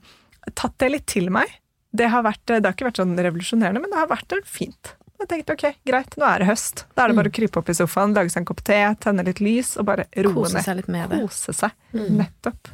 tatt 0.58 0.76
det 0.82 0.90
litt 0.94 1.06
til 1.10 1.30
meg. 1.34 1.50
Det 1.96 2.06
har, 2.12 2.22
vært, 2.22 2.42
det 2.46 2.62
har 2.62 2.74
ikke 2.76 2.86
vært 2.86 3.00
sånn 3.02 3.18
revolusjonerende, 3.18 3.82
men 3.82 3.90
det 3.90 3.98
har 3.98 4.10
vært 4.10 4.34
fint. 4.46 4.94
Jeg 5.20 5.28
tenkte 5.28 5.52
ok, 5.52 5.64
greit, 5.84 6.14
nå 6.16 6.24
er 6.24 6.40
det 6.40 6.46
høst. 6.48 6.86
Da 6.96 7.04
er 7.04 7.10
det 7.10 7.14
Mm. 7.14 7.18
bare 7.20 7.28
å 7.30 7.34
krype 7.36 7.58
opp 7.60 7.68
i 7.68 7.74
sofaen, 7.76 8.14
lage 8.16 8.30
seg 8.32 8.40
en 8.40 8.46
kopp 8.48 8.62
te, 8.64 8.78
tenne 9.04 9.24
litt 9.26 9.40
lys 9.44 9.74
og 9.76 9.84
bare 9.90 10.06
roe 10.16 10.32
Kose 10.32 10.62
seg 10.64 10.76
litt 10.80 10.88
med 10.88 11.10
det. 11.12 11.18
Kose 11.20 11.52
seg. 11.52 11.74
Mm. 11.92 12.06
Nettopp. 12.22 12.70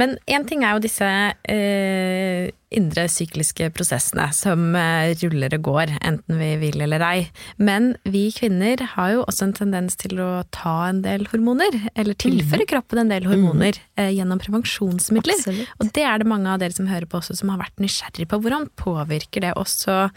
Men 0.00 0.16
én 0.26 0.46
ting 0.48 0.64
er 0.64 0.74
jo 0.74 0.80
disse 0.82 1.06
eh, 1.48 2.50
indre 2.74 3.04
sykliske 3.08 3.68
prosessene 3.76 4.26
som 4.36 4.74
eh, 4.76 5.14
ruller 5.22 5.54
og 5.56 5.62
går, 5.68 5.92
enten 6.02 6.40
vi 6.40 6.50
vil 6.64 6.82
eller 6.84 7.04
ei. 7.06 7.28
Men 7.56 7.92
vi 8.04 8.26
kvinner 8.34 8.82
har 8.96 9.12
jo 9.14 9.22
også 9.28 9.46
en 9.48 9.54
tendens 9.60 9.96
til 10.00 10.18
å 10.24 10.30
ta 10.50 10.88
en 10.90 11.02
del 11.06 11.28
hormoner, 11.30 11.78
eller 11.94 12.18
tilføre 12.18 12.66
kroppen 12.68 13.04
en 13.04 13.12
del 13.14 13.28
hormoner 13.30 13.78
eh, 13.96 14.10
gjennom 14.16 14.40
prevensjonsmidler. 14.42 15.38
Absolutt. 15.38 15.70
Og 15.78 15.92
det 15.94 16.02
er 16.10 16.18
det 16.18 16.26
mange 16.34 16.50
av 16.50 16.58
dere 16.64 16.74
som 16.76 16.90
hører 16.90 17.06
på 17.06 17.20
også 17.22 17.38
som 17.38 17.54
har 17.54 17.62
vært 17.62 17.78
nysgjerrig 17.84 18.26
på. 18.28 18.40
Hvordan 18.42 18.68
påvirker 18.80 19.46
det 19.46 19.54
også 19.54 20.08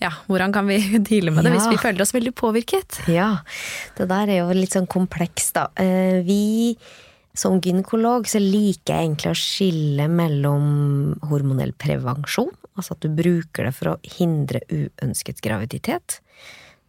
ja, 0.00 0.10
hvordan 0.28 0.54
kan 0.54 0.68
vi 0.70 0.78
deale 1.10 1.34
med 1.34 1.46
det 1.46 1.54
hvis 1.56 1.68
vi 1.70 1.80
føler 1.80 2.04
oss 2.04 2.14
veldig 2.16 2.32
påvirket? 2.38 3.02
Ja, 3.12 3.34
det 3.98 4.08
der 4.10 4.32
er 4.32 4.42
jo 4.42 4.56
litt 4.56 4.76
sånn 4.76 4.88
komplekst, 4.90 5.54
da. 5.58 5.68
Eh, 5.80 6.20
Vi 6.26 6.42
som 7.36 7.60
gynekolog 7.62 8.26
så 8.28 8.40
liker 8.42 8.96
jeg 8.96 9.06
egentlig 9.06 9.30
å 9.30 9.38
skille 9.38 10.08
mellom 10.10 10.64
hormonell 11.30 11.72
prevensjon, 11.78 12.50
altså 12.74 12.96
at 12.96 13.04
du 13.04 13.12
bruker 13.14 13.68
det 13.68 13.76
for 13.76 13.92
å 13.92 14.00
hindre 14.18 14.64
uønsket 14.66 15.42
graviditet. 15.44 16.18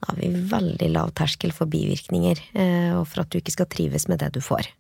Da 0.01 0.09
har 0.09 0.18
vi 0.18 0.32
veldig 0.49 0.88
lav 0.95 1.12
terskel 1.14 1.51
for 1.53 1.70
bivirkninger, 1.70 2.39
eh, 2.57 2.93
og 2.97 3.05
for 3.12 3.22
at 3.22 3.30
du 3.30 3.38
ikke 3.38 3.53
skal 3.53 3.70
trives 3.70 4.07
med 4.09 4.24
det 4.24 4.32
du 4.34 4.41
får. 4.41 4.72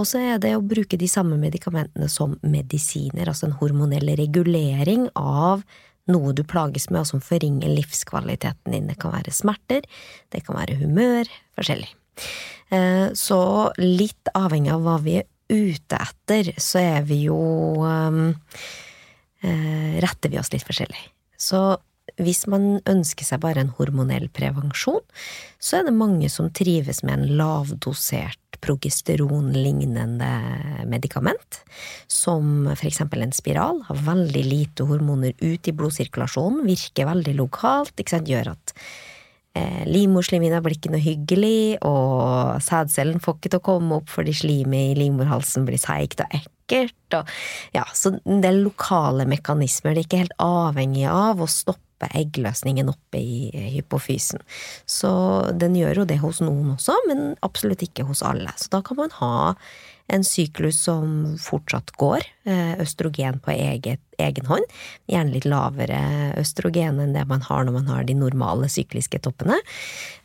Og 0.00 0.08
så 0.08 0.22
er 0.24 0.38
det 0.40 0.54
å 0.56 0.64
bruke 0.64 0.96
de 0.96 1.08
samme 1.10 1.36
medikamentene 1.36 2.08
som 2.08 2.38
medisiner, 2.40 3.28
altså 3.28 3.50
en 3.50 3.58
hormonell 3.60 4.08
regulering 4.16 5.10
av 5.20 5.66
noe 6.10 6.34
du 6.36 6.42
plages 6.46 6.90
med 6.90 7.02
og 7.02 7.08
som 7.08 7.22
forringer 7.24 7.72
livskvaliteten 7.72 8.74
din. 8.74 8.90
Det 8.90 8.98
kan 9.00 9.14
være 9.14 9.34
smerter, 9.34 9.86
det 10.34 10.42
kan 10.46 10.58
være 10.58 10.78
humør, 10.82 11.30
forskjellig. 11.56 11.90
Eh, 12.70 13.08
Så 13.14 13.40
litt 13.78 14.28
avhengig 14.34 14.72
av 14.74 14.84
hva 14.84 14.98
vi 15.02 15.18
er 15.22 15.30
ute 15.48 15.96
etter, 16.00 16.52
så 16.58 16.80
er 16.80 17.02
vi 17.08 17.24
jo 17.26 17.38
um, 17.84 18.34
eh, 19.44 19.98
Retter 20.04 20.32
vi 20.32 20.40
oss 20.40 20.52
litt 20.52 20.64
forskjellig. 20.66 21.02
Så 21.36 21.76
hvis 22.20 22.44
man 22.50 22.78
ønsker 22.86 23.26
seg 23.26 23.42
bare 23.42 23.64
en 23.64 23.72
hormonell 23.74 24.28
prevensjon, 24.32 25.02
så 25.58 25.80
er 25.80 25.88
det 25.88 25.96
mange 25.96 26.28
som 26.30 26.52
trives 26.54 27.02
med 27.02 27.16
en 27.16 27.36
lavdosert 27.40 28.43
progesteronlignende 28.64 30.30
medikament, 30.90 31.60
som 32.10 32.68
for 32.72 32.88
eksempel 32.88 33.24
en 33.24 33.34
spiral, 33.36 33.82
har 33.88 34.04
veldig 34.06 34.44
lite 34.46 34.86
hormoner 34.88 35.34
ut 35.40 35.68
i 35.68 35.76
blodsirkulasjonen, 35.76 36.64
virker 36.68 37.10
veldig 37.10 37.36
lokalt, 37.38 38.00
gjør 38.24 38.54
at 38.54 38.74
eh, 39.58 39.84
livmorslimhinna 39.90 40.62
blir 40.64 40.78
ikke 40.78 40.94
noe 40.94 41.04
hyggelig, 41.04 41.78
og 41.86 42.60
sædcellen 42.64 43.22
får 43.22 43.38
ikke 43.38 43.54
til 43.54 43.62
å 43.62 43.68
komme 43.70 44.00
opp 44.00 44.12
fordi 44.12 44.34
slimet 44.36 44.94
i 44.94 44.98
livmorhalsen 45.04 45.66
blir 45.68 45.80
seigt 45.82 46.24
og 46.24 46.38
ekkelt, 46.40 47.18
og 47.20 47.30
ja, 47.76 47.84
så 47.94 48.16
det 48.24 48.50
er 48.50 48.62
lokale 48.62 49.28
mekanismer, 49.28 49.94
det 49.94 50.04
er 50.04 50.08
ikke 50.08 50.22
helt 50.24 50.38
avhengig 50.42 51.08
av 51.10 51.42
å 51.42 51.50
stoppe 51.50 51.82
eggløsningen 52.12 52.90
oppe 52.92 53.20
i 53.20 53.64
hypofysen. 53.76 54.42
Så 54.86 55.14
den 55.56 55.78
gjør 55.78 56.02
jo 56.02 56.10
det 56.10 56.20
hos 56.22 56.42
noen 56.44 56.74
også, 56.76 56.98
men 57.08 57.32
absolutt 57.46 57.84
ikke 57.86 58.06
hos 58.08 58.24
alle. 58.26 58.52
Så 58.60 58.72
da 58.74 58.84
kan 58.84 59.00
man 59.00 59.14
ha 59.20 59.34
en 60.12 60.24
syklus 60.24 60.82
som 60.84 61.36
fortsatt 61.40 61.90
går, 61.96 62.20
eh, 62.44 62.80
østrogen 62.80 63.40
på 63.40 63.50
eget, 63.54 64.00
egen 64.18 64.46
hånd, 64.46 64.64
gjerne 65.08 65.32
litt 65.32 65.46
lavere 65.48 66.34
østrogen 66.40 67.00
enn 67.00 67.14
det 67.16 67.24
man 67.26 67.40
har 67.40 67.64
når 67.64 67.72
man 67.78 67.88
har 67.88 68.04
de 68.04 68.14
normale 68.14 68.68
sykliske 68.68 69.18
toppene. 69.24 69.56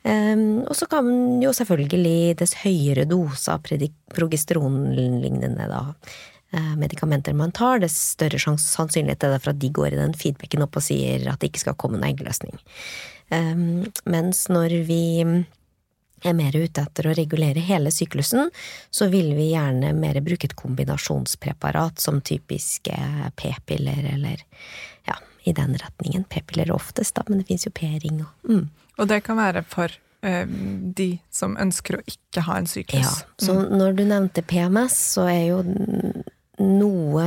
Um, 0.04 0.68
og 0.68 0.76
så 0.76 0.88
kan 0.92 1.42
jo 1.42 1.54
selvfølgelig 1.56 2.38
dess 2.40 2.54
høyere 2.62 3.08
dose 3.08 3.52
av 3.52 3.64
progesteronlignende 3.64 5.68
da, 5.72 5.82
eh, 5.96 6.39
medikamenter 6.52 7.36
man 7.38 7.52
tar, 7.54 7.80
dess 7.84 7.98
større 8.16 8.40
sannsynlighet 8.42 9.24
er 9.24 9.36
det 9.36 9.44
for 9.44 9.54
at 9.54 9.62
de 9.62 9.70
går 9.70 9.94
i 9.94 10.00
den 10.00 10.16
feedbacken 10.18 10.66
opp 10.66 10.80
og 10.80 10.86
sier 10.86 11.28
at 11.30 11.42
det 11.42 11.52
ikke 11.52 11.66
skal 11.68 11.78
komme 11.78 12.00
noen 12.00 12.10
eggløsning. 12.10 12.58
Um, 13.30 13.86
mens 14.10 14.48
når 14.50 14.74
vi 14.88 15.04
er 16.26 16.36
mer 16.36 16.58
ute 16.58 16.82
etter 16.82 17.08
å 17.08 17.14
regulere 17.16 17.62
hele 17.64 17.94
syklusen, 17.94 18.50
så 18.90 19.08
vil 19.14 19.32
vi 19.38 19.52
gjerne 19.54 19.94
mer 19.96 20.20
bruke 20.26 20.50
et 20.50 20.58
kombinasjonspreparat 20.58 22.02
som 22.02 22.20
typiske 22.26 22.98
p-piller 23.40 24.10
eller 24.16 24.42
ja, 25.08 25.16
i 25.46 25.54
den 25.56 25.78
retningen. 25.80 26.26
P-piller 26.34 26.74
oftest, 26.76 27.16
da, 27.16 27.24
men 27.30 27.44
det 27.44 27.52
fins 27.54 27.70
jo 27.70 27.76
p-ring 27.76 28.24
og 28.26 28.52
mm. 28.52 28.68
Og 29.00 29.08
det 29.08 29.22
kan 29.24 29.38
være 29.40 29.62
for 29.64 29.94
Eh, 30.22 30.48
de 30.96 31.14
som 31.32 31.54
ønsker 31.60 31.96
å 31.96 32.02
ikke 32.04 32.44
ha 32.44 32.58
en 32.60 32.68
syklus. 32.68 33.06
Ja, 33.22 33.36
så 33.40 33.56
mm. 33.56 33.78
når 33.80 33.94
du 33.96 34.04
nevnte 34.08 34.44
PMS, 34.44 34.98
så 35.16 35.30
er 35.32 35.44
jo 35.48 35.62
noe 36.60 37.26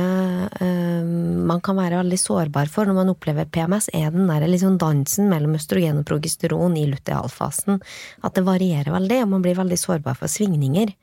eh, 0.61 1.03
man 1.03 1.61
kan 1.63 1.77
være 1.77 1.99
veldig 2.03 2.19
sårbar 2.19 2.69
for 2.71 2.87
når 2.87 2.97
man 2.99 3.11
opplever 3.13 3.49
PMS, 3.49 3.89
er 3.93 4.13
den 4.13 4.29
der 4.29 4.45
liksom 4.47 4.77
dansen 4.81 5.29
mellom 5.31 5.57
østrogen 5.57 6.01
og 6.01 6.07
progesteron 6.09 6.77
i 6.77 6.85
lutealfasen. 6.91 7.81
At 8.23 8.37
det 8.37 8.45
varierer 8.47 8.93
veldig, 8.93 9.23
og 9.23 9.31
man 9.35 9.45
blir 9.45 9.57
veldig 9.57 9.79
sårbar 9.79 10.19
for 10.19 10.31
svingninger. 10.31 10.93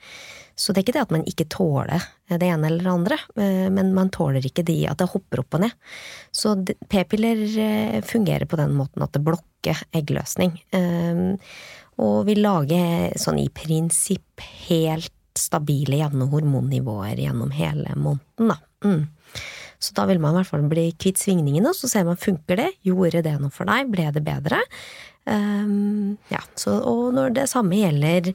Så 0.54 0.72
det 0.72 0.80
er 0.80 0.86
ikke 0.86 0.96
det 0.98 1.04
at 1.06 1.14
man 1.14 1.26
ikke 1.28 1.48
tåler 1.50 2.04
det 2.30 2.46
ene 2.46 2.68
eller 2.68 2.84
det 2.84 2.92
andre, 2.92 3.20
eh, 3.42 3.66
men 3.72 3.94
man 3.96 4.12
tåler 4.14 4.46
ikke 4.46 4.66
de 4.66 4.82
at 4.90 5.00
det 5.00 5.10
hopper 5.10 5.42
opp 5.42 5.58
og 5.58 5.64
ned. 5.66 5.76
Så 6.30 6.54
p-piller 6.92 7.44
eh, 7.66 8.00
fungerer 8.06 8.46
på 8.46 8.60
den 8.60 8.76
måten 8.78 9.02
at 9.06 9.14
det 9.16 9.24
blokker 9.26 9.84
eggløsning. 9.96 10.54
Og 12.00 12.20
vi 12.24 12.34
lager 12.38 13.16
sånn 13.20 13.42
i 13.42 13.50
prinsipp 13.52 14.40
helt 14.70 15.12
stabile, 15.38 16.00
jevne 16.00 16.28
hormonnivåer 16.30 17.20
gjennom 17.22 17.52
hele 17.54 17.94
måneden, 17.96 18.52
da. 18.52 18.58
Mm. 18.84 19.06
Så 19.80 19.94
da 19.96 20.04
vil 20.10 20.20
man 20.20 20.34
i 20.34 20.40
hvert 20.40 20.50
fall 20.50 20.66
bli 20.68 20.90
kvitt 21.00 21.20
svingningene, 21.20 21.70
og 21.70 21.78
så 21.78 21.88
ser 21.88 22.08
man 22.08 22.20
funker 22.20 22.58
det, 22.60 22.70
gjorde 22.84 23.22
det 23.24 23.36
noe 23.40 23.52
for 23.54 23.68
deg, 23.70 23.88
ble 23.92 24.10
det 24.12 24.24
bedre? 24.26 24.58
Um, 25.24 26.18
ja, 26.32 26.40
så, 26.58 26.80
og 26.84 27.14
når 27.16 27.36
det 27.38 27.46
samme 27.52 27.78
gjelder 27.78 28.32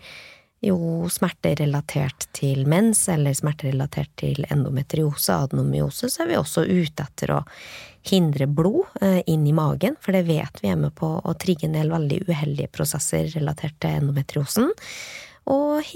jo 0.66 1.06
smerter 1.12 1.60
relatert 1.60 2.28
til 2.34 2.64
mens, 2.70 3.04
eller 3.12 3.36
smerter 3.38 3.70
relatert 3.70 4.10
til 4.18 4.46
endometriose, 4.50 5.36
adenomyose, 5.36 6.10
så 6.10 6.24
er 6.24 6.32
vi 6.32 6.40
også 6.40 6.66
ute 6.66 7.06
etter 7.06 7.36
å 7.36 7.42
hindre 8.06 8.48
blod 8.50 8.98
eh, 9.02 9.22
inn 9.30 9.46
i 9.50 9.54
magen, 9.56 9.98
for 10.02 10.16
det 10.16 10.26
vet 10.30 10.62
vi 10.64 10.72
er 10.72 10.80
med 10.80 10.96
på 10.98 11.10
å 11.22 11.38
trigge 11.42 11.68
en 11.68 11.78
del 11.78 11.94
veldig 11.94 12.24
uheldige 12.30 12.72
prosesser 12.74 13.30
relatert 13.34 13.78
til 13.82 14.00
endometriosen. 14.00 14.72
Og 15.54 15.94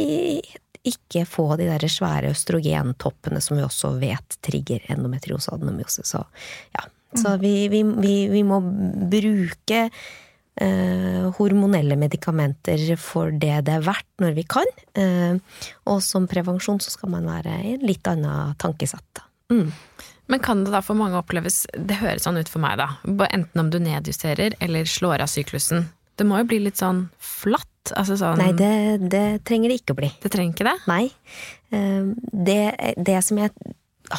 ikke 0.88 1.26
få 1.28 1.52
de 1.60 1.68
der 1.68 1.84
svære 1.92 2.32
østrogentoppene 2.34 3.42
som 3.44 3.58
vi 3.58 3.66
også 3.66 3.94
vet 4.00 4.40
trigger 4.46 4.86
endometriose 4.94 5.52
og 5.52 5.60
adenomyose. 5.60 6.06
Så 6.08 6.24
ja, 6.76 6.86
så 7.14 7.36
mm. 7.36 7.40
vi, 7.42 7.54
vi, 7.74 7.84
vi, 7.84 8.16
vi 8.32 8.44
må 8.48 8.62
bruke 8.62 9.82
eh, 10.62 11.26
hormonelle 11.40 11.98
medikamenter 12.00 12.86
for 13.02 13.34
det 13.34 13.56
det 13.68 13.76
er 13.80 13.86
verdt 13.88 14.24
når 14.24 14.38
vi 14.38 14.46
kan. 14.56 14.72
Eh, 14.94 15.36
og 15.90 16.04
som 16.06 16.30
prevensjon 16.30 16.82
så 16.84 16.94
skal 16.96 17.14
man 17.16 17.28
være 17.30 17.60
i 17.64 17.76
en 17.78 17.86
litt 17.90 18.08
annen 18.10 18.56
tankesett. 18.62 19.24
Mm. 19.52 19.72
Men 20.30 20.44
kan 20.46 20.62
det 20.64 20.72
da 20.76 20.84
for 20.86 20.94
mange 20.94 21.18
oppleves 21.18 21.64
Det 21.74 21.96
høres 22.04 22.28
sånn 22.28 22.38
ut 22.38 22.50
for 22.52 22.62
meg, 22.62 22.78
da. 22.78 23.00
Enten 23.34 23.64
om 23.64 23.72
du 23.74 23.80
nedjusterer 23.82 24.54
eller 24.62 24.86
slår 24.86 25.26
av 25.26 25.32
syklusen. 25.32 25.88
Det 26.20 26.28
må 26.28 26.41
jo 26.41 26.49
bli 26.51 26.61
litt 26.67 26.80
sånn 26.80 27.05
flatt? 27.24 27.67
Altså 27.97 28.20
sånn 28.20 28.41
Nei, 28.41 28.51
det, 28.57 28.72
det, 29.09 29.26
trenger 29.47 29.72
det 29.72 29.80
ikke 29.80 29.95
å 29.95 29.99
bli. 30.01 30.09
Det 30.22 30.32
trenger 30.34 30.53
ikke 30.53 30.67
det? 30.67 30.78
Nei. 30.91 31.03
Ehm, 31.74 32.11
det, 32.20 32.61
det 32.99 33.22
som 33.26 33.39
jeg 33.39 33.53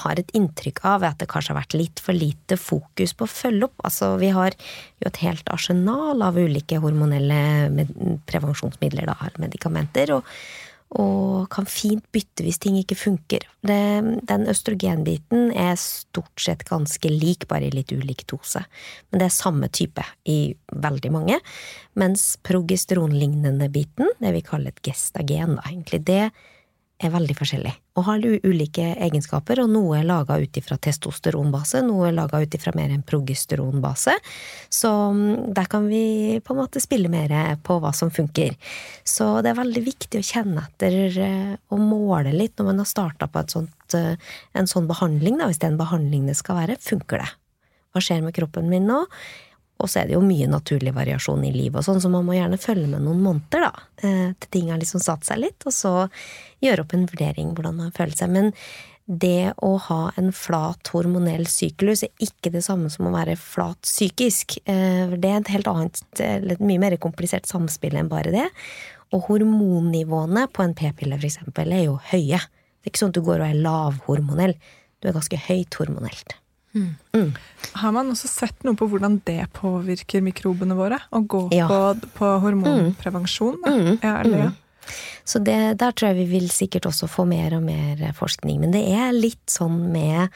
har 0.01 0.21
et 0.21 0.33
inntrykk 0.37 0.83
av, 0.87 1.05
er 1.05 1.13
at 1.15 1.21
det 1.21 1.29
kanskje 1.31 1.53
har 1.53 1.61
vært 1.61 1.77
litt 1.79 2.03
for 2.03 2.17
lite 2.17 2.57
fokus 2.61 3.15
på 3.17 3.27
å 3.27 3.31
følge 3.31 3.69
opp. 3.69 3.77
Altså, 3.87 4.13
vi 4.23 4.31
har 4.35 4.55
jo 4.55 5.09
et 5.11 5.21
helt 5.25 5.51
arsenal 5.53 6.23
av 6.25 6.39
ulike 6.39 6.81
hormonelle 6.83 7.41
prevensjonsmidler, 8.31 9.11
da, 9.11 9.31
medikamenter. 9.43 10.15
og 10.19 10.35
og 10.99 11.47
kan 11.55 11.69
fint 11.71 12.03
bytte 12.11 12.43
hvis 12.43 12.59
ting 12.63 12.75
ikke 12.81 12.99
funker. 12.99 13.45
Det, 13.63 13.79
den 14.27 14.47
østrogenbiten 14.51 15.53
er 15.55 15.77
stort 15.79 16.43
sett 16.43 16.65
ganske 16.67 17.13
lik, 17.13 17.47
bare 17.51 17.69
i 17.69 17.75
litt 17.75 17.95
ulik 17.95 18.25
dose. 18.31 18.65
Men 19.11 19.23
det 19.23 19.29
er 19.29 19.37
samme 19.37 19.71
type 19.71 20.05
i 20.27 20.55
veldig 20.75 21.13
mange. 21.15 21.39
Mens 22.01 22.33
progesteronlignende 22.47 23.71
biten, 23.71 24.11
det 24.19 24.35
vi 24.35 24.43
kaller 24.47 24.75
et 24.75 24.83
gestagen, 24.91 25.55
da, 25.61 25.69
egentlig, 25.71 26.03
det 26.11 26.25
er 27.01 27.13
veldig 27.13 27.37
forskjellig 27.39 27.73
og 27.99 28.07
har 28.07 28.25
ulike 28.47 28.85
egenskaper, 29.03 29.61
og 29.63 29.73
noe 29.73 29.99
er 29.99 30.07
laga 30.09 30.37
ut 30.41 30.57
ifra 30.57 30.77
testosteronbase, 30.81 31.83
noe 31.85 32.09
er 32.09 32.17
laga 32.17 32.41
ut 32.41 32.55
ifra 32.57 32.73
mer 32.77 32.93
en 32.95 33.03
progesteronbase. 33.07 34.15
Så 34.73 34.91
mm, 35.17 35.51
der 35.57 35.69
kan 35.71 35.89
vi 35.91 36.39
på 36.45 36.55
en 36.55 36.61
måte 36.63 36.83
spille 36.83 37.11
mer 37.13 37.35
på 37.67 37.81
hva 37.83 37.93
som 37.97 38.13
funker. 38.15 38.57
Så 39.05 39.29
det 39.45 39.53
er 39.53 39.61
veldig 39.61 39.85
viktig 39.85 40.23
å 40.23 40.29
kjenne 40.31 40.65
etter 40.69 41.21
eh, 41.21 41.53
og 41.75 41.83
måle 41.83 42.33
litt 42.37 42.57
når 42.59 42.71
man 42.71 42.83
har 42.85 42.91
starta 42.91 43.29
på 43.29 43.45
sånt, 43.53 43.99
eh, 43.99 44.17
en 44.57 44.71
sånn 44.71 44.89
behandling, 44.91 45.41
da, 45.41 45.51
hvis 45.51 45.61
det 45.61 45.69
er 45.69 45.75
en 45.75 45.83
behandling 45.83 46.31
det 46.31 46.39
skal 46.39 46.63
være. 46.63 46.81
Funker 46.85 47.25
det? 47.25 47.31
Hva 47.91 48.05
skjer 48.05 48.23
med 48.23 48.37
kroppen 48.37 48.71
min 48.71 48.87
nå? 48.89 49.03
Og 49.81 49.91
så 49.91 50.03
er 50.03 50.11
det 50.11 50.17
jo 50.17 50.23
mye 50.25 50.49
naturlig 50.51 50.93
variasjon 50.97 51.43
i 51.49 51.53
livet 51.55 51.81
og 51.81 51.87
sånn, 51.87 52.03
så 52.03 52.11
man 52.13 52.27
må 52.27 52.37
gjerne 52.37 52.61
følge 52.61 52.87
med 52.91 53.05
noen 53.07 53.23
måneder, 53.25 53.67
da, 53.67 53.85
eh, 54.05 54.31
til 54.41 54.53
ting 54.57 54.71
har 54.73 54.81
liksom 54.81 55.03
satt 55.03 55.27
seg 55.29 55.43
litt, 55.43 55.67
og 55.67 55.75
så 55.75 55.95
gjøre 56.65 56.85
opp 56.85 56.95
en 56.97 57.09
vurdering 57.09 57.55
hvordan 57.57 57.79
man 57.81 57.95
føler 57.97 58.17
seg. 58.19 58.33
Men 58.35 58.53
det 59.11 59.55
å 59.67 59.73
ha 59.89 60.01
en 60.21 60.31
flat 60.37 60.93
hormonell 60.95 61.49
syklus 61.51 62.05
er 62.07 62.13
ikke 62.23 62.53
det 62.55 62.63
samme 62.63 62.91
som 62.93 63.09
å 63.09 63.15
være 63.15 63.35
flat 63.41 63.81
psykisk. 63.83 64.61
Eh, 64.71 65.17
det 65.17 65.31
er 65.31 65.41
et 65.41 65.55
helt 65.57 65.71
annet, 65.71 66.03
et 66.21 66.63
mye 66.63 66.83
mer 66.83 66.97
komplisert 67.03 67.51
samspill 67.51 67.97
enn 67.99 68.11
bare 68.13 68.35
det. 68.35 68.47
Og 69.11 69.27
hormonnivåene 69.27 70.47
på 70.55 70.63
en 70.63 70.77
p-pille, 70.79 71.19
eksempel, 71.19 71.73
er 71.75 71.89
jo 71.89 71.97
høye. 72.13 72.39
Det 72.39 72.87
er 72.87 72.93
ikke 72.93 73.03
sånn 73.03 73.11
at 73.11 73.19
du 73.19 73.27
går 73.27 73.43
og 73.43 73.49
er 73.49 73.65
lavhormonell. 73.65 74.55
Du 75.01 75.09
er 75.09 75.17
ganske 75.17 75.41
høyt 75.49 75.81
hormonelt. 75.81 76.37
Mm. 76.75 76.95
Mm. 77.17 77.31
Har 77.83 77.93
man 77.95 78.13
også 78.13 78.31
sett 78.31 78.65
noe 78.67 78.79
på 78.79 78.87
hvordan 78.91 79.19
det 79.27 79.43
påvirker 79.57 80.23
mikrobene 80.25 80.77
våre? 80.79 81.01
Å 81.11 81.23
gå 81.23 81.47
ja. 81.55 81.67
på, 81.71 82.11
på, 82.19 82.33
hormonprevensjon? 82.45 83.61
Mm. 83.67 83.93
Ja, 84.03 84.15
eller, 84.23 84.39
ja. 84.45 84.51
Mm. 84.51 84.59
Så 85.25 85.43
det, 85.45 85.59
der 85.79 85.95
tror 85.95 86.11
jeg 86.11 86.23
vi 86.23 86.39
vil 86.39 86.49
sikkert 86.51 86.89
også 86.91 87.09
få 87.11 87.27
mer 87.29 87.55
og 87.59 87.65
mer 87.67 88.03
forskning. 88.17 88.63
Men 88.63 88.75
det 88.75 88.85
er 88.91 89.13
litt 89.15 89.45
sånn 89.51 89.91
med 89.93 90.33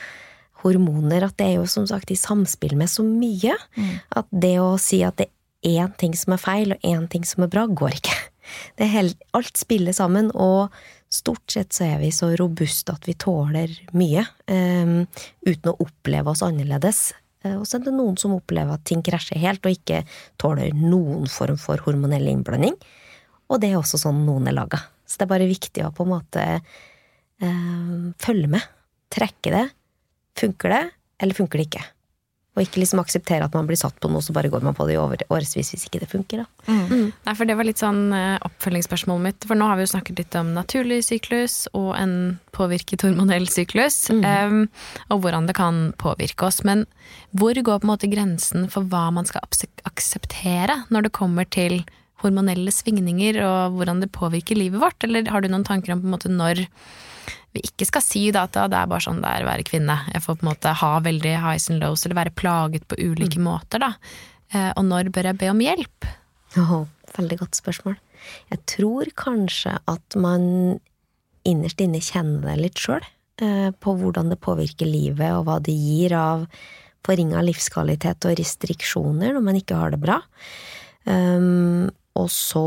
hormoner 0.65 1.27
at 1.27 1.37
det 1.39 1.51
er 1.51 1.57
jo 1.59 1.69
som 1.71 1.87
sagt 1.89 2.13
i 2.13 2.19
samspill 2.19 2.77
med 2.81 2.91
så 2.91 3.05
mye. 3.07 3.57
Mm. 3.77 3.95
At 4.21 4.29
det 4.31 4.57
å 4.63 4.75
si 4.81 5.03
at 5.07 5.19
det 5.21 5.29
er 5.29 5.85
én 5.85 5.97
ting 6.01 6.15
som 6.19 6.37
er 6.37 6.43
feil, 6.43 6.75
og 6.75 6.87
én 6.87 7.09
ting 7.11 7.25
som 7.29 7.45
er 7.45 7.53
bra, 7.53 7.67
går 7.67 7.99
ikke. 8.01 8.17
Det 8.77 8.85
er 8.85 8.93
helt, 8.93 9.23
alt 9.33 9.57
spiller 9.57 9.97
sammen, 9.97 10.29
og 10.37 10.75
stort 11.15 11.53
sett 11.53 11.75
så 11.75 11.87
er 11.87 12.01
vi 12.03 12.11
så 12.15 12.33
robuste 12.39 12.95
at 12.95 13.07
vi 13.09 13.15
tåler 13.19 13.73
mye, 13.97 14.25
um, 14.51 15.05
uten 15.47 15.71
å 15.71 15.77
oppleve 15.85 16.33
oss 16.33 16.43
annerledes. 16.47 17.07
Uh, 17.45 17.61
og 17.61 17.69
så 17.69 17.79
er 17.79 17.87
det 17.87 17.95
noen 17.95 18.19
som 18.21 18.35
opplever 18.37 18.75
at 18.75 18.87
ting 18.89 19.05
krasjer 19.05 19.41
helt, 19.43 19.65
og 19.65 19.77
ikke 19.77 20.03
tåler 20.41 20.75
noen 20.77 21.29
form 21.31 21.61
for 21.61 21.83
hormonell 21.87 22.27
innblanding. 22.33 22.77
Og 23.53 23.61
det 23.63 23.71
er 23.71 23.81
også 23.81 24.01
sånn 24.01 24.25
noen 24.27 24.51
er 24.51 24.57
laga. 24.57 24.83
Så 25.07 25.21
det 25.21 25.29
er 25.29 25.35
bare 25.35 25.51
viktig 25.51 25.85
å 25.87 25.93
på 25.95 26.07
en 26.07 26.15
måte 26.17 26.45
uh, 26.59 28.13
følge 28.25 28.51
med. 28.57 28.71
Trekke 29.15 29.55
det. 29.55 29.67
Funker 30.35 30.75
det, 30.75 30.85
eller 31.23 31.39
funker 31.39 31.61
det 31.61 31.69
ikke? 31.69 31.85
Og 32.55 32.63
ikke 32.63 32.79
liksom 32.79 33.01
akseptere 33.03 33.49
at 33.49 33.55
man 33.57 33.67
blir 33.67 33.79
satt 33.79 33.97
på 33.99 34.09
noe, 34.11 34.23
så 34.23 34.35
bare 34.35 34.51
går 34.53 34.63
man 34.63 34.77
på 34.79 34.87
det 34.87 34.95
i 34.95 34.99
årevis 35.01 35.57
hvis 35.57 35.75
ikke 35.89 36.05
det 36.05 36.11
funker. 36.13 36.45
Da. 36.45 36.71
Mm. 36.71 36.85
Mm. 36.87 37.09
Nei, 37.27 37.35
for 37.35 37.51
Det 37.51 37.57
var 37.59 37.67
litt 37.67 37.83
sånn 37.83 38.05
uh, 38.15 38.37
oppfølgingsspørsmålet 38.47 39.27
mitt. 39.27 39.49
For 39.49 39.59
nå 39.59 39.67
har 39.67 39.81
vi 39.81 39.87
jo 39.87 39.93
snakket 39.95 40.23
litt 40.23 40.39
om 40.39 40.53
naturlig 40.55 41.01
syklus 41.09 41.65
og 41.75 41.91
en 41.99 42.15
påvirket 42.55 43.03
hormonell 43.03 43.49
syklus. 43.51 43.99
Mm. 44.15 44.23
Um, 44.23 44.63
og 45.11 45.25
hvordan 45.25 45.51
det 45.51 45.59
kan 45.59 45.89
påvirke 45.99 46.47
oss. 46.47 46.63
Men 46.63 46.87
hvor 47.35 47.59
går 47.59 47.83
på 47.83 47.89
en 47.89 47.95
måte 47.95 48.13
grensen 48.13 48.71
for 48.71 48.87
hva 48.87 49.09
man 49.15 49.27
skal 49.27 49.43
akseptere 49.91 50.85
når 50.95 51.09
det 51.09 51.17
kommer 51.19 51.51
til 51.51 51.83
hormonelle 52.23 52.73
svingninger 52.73 53.41
og 53.45 53.79
hvordan 53.79 54.03
det 54.05 54.13
påvirker 54.15 54.59
livet 54.59 54.83
vårt? 54.83 55.03
Eller 55.07 55.29
har 55.33 55.43
du 55.43 55.51
noen 55.51 55.67
tanker 55.67 55.95
om 55.95 56.05
på 56.05 56.09
en 56.09 56.15
måte 56.15 56.31
når 56.33 56.65
vi 57.55 57.63
ikke 57.63 57.87
skal 57.87 58.03
si 58.03 58.25
da, 58.35 58.47
at 58.49 58.57
det 58.57 58.79
er 58.79 58.91
bare 58.91 59.05
sånn 59.05 59.21
det 59.23 59.31
er 59.31 59.45
å 59.45 59.51
være 59.51 59.67
kvinne. 59.67 59.97
Jeg 60.11 60.25
får 60.25 60.39
på 60.41 60.45
en 60.45 60.51
måte 60.51 60.73
ha 60.81 60.93
veldig 61.05 61.35
highs 61.45 61.69
and 61.71 61.85
lows, 61.85 62.03
eller 62.05 62.19
være 62.19 62.35
plaget 62.35 62.87
på 62.91 62.99
ulike 62.99 63.39
mm. 63.39 63.47
måter, 63.47 63.85
da. 63.85 63.93
Eh, 64.51 64.71
og 64.75 64.83
når 64.89 65.13
bør 65.15 65.31
jeg 65.31 65.39
be 65.39 65.51
om 65.53 65.63
hjelp? 65.63 66.09
Oh, 66.59 66.83
veldig 67.15 67.39
godt 67.45 67.61
spørsmål. 67.61 67.95
Jeg 68.51 68.61
tror 68.71 69.11
kanskje 69.19 69.77
at 69.91 70.19
man 70.19 70.45
innerst 71.47 71.83
inne 71.85 72.03
kjenner 72.03 72.49
det 72.49 72.59
litt 72.63 72.83
sjøl. 72.83 73.07
Eh, 73.43 73.71
på 73.71 73.95
hvordan 73.99 74.31
det 74.31 74.43
påvirker 74.43 74.87
livet, 74.87 75.31
og 75.35 75.47
hva 75.49 75.61
det 75.63 75.75
gir 75.75 76.15
av 76.19 76.47
forringa 77.05 77.43
livskvalitet 77.45 78.27
og 78.29 78.39
restriksjoner 78.39 79.35
når 79.35 79.43
man 79.45 79.59
ikke 79.59 79.79
har 79.79 79.95
det 79.95 80.01
bra. 80.03 80.21
Um, 81.05 81.91
og 82.15 82.29
så 82.31 82.67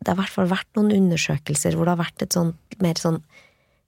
Det 0.00 0.08
har 0.08 0.16
i 0.16 0.20
hvert 0.22 0.32
fall 0.32 0.48
vært 0.48 0.76
noen 0.78 0.94
undersøkelser 0.96 1.74
hvor 1.76 1.84
det 1.84 1.92
har 1.92 2.00
vært 2.00 2.22
et 2.24 2.32
sånt 2.32 2.80
mer 2.80 2.96
sånn 2.96 3.18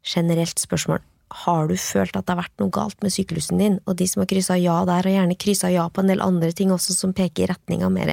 generelt 0.05 0.61
spørsmål 0.61 1.01
har 1.33 1.69
du 1.69 1.77
følt 1.81 2.17
at 2.17 2.27
det 2.27 2.35
har 2.35 2.43
vært 2.43 2.61
noe 2.61 2.73
galt 2.73 2.99
med 3.05 3.13
syklusen 3.15 3.61
din, 3.61 3.79
og 3.87 3.97
de 3.99 4.07
som 4.09 4.23
har 4.23 4.29
kryssa 4.31 4.59
ja 4.61 4.77
der, 4.89 5.07
har 5.07 5.17
gjerne 5.17 5.39
kryssa 5.41 5.71
ja 5.73 5.87
på 5.89 6.03
en 6.03 6.11
del 6.13 6.25
andre 6.25 6.53
ting 6.57 6.73
også 6.75 6.97
som 6.97 7.15
peker 7.17 7.47
i 7.47 7.51
retning 7.51 7.85
av 7.87 7.93
mer 7.95 8.13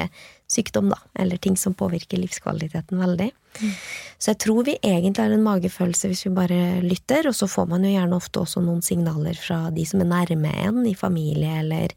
sykdom, 0.49 0.89
da, 0.93 0.97
eller 1.19 1.41
ting 1.41 1.57
som 1.59 1.75
påvirker 1.77 2.21
livskvaliteten 2.21 3.01
veldig. 3.01 3.29
Mm. 3.59 3.73
Så 4.17 4.31
jeg 4.31 4.39
tror 4.45 4.63
vi 4.65 4.77
egentlig 4.77 5.21
har 5.21 5.35
en 5.35 5.45
magefølelse 5.45 6.09
hvis 6.09 6.25
vi 6.25 6.33
bare 6.37 6.61
lytter, 6.85 7.29
og 7.29 7.37
så 7.37 7.49
får 7.49 7.67
man 7.69 7.85
jo 7.85 7.93
gjerne 7.93 8.17
ofte 8.17 8.43
også 8.43 8.63
noen 8.65 8.81
signaler 8.85 9.37
fra 9.37 9.67
de 9.75 9.85
som 9.89 10.01
er 10.03 10.09
nærme 10.09 10.53
en, 10.63 10.81
i 10.89 10.95
familie 10.97 11.59
eller 11.63 11.93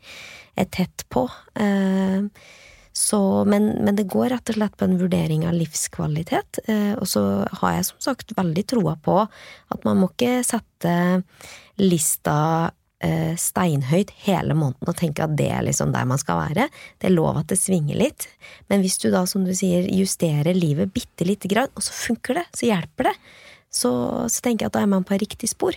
er 0.59 0.69
tett 0.75 1.07
på. 1.13 1.25
Eh, 1.57 2.29
så, 2.93 3.45
men, 3.49 3.71
men, 3.81 3.97
det 3.97 4.11
går 4.13 4.29
rett 4.35 4.53
og 4.53 4.59
slett 4.59 4.77
på 4.77 4.85
en 4.85 4.99
vurdering 5.01 5.47
av 5.49 5.57
livskvalitet. 5.57 6.61
Eh, 6.69 6.93
og 7.01 7.09
så 7.09 7.23
har 7.63 7.79
jeg 7.79 7.89
som 7.89 8.05
sagt 8.05 8.35
veldig 8.37 8.65
troa 8.69 8.99
på 9.01 9.17
at 9.25 9.87
man 9.89 10.03
må 10.03 10.11
ikke 10.13 10.43
sette 10.45 10.95
lista 11.81 12.37
eh, 13.01 13.33
steinhøyt 13.41 14.13
hele 14.27 14.57
måneden 14.59 14.93
og 14.93 14.99
tenke 14.99 15.25
at 15.25 15.39
det 15.39 15.49
er 15.55 15.65
liksom 15.65 15.95
der 15.95 16.09
man 16.09 16.21
skal 16.21 16.43
være. 16.45 16.69
Det 17.01 17.09
er 17.09 17.17
lov 17.17 17.41
at 17.41 17.49
det 17.53 17.61
svinger 17.63 17.97
litt. 17.99 18.29
Men 18.69 18.85
hvis 18.85 19.01
du 19.01 19.09
da, 19.13 19.25
som 19.31 19.49
du 19.49 19.55
sier, 19.57 19.89
justerer 19.89 20.53
livet 20.57 20.93
bitte 20.93 21.27
lite 21.29 21.49
grann, 21.49 21.73
og 21.73 21.87
så 21.87 21.97
funker 21.97 22.43
det, 22.43 22.47
så 22.53 22.69
hjelper 22.69 23.09
det, 23.09 23.17
så, 23.73 23.93
så 24.29 24.45
tenker 24.45 24.67
jeg 24.67 24.73
at 24.75 24.77
da 24.77 24.85
er 24.85 24.93
man 24.93 25.09
på 25.09 25.17
riktig 25.17 25.49
spor. 25.49 25.77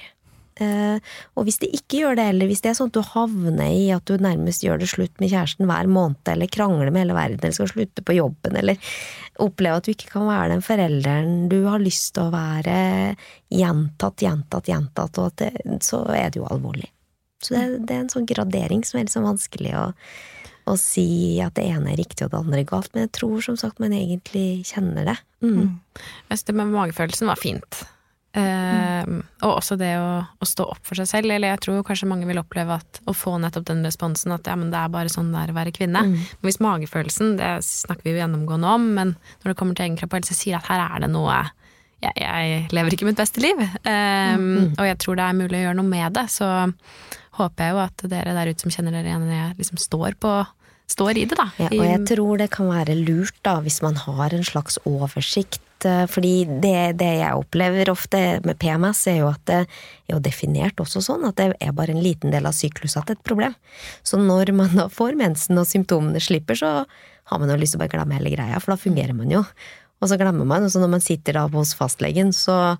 Uh, 0.56 1.04
og 1.36 1.50
hvis 1.50 1.58
det 1.60 1.68
ikke 1.76 1.98
gjør 2.00 2.16
det, 2.16 2.26
eller 2.32 2.48
hvis 2.48 2.62
det 2.64 2.70
er 2.72 2.78
sånn 2.78 2.88
at 2.88 2.96
du 2.96 3.02
havner 3.04 3.74
i 3.76 3.90
at 3.92 4.08
du 4.08 4.22
nærmest 4.24 4.64
gjør 4.64 4.80
det 4.80 4.88
slutt 4.88 5.20
med 5.20 5.34
kjæresten 5.34 5.68
hver 5.68 5.90
måned, 5.92 6.22
eller 6.32 6.52
krangler 6.52 6.94
med 6.96 7.04
hele 7.04 7.18
verden, 7.18 7.42
eller 7.42 7.58
skal 7.58 7.72
slutte 7.74 8.04
på 8.08 8.16
jobben, 8.16 8.56
eller 8.62 8.94
opplever 9.44 9.82
at 9.82 9.88
du 9.88 9.92
ikke 9.92 10.14
kan 10.14 10.30
være 10.30 10.54
den 10.54 10.64
forelderen 10.64 11.34
du 11.52 11.58
har 11.68 11.84
lyst 11.84 12.14
til 12.16 12.30
å 12.30 12.34
være, 12.36 12.78
gjentatt, 13.52 14.24
gjentatt, 14.24 14.70
gjentatt, 14.72 15.20
og 15.20 15.36
det, 15.42 15.52
så 15.84 16.06
er 16.16 16.32
det 16.32 16.40
jo 16.40 16.48
alvorlig. 16.48 16.88
Så 17.44 17.58
det, 17.58 17.66
det, 17.90 17.92
er 17.92 18.06
en 18.06 18.14
sånn 18.14 18.30
gradering 18.30 18.86
som 18.88 19.00
er 19.00 19.06
litt 19.06 19.14
sånn 19.14 19.28
vanskelig 19.28 19.74
å, 19.76 19.84
å 20.72 20.78
si 20.80 21.36
at 21.44 21.58
det 21.60 21.68
ene 21.68 21.92
er 21.92 22.00
riktig 22.00 22.26
og 22.26 22.32
det 22.32 22.40
andre 22.40 22.62
er 22.64 22.70
galt, 22.70 22.94
men 22.96 23.10
jeg 23.10 23.16
tror 23.20 23.44
som 23.44 23.60
sagt 23.60 23.84
man 23.84 23.94
egentlig 23.98 24.64
kjenner 24.72 25.12
det. 25.12 25.18
Mm. 25.44 25.60
Mm. 25.60 25.76
Jeg 26.00 26.32
synes 26.32 26.48
det 26.48 26.58
med 26.62 26.74
magefølelsen 26.74 27.30
var 27.30 27.44
fint. 27.44 27.84
Mm. 28.36 29.22
og 29.46 29.52
også 29.62 29.78
det 29.80 29.94
å, 29.96 30.10
å, 30.28 30.48
stå 30.48 30.66
opp 30.74 30.82
for 30.84 31.00
seg 31.00 31.08
selv. 31.08 31.32
Eller 31.32 31.54
jeg 31.54 31.62
tror 31.64 31.86
kanskje 31.88 32.10
mange 32.10 32.28
vil 32.28 32.42
oppleve 32.42 32.80
at, 32.82 33.00
å 33.08 33.14
få 33.16 33.38
nettopp 33.40 33.68
den 33.70 33.86
responsen 33.88 34.34
at 34.36 34.48
ja, 34.50 34.58
men 34.60 34.74
det 34.74 34.82
er 34.82 34.92
bare 34.92 35.12
sånn 35.12 35.32
det 35.32 35.44
er 35.44 35.54
å 35.54 35.58
være 35.58 35.76
kvinne. 35.76 36.02
Mm. 36.08 36.18
Men 36.18 36.50
hvis 36.50 36.60
magefølelsen, 36.64 37.38
det 37.40 37.52
snakker 37.68 38.08
vi 38.08 38.16
jo 38.16 38.24
gjennomgående 38.24 38.74
om, 38.76 38.90
men 38.98 39.14
når 39.44 39.52
det 39.52 39.60
kommer 39.62 39.78
til 39.78 39.88
egen 39.88 40.00
kropp 40.02 40.16
og 40.16 40.20
helse, 40.22 40.38
sier 40.38 40.60
at 40.60 40.68
her 40.72 40.84
er 40.84 41.06
det 41.06 41.12
noe 41.14 41.46
jeg, 42.04 42.12
jeg, 42.20 42.58
lever 42.76 42.94
ikke 42.94 43.08
mitt 43.08 43.22
beste 43.22 43.42
liv. 43.42 43.62
Um, 43.88 44.44
mm. 44.44 44.76
Og 44.76 44.86
jeg 44.90 45.00
tror 45.02 45.18
det 45.18 45.26
er 45.26 45.40
mulig 45.40 45.62
å 45.62 45.64
gjøre 45.64 45.80
noe 45.80 45.90
med 45.90 46.18
det. 46.18 46.28
Så 46.34 46.50
håper 47.40 47.66
jeg 47.66 47.76
jo 47.76 47.82
at 47.86 48.06
dere 48.12 48.36
der 48.36 48.52
ute 48.52 48.66
som 48.66 48.74
kjenner 48.74 48.96
dere 48.96 49.10
igjen 49.10 49.32
jeg 49.32 49.58
liksom 49.62 49.80
står 49.82 50.20
på 50.22 50.36
står 50.86 51.18
i 51.18 51.26
det, 51.26 51.38
da. 51.40 51.48
Ja, 51.58 51.70
og 51.72 51.82
jeg 51.82 52.02
tror 52.12 52.38
det 52.38 52.50
kan 52.54 52.70
være 52.70 52.94
lurt, 53.00 53.38
da, 53.46 53.58
hvis 53.66 53.80
man 53.82 53.98
har 53.98 54.36
en 54.38 54.46
slags 54.46 54.78
oversikt 54.86 55.64
Eh, 55.86 56.06
fordi 56.10 56.34
det, 56.64 56.98
det, 57.02 57.12
jeg 57.20 57.38
opplever 57.38 57.92
ofte 57.92 58.22
med 58.48 58.58
PMS, 58.62 59.06
er 59.12 59.20
jo 59.22 59.30
at 59.32 59.44
det 59.50 59.60
er 59.66 60.16
jo 60.16 60.22
definert 60.24 60.80
også 60.82 61.04
sånn 61.04 61.26
at 61.28 61.38
det 61.40 61.50
er 61.60 61.76
bare 61.76 61.96
en 61.96 62.04
liten 62.04 62.34
del 62.34 62.48
av 62.48 62.56
sykluset 62.56 63.02
at 63.02 63.10
det 63.10 63.18
er 63.18 63.20
et 63.20 63.30
problem. 63.30 63.58
Så 64.06 64.20
når 64.22 64.54
man 64.56 64.76
da 64.78 64.88
får 64.92 65.18
mensen 65.20 65.62
og 65.62 65.70
symptomene 65.70 66.22
slipper, 66.24 66.60
så 66.60 66.74
har 66.86 67.42
man 67.42 67.52
jo 67.52 67.60
lyst 67.60 67.76
til 67.76 67.82
å 67.82 67.84
bare 67.84 67.96
glemme 67.98 68.20
hele 68.20 68.34
greia, 68.36 68.62
for 68.62 68.76
da 68.76 68.82
fungerer 68.82 69.18
man 69.18 69.34
jo. 69.34 69.44
Og 70.04 70.12
så 70.12 70.18
glemmer 70.20 70.48
man, 70.48 70.66
og 70.66 70.74
så 70.74 70.82
når 70.82 70.92
man 70.98 71.04
sitter 71.04 71.40
da 71.40 71.48
hos 71.52 71.74
fastlegen, 71.78 72.34
så 72.36 72.76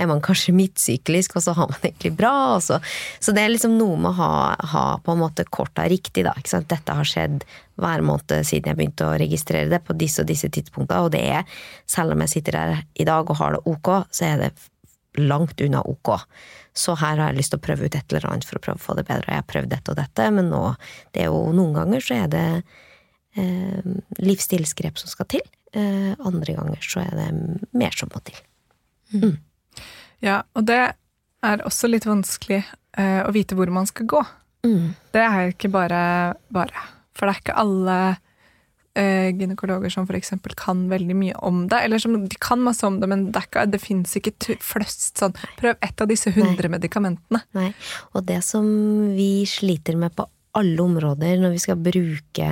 er 0.00 0.08
man 0.10 0.22
kanskje 0.24 0.54
midtsyklisk, 0.56 1.36
og 1.36 1.44
så 1.44 1.54
har 1.58 1.70
man 1.70 1.82
egentlig 1.84 2.12
bra. 2.18 2.58
Så. 2.64 2.80
så. 3.20 3.34
det 3.36 3.44
er 3.44 3.52
liksom 3.52 3.76
noe 3.78 3.98
med 4.00 4.12
å 4.12 4.16
ha, 4.20 4.32
ha 4.72 4.84
på 5.04 5.14
en 5.14 5.22
måte 5.22 5.46
korta 5.52 5.86
riktig, 5.90 6.24
da. 6.26 6.34
Ikke 6.38 6.54
sant? 6.54 6.70
Dette 6.72 6.96
har 6.96 7.08
skjedd 7.08 7.44
hver 7.80 8.04
måned 8.04 8.34
siden 8.46 8.72
jeg 8.72 8.80
begynte 8.80 9.08
å 9.08 9.18
registrere 9.20 9.70
det 9.70 9.82
på 9.86 9.96
disse 9.98 10.24
og 10.24 10.28
disse 10.30 10.50
tidspunktene, 10.52 11.06
og 11.06 11.14
det 11.14 11.22
er, 11.38 11.62
selv 11.88 12.16
om 12.16 12.26
jeg 12.26 12.34
sitter 12.36 12.58
her 12.58 12.82
i 12.94 13.08
dag 13.08 13.30
og 13.30 13.40
har 13.40 13.56
det 13.56 13.64
ok, 13.70 13.94
så 14.12 14.26
er 14.32 14.44
det 14.44 14.52
langt 15.20 15.60
unna 15.60 15.82
ok. 15.82 16.14
Så 16.76 16.94
her 17.00 17.18
har 17.18 17.32
jeg 17.32 17.40
lyst 17.40 17.54
til 17.54 17.60
å 17.60 17.64
prøve 17.64 17.86
ut 17.86 17.96
et 17.96 18.12
eller 18.12 18.28
annet 18.30 18.46
for 18.46 18.60
å 18.60 18.62
prøve 18.62 18.78
å 18.78 18.84
få 18.84 18.96
det 18.98 19.06
bedre. 19.08 19.26
Jeg 19.32 19.42
har 19.42 19.48
prøvd 19.48 19.72
dette 19.72 19.92
og 19.92 19.98
dette, 19.98 20.28
men 20.36 20.50
nå 20.52 20.62
det 21.14 21.24
er 21.24 21.32
jo 21.32 21.50
noen 21.56 21.80
ganger 21.80 22.04
så 22.04 22.18
er 22.22 22.30
det 22.30 22.44
eh, 23.40 23.90
livsstilsgrep 24.22 25.00
som 25.00 25.10
skal 25.10 25.28
til. 25.34 25.46
Eh, 25.74 26.12
andre 26.18 26.56
ganger 26.56 26.86
så 26.86 27.02
er 27.02 27.12
det 27.18 27.28
mer 27.76 27.96
som 27.96 28.10
må 28.14 28.22
til. 28.26 28.38
Mm. 29.14 29.38
Ja, 30.24 30.42
og 30.56 30.66
det 30.68 30.80
er 31.40 31.62
også 31.64 31.88
litt 31.90 32.06
vanskelig 32.08 32.62
uh, 32.98 33.22
å 33.26 33.32
vite 33.34 33.56
hvor 33.58 33.70
man 33.72 33.88
skal 33.88 34.08
gå. 34.10 34.24
Mm. 34.66 34.90
Det 35.14 35.22
er 35.24 35.54
ikke 35.54 35.70
bare 35.72 36.00
bare. 36.52 36.88
For 37.16 37.26
det 37.26 37.32
er 37.32 37.42
ikke 37.42 37.60
alle 37.60 37.98
uh, 38.12 39.28
gynekologer 39.32 39.92
som 39.92 40.08
f.eks. 40.08 40.34
kan 40.60 40.84
veldig 40.92 41.16
mye 41.16 41.38
om 41.46 41.64
det. 41.72 41.82
Eller 41.86 42.02
som, 42.02 42.16
de 42.28 42.40
kan 42.40 42.60
masse 42.64 42.84
om 42.86 43.00
det, 43.00 43.08
men 43.10 43.28
det, 43.32 43.44
ikke, 43.48 43.66
det 43.72 43.82
fins 43.82 44.16
ikke 44.20 44.58
fløst 44.64 45.20
sånn 45.20 45.36
Prøv 45.60 45.76
et 45.76 46.04
av 46.04 46.10
disse 46.10 46.32
hundre 46.36 46.72
medikamentene. 46.72 47.42
Nei. 47.56 47.70
Og 48.14 48.26
det 48.28 48.42
som 48.46 48.66
vi 49.16 49.46
sliter 49.48 49.98
med 50.00 50.14
på 50.16 50.28
alle 50.58 50.82
områder 50.82 51.38
når 51.38 51.54
vi 51.54 51.62
skal 51.62 51.78
bruke 51.78 52.50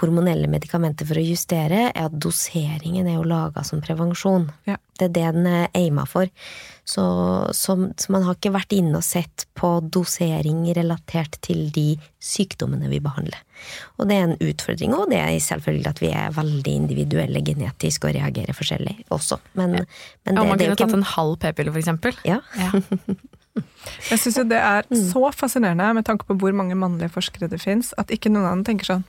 hormonelle 0.00 0.48
medikamenter 0.50 1.06
for 1.06 1.20
å 1.20 1.24
justere, 1.24 1.88
er 1.92 2.08
at 2.08 2.14
doseringen 2.18 3.06
er 3.06 3.18
jo 3.18 3.26
laga 3.28 3.62
som 3.66 3.82
prevensjon. 3.84 4.48
Ja. 4.66 4.78
Det 4.98 5.08
er 5.08 5.12
det 5.14 5.26
den 5.36 5.46
er 5.50 5.68
aima 5.74 6.04
for. 6.06 6.30
Så, 6.86 7.04
så, 7.56 7.76
så, 7.96 8.12
man 8.12 8.26
har 8.26 8.36
ikke 8.36 8.52
vært 8.54 8.74
inne 8.76 8.98
og 9.00 9.06
sett 9.06 9.46
på 9.58 9.70
dosering 9.94 10.66
relatert 10.76 11.38
til 11.46 11.68
de 11.74 11.94
sykdommene 12.22 12.90
vi 12.90 13.00
behandler. 13.02 13.38
Og 13.98 14.10
det 14.10 14.18
er 14.18 14.26
en 14.28 14.36
utfordring, 14.36 14.96
og 14.98 15.08
det 15.14 15.22
er 15.22 15.38
selvfølgelig 15.42 15.90
at 15.90 16.02
vi 16.02 16.10
er 16.12 16.34
veldig 16.36 16.74
individuelle 16.82 17.42
genetisk 17.46 18.04
og 18.08 18.16
reagerer 18.18 18.56
forskjellig 18.56 18.98
også. 19.14 19.40
Men, 19.58 19.78
ja. 19.80 19.86
men 20.26 20.34
det, 20.34 20.42
og 20.42 20.50
man 20.50 20.60
kunne 20.60 20.78
tatt 20.82 20.98
en 20.98 21.08
halv 21.14 21.38
p-pille, 21.42 21.74
for 21.74 21.82
eksempel. 21.82 22.20
Ja. 22.28 22.42
ja. 22.58 22.70
Jeg 24.10 24.18
syns 24.18 24.38
jo 24.40 24.42
det 24.50 24.58
er 24.58 24.86
så 24.90 25.28
fascinerende 25.30 25.92
med 25.94 26.06
tanke 26.06 26.26
på 26.26 26.34
hvor 26.40 26.54
mange 26.56 26.74
mannlige 26.74 27.12
forskere 27.14 27.46
det 27.52 27.62
fins, 27.62 27.92
at 28.00 28.10
ikke 28.10 28.32
noen 28.32 28.48
annen 28.50 28.64
tenker 28.66 28.90
sånn 28.90 29.04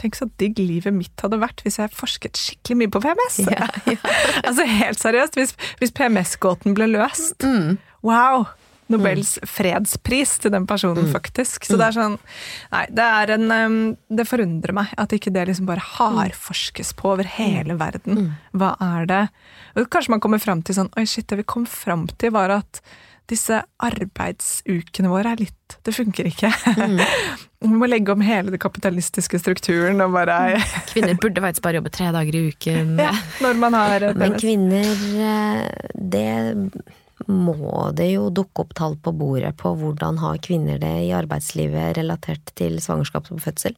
tenk 0.00 0.18
så 0.18 0.28
digg 0.40 0.58
livet 0.60 0.94
mitt 0.94 1.24
hadde 1.24 1.40
vært 1.42 1.62
hvis 1.64 1.78
jeg 1.80 1.92
forsket 1.94 2.38
skikkelig 2.40 2.80
mye 2.80 2.92
på 2.92 3.02
PMS! 3.04 3.38
Ja, 3.46 3.68
ja. 3.88 3.98
altså 4.48 4.66
helt 4.68 5.02
seriøst, 5.02 5.38
hvis, 5.38 5.54
hvis 5.80 5.94
PMS-gåten 5.96 6.76
ble 6.78 6.90
løst. 6.94 7.46
Mm. 7.46 7.78
Wow! 8.06 8.50
Nobels 8.92 9.36
mm. 9.38 9.48
fredspris 9.48 10.34
til 10.42 10.52
den 10.54 10.66
personen, 10.68 11.06
mm. 11.06 11.12
faktisk. 11.14 11.66
Så 11.66 11.78
det 11.80 11.88
er 11.88 11.96
sånn 11.96 12.16
Nei, 12.72 12.82
det 12.92 13.06
er 13.06 13.34
en 13.36 13.46
um, 13.52 13.78
Det 14.12 14.26
forundrer 14.28 14.74
meg 14.76 14.92
at 15.00 15.14
ikke 15.16 15.32
det 15.34 15.46
liksom 15.48 15.68
bare 15.70 15.84
hardforskes 15.96 16.92
på 16.98 17.14
over 17.14 17.28
hele 17.38 17.78
verden. 17.80 18.18
Mm. 18.18 18.28
Hva 18.58 18.74
er 18.82 19.08
det 19.10 19.22
Og 19.78 19.88
Kanskje 19.92 20.16
man 20.16 20.24
kommer 20.24 20.42
fram 20.42 20.64
til 20.66 20.78
sånn 20.78 20.92
Oi, 20.98 21.06
shit, 21.08 21.28
det 21.30 21.40
vi 21.40 21.48
kom 21.54 21.66
fram 21.68 22.08
til, 22.18 22.34
var 22.36 22.52
at 22.58 22.82
disse 23.30 23.62
arbeidsukene 23.80 25.08
våre 25.08 25.32
er 25.32 25.46
litt 25.46 25.78
Det 25.86 25.94
funker 25.96 26.28
ikke. 26.28 26.50
Mm. 26.76 27.00
Vi 27.62 27.70
må 27.78 27.88
legge 27.88 28.12
om 28.14 28.22
hele 28.24 28.52
den 28.52 28.60
kapitalistiske 28.62 29.38
strukturen 29.40 30.02
og 30.04 30.14
bare 30.16 30.38
mm. 30.56 30.64
Kvinner 30.90 31.18
burde 31.20 31.44
faktisk 31.44 31.64
bare 31.64 31.78
jobbe 31.78 31.92
tre 31.94 32.10
dager 32.14 32.38
i 32.38 32.42
uken. 32.50 32.96
Ja, 33.00 33.12
når 33.44 33.60
man 33.62 33.76
har 33.78 34.08
Men 34.18 34.36
kvinner, 34.40 34.90
eh, 35.28 35.62
det 35.94 36.26
må 37.28 37.90
det 37.94 38.08
jo 38.12 38.28
dukke 38.34 38.64
opp 38.64 38.74
tall 38.78 38.96
på 38.98 39.12
bordet 39.14 39.54
på 39.60 39.74
hvordan 39.78 40.18
har 40.22 40.42
kvinner 40.42 40.80
det 40.82 40.94
i 41.04 41.14
arbeidslivet 41.14 41.96
relatert 42.00 42.52
til 42.58 42.80
svangerskap 42.82 43.30
og 43.30 43.42
fødsel. 43.44 43.76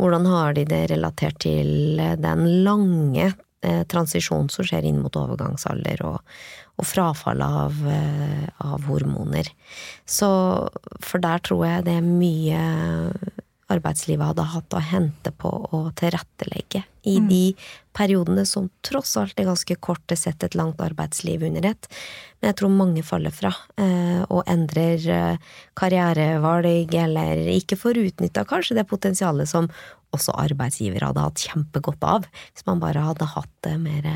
Hvordan 0.00 0.26
har 0.28 0.56
de 0.56 0.66
det 0.68 0.82
relatert 0.90 1.38
til 1.46 2.00
den 2.20 2.46
lange 2.66 3.30
eh, 3.62 3.82
transisjonen 3.88 4.50
som 4.52 4.66
skjer 4.66 4.86
inn 4.88 5.00
mot 5.02 5.16
overgangsalder, 5.16 6.02
og, 6.06 6.36
og 6.76 6.88
frafall 6.88 7.42
av, 7.44 7.80
eh, 7.90 8.46
av, 8.64 8.84
hormoner. 8.90 9.50
Så 10.04 10.28
for 11.00 11.22
der 11.24 11.44
tror 11.44 11.66
jeg 11.66 11.86
det 11.88 11.98
er 12.00 12.06
mye 12.06 12.62
arbeidslivet 13.72 14.28
hadde 14.28 14.46
hatt 14.52 14.74
å 14.76 14.82
hente 14.82 15.32
på 15.34 15.50
å 15.74 15.80
tilrettelegge 15.98 16.84
i 17.06 17.16
mm. 17.18 17.28
de 17.30 17.40
periodene 17.96 18.44
som 18.46 18.68
tross 18.86 19.16
alt 19.18 19.38
er 19.40 19.48
ganske 19.48 19.76
korte 19.82 20.16
sett 20.18 20.44
et 20.46 20.54
langt 20.58 20.80
arbeidsliv 20.82 21.42
under 21.48 21.66
ett. 21.72 21.88
Men 22.38 22.52
jeg 22.52 22.58
tror 22.60 22.74
mange 22.74 23.02
faller 23.06 23.34
fra 23.34 23.50
eh, 23.80 24.22
og 24.28 24.44
endrer 24.50 25.08
eh, 25.10 25.54
karrierevalg, 25.78 26.94
eller 27.06 27.42
ikke 27.56 27.78
får 27.80 28.02
utnytta 28.04 28.46
kanskje 28.48 28.78
det 28.78 28.86
potensialet 28.90 29.50
som 29.50 29.70
også 30.14 30.36
arbeidsgivere 30.46 31.10
hadde 31.10 31.24
hatt 31.26 31.48
kjempegodt 31.48 32.06
av, 32.06 32.28
hvis 32.54 32.68
man 32.68 32.82
bare 32.82 33.02
hadde 33.08 33.26
hatt 33.34 33.56
det 33.66 33.74
mer 33.82 34.06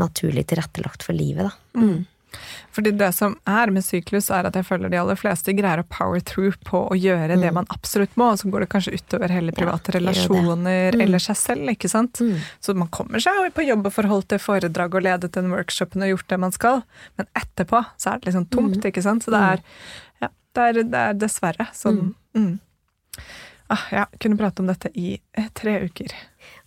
naturlig 0.00 0.46
tilrettelagt 0.48 1.04
for 1.04 1.16
livet, 1.16 1.50
da. 1.50 1.80
Mm. 1.80 2.06
Fordi 2.70 2.92
det 2.94 3.10
som 3.16 3.34
er 3.50 3.70
med 3.74 3.84
syklus, 3.84 4.30
er 4.30 4.46
at 4.46 4.54
jeg 4.54 4.66
føler 4.68 4.92
de 4.92 4.98
aller 5.00 5.18
fleste 5.18 5.52
greier 5.56 5.82
å 5.82 5.86
power 5.90 6.22
through 6.22 6.56
på 6.66 6.84
å 6.92 6.96
gjøre 6.98 7.36
det 7.40 7.50
man 7.56 7.66
absolutt 7.74 8.14
må, 8.20 8.30
og 8.32 8.38
så 8.38 8.50
går 8.52 8.64
det 8.64 8.70
kanskje 8.72 8.94
utover 8.94 9.32
hele 9.34 9.52
private 9.56 9.90
ja, 9.92 9.98
relasjoner 9.98 10.94
Mm. 10.94 11.00
eller 11.04 11.18
seg 11.22 11.36
selv, 11.36 11.68
ikke 11.72 11.88
sant. 11.90 12.20
Så 12.60 12.74
man 12.78 12.88
kommer 12.88 13.20
seg 13.22 13.50
på 13.54 13.64
jobb 13.66 13.86
og 13.86 13.92
forholdt 13.94 14.28
til 14.32 14.38
foredrag 14.42 14.94
og 14.94 15.02
ledet 15.02 15.32
den 15.34 15.50
workshopen 15.50 16.02
og 16.06 16.12
gjort 16.14 16.28
det 16.28 16.38
man 16.40 16.52
skal, 16.54 16.82
men 17.18 17.26
etterpå 17.34 17.82
så 17.96 18.14
er 18.14 18.20
det 18.20 18.30
liksom 18.30 18.46
tomt, 18.50 18.84
ikke 18.84 19.02
sant. 19.02 19.24
Så 19.26 19.34
det 19.34 19.40
er, 19.40 19.62
ja, 20.22 20.28
det 20.54 20.66
er, 20.68 20.82
det 20.94 21.04
er 21.10 21.14
dessverre 21.26 21.68
sånn 21.74 22.14
mm. 22.36 22.58
Ah, 23.70 23.84
ja, 23.92 24.06
kunne 24.18 24.34
prate 24.36 24.62
om 24.62 24.66
dette 24.66 24.90
i 24.98 25.12
eh, 25.38 25.46
tre 25.54 25.76
uker. 25.86 26.10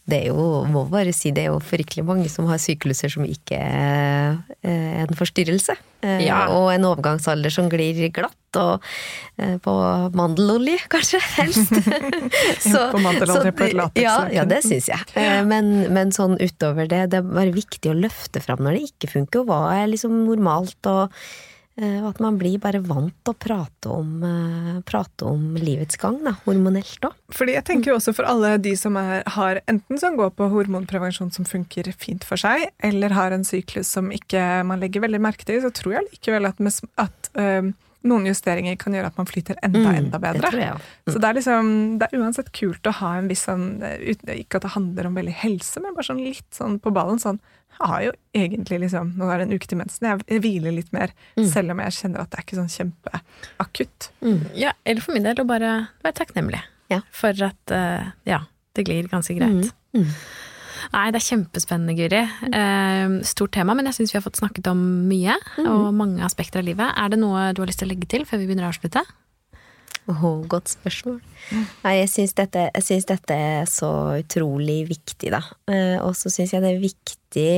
Det 0.04 0.18
er 0.20 0.34
jo, 0.34 0.66
må 0.68 0.82
bare 0.92 1.14
si, 1.16 1.30
det 1.32 1.46
er 1.46 1.54
jo 1.54 1.62
fryktelig 1.64 2.04
mange 2.04 2.28
som 2.32 2.50
har 2.50 2.60
sykluser 2.60 3.08
som 3.14 3.24
ikke 3.24 3.56
er 3.56 4.34
eh, 4.60 4.98
en 5.06 5.14
forstyrrelse. 5.16 5.78
Eh, 6.04 6.26
Ja. 6.26 6.42
Og 6.52 6.74
en 6.74 6.84
overgangsalder 6.90 7.54
som 7.56 7.70
glir 7.72 8.02
glatt, 8.12 8.36
og 8.60 8.84
eh, 9.40 9.56
på 9.64 9.76
mandelolje, 10.20 10.76
kanskje, 10.94 11.22
helst. 11.38 11.72
På 12.94 13.00
mandelolje 13.00 13.56
på 13.56 13.70
et 13.70 13.78
latekslaken. 13.80 14.04
Ja, 14.04 14.18
ja, 14.42 14.44
det 14.50 14.60
syns 14.68 14.92
jeg. 14.92 15.08
Men, 15.48 15.72
men 15.96 16.12
sånn 16.16 16.36
utover 16.42 16.92
det, 16.92 17.06
det 17.16 17.22
er 17.24 17.32
bare 17.32 17.56
viktig 17.56 17.94
å 17.94 17.98
løfte 18.04 18.44
fram 18.44 18.60
når 18.66 18.76
det 18.82 18.86
ikke 18.92 19.14
funker, 19.16 19.46
og 19.46 19.54
hva 19.54 19.62
er 19.80 19.88
liksom 19.96 20.20
normalt, 20.28 20.80
og 20.92 21.16
og 21.74 22.10
at 22.12 22.20
man 22.22 22.36
blir 22.38 22.60
bare 22.62 22.84
vant 22.86 23.16
til 23.26 23.34
å 23.34 23.40
prate 23.40 23.90
om, 23.90 24.10
eh, 24.24 24.82
prate 24.86 25.26
om 25.26 25.56
livets 25.58 25.98
gang, 25.98 26.20
da, 26.24 26.36
hormonelt 26.46 27.08
òg. 27.08 27.16
Fordi 27.34 27.56
jeg 27.56 27.66
tenker 27.66 27.92
jo 27.92 27.98
også 27.98 28.14
for 28.14 28.30
alle 28.30 28.58
de 28.62 28.76
som 28.78 28.98
er, 29.00 29.24
har 29.26 29.62
enten 29.68 29.98
som 29.98 30.18
går 30.20 30.36
på 30.38 30.50
hormonprevensjon 30.54 31.34
som 31.34 31.48
funker 31.50 31.90
fint 31.98 32.24
for 32.24 32.38
seg, 32.38 32.68
eller 32.84 33.10
har 33.18 33.34
en 33.34 33.48
syklus 33.48 33.90
som 33.90 34.12
ikke 34.14 34.64
man 34.70 34.84
legger 34.84 35.02
veldig 35.02 35.22
merke 35.24 35.50
til, 35.50 35.64
så 35.64 35.74
tror 35.74 35.98
jeg 35.98 36.12
likevel 36.12 36.52
at, 36.52 36.62
at 37.02 37.34
øhm, 37.34 37.74
noen 38.04 38.26
justeringer 38.28 38.76
kan 38.82 38.94
gjøre 38.98 39.08
at 39.14 39.18
man 39.18 39.28
flyter 39.30 39.56
enda, 39.64 39.94
enda 39.96 40.20
Det 40.20 40.22
bedre. 40.22 40.52
jeg 40.60 40.74
òg. 40.76 40.88
Så 41.14 41.20
det 41.24 41.30
er 41.30 41.38
liksom, 41.40 41.68
det 42.00 42.08
er 42.12 42.20
uansett 42.20 42.52
kult 42.52 42.90
å 42.90 42.94
ha 43.00 43.12
en 43.18 43.28
viss 43.32 43.46
sånn 43.48 43.66
eh, 43.84 44.14
Ikke 44.42 44.60
at 44.60 44.66
det 44.68 44.74
handler 44.76 45.08
om 45.08 45.16
veldig 45.16 45.36
helse, 45.44 45.80
men 45.84 45.96
bare 45.96 46.08
sånn 46.10 46.20
litt 46.24 46.50
sånn 46.52 46.80
på 46.84 46.92
ballen. 46.96 47.20
Sånn 47.24 47.40
Jeg 47.80 47.88
har 47.90 48.02
jo 48.06 48.12
egentlig 48.38 48.80
liksom 48.84 49.14
Nå 49.18 49.30
er 49.32 49.40
det 49.42 49.48
en 49.48 49.56
uke 49.58 49.68
til 49.72 49.80
mensen, 49.80 50.06
jeg, 50.10 50.26
jeg 50.30 50.44
hviler 50.44 50.76
litt 50.76 50.92
mer. 50.94 51.16
Selv 51.40 51.72
om 51.72 51.80
jeg 51.80 51.96
kjenner 52.02 52.22
at 52.26 52.30
det 52.34 52.40
er 52.42 52.46
ikke 52.48 52.60
sånn 52.60 52.74
kjempeakutt. 52.78 54.10
Ja, 54.60 54.74
eller 54.86 55.02
for 55.02 55.14
min 55.16 55.24
del 55.26 55.40
å 55.42 55.48
bare 55.48 55.74
være 56.04 56.18
takknemlig 56.20 56.62
Ja. 56.92 57.02
for 57.10 57.34
at 57.48 57.72
eh, 57.72 58.12
ja, 58.30 58.44
det 58.76 58.86
glir 58.86 59.08
ganske 59.08 59.34
greit. 59.40 59.72
Mm. 60.84 60.94
Nei, 60.98 61.08
det 61.14 61.20
er 61.22 61.28
kjempespennende, 61.30 61.98
Guri. 61.98 62.22
Eh, 62.54 63.18
stort 63.30 63.56
tema, 63.56 63.76
men 63.78 63.90
jeg 63.90 64.00
syns 64.00 64.14
vi 64.14 64.20
har 64.20 64.26
fått 64.26 64.42
snakket 64.42 64.70
om 64.72 64.80
mye, 65.10 65.36
og 65.64 65.90
mange 65.96 66.24
aspekter 66.26 66.62
av 66.62 66.68
livet. 66.70 66.94
Er 67.00 67.14
det 67.14 67.22
noe 67.22 67.52
du 67.54 67.64
har 67.64 67.72
lyst 67.72 67.84
til 67.84 67.90
å 67.90 67.94
legge 67.94 68.10
til 68.12 68.26
før 68.30 68.42
vi 68.42 68.50
begynner 68.50 68.68
å 68.68 68.74
avslutte? 68.74 69.06
Oh, 70.12 70.42
godt 70.52 70.74
spørsmål. 70.74 71.22
Nei, 71.86 71.94
jeg 72.02 72.10
syns 72.12 72.34
dette, 72.36 72.68
dette 72.76 73.36
er 73.36 73.68
så 73.72 73.90
utrolig 74.20 74.82
viktig, 74.90 75.32
da. 75.32 75.40
Eh, 75.72 75.96
og 76.04 76.18
så 76.20 76.32
syns 76.34 76.52
jeg 76.52 76.64
det 76.64 76.74
er 76.74 76.82
viktig, 76.82 77.54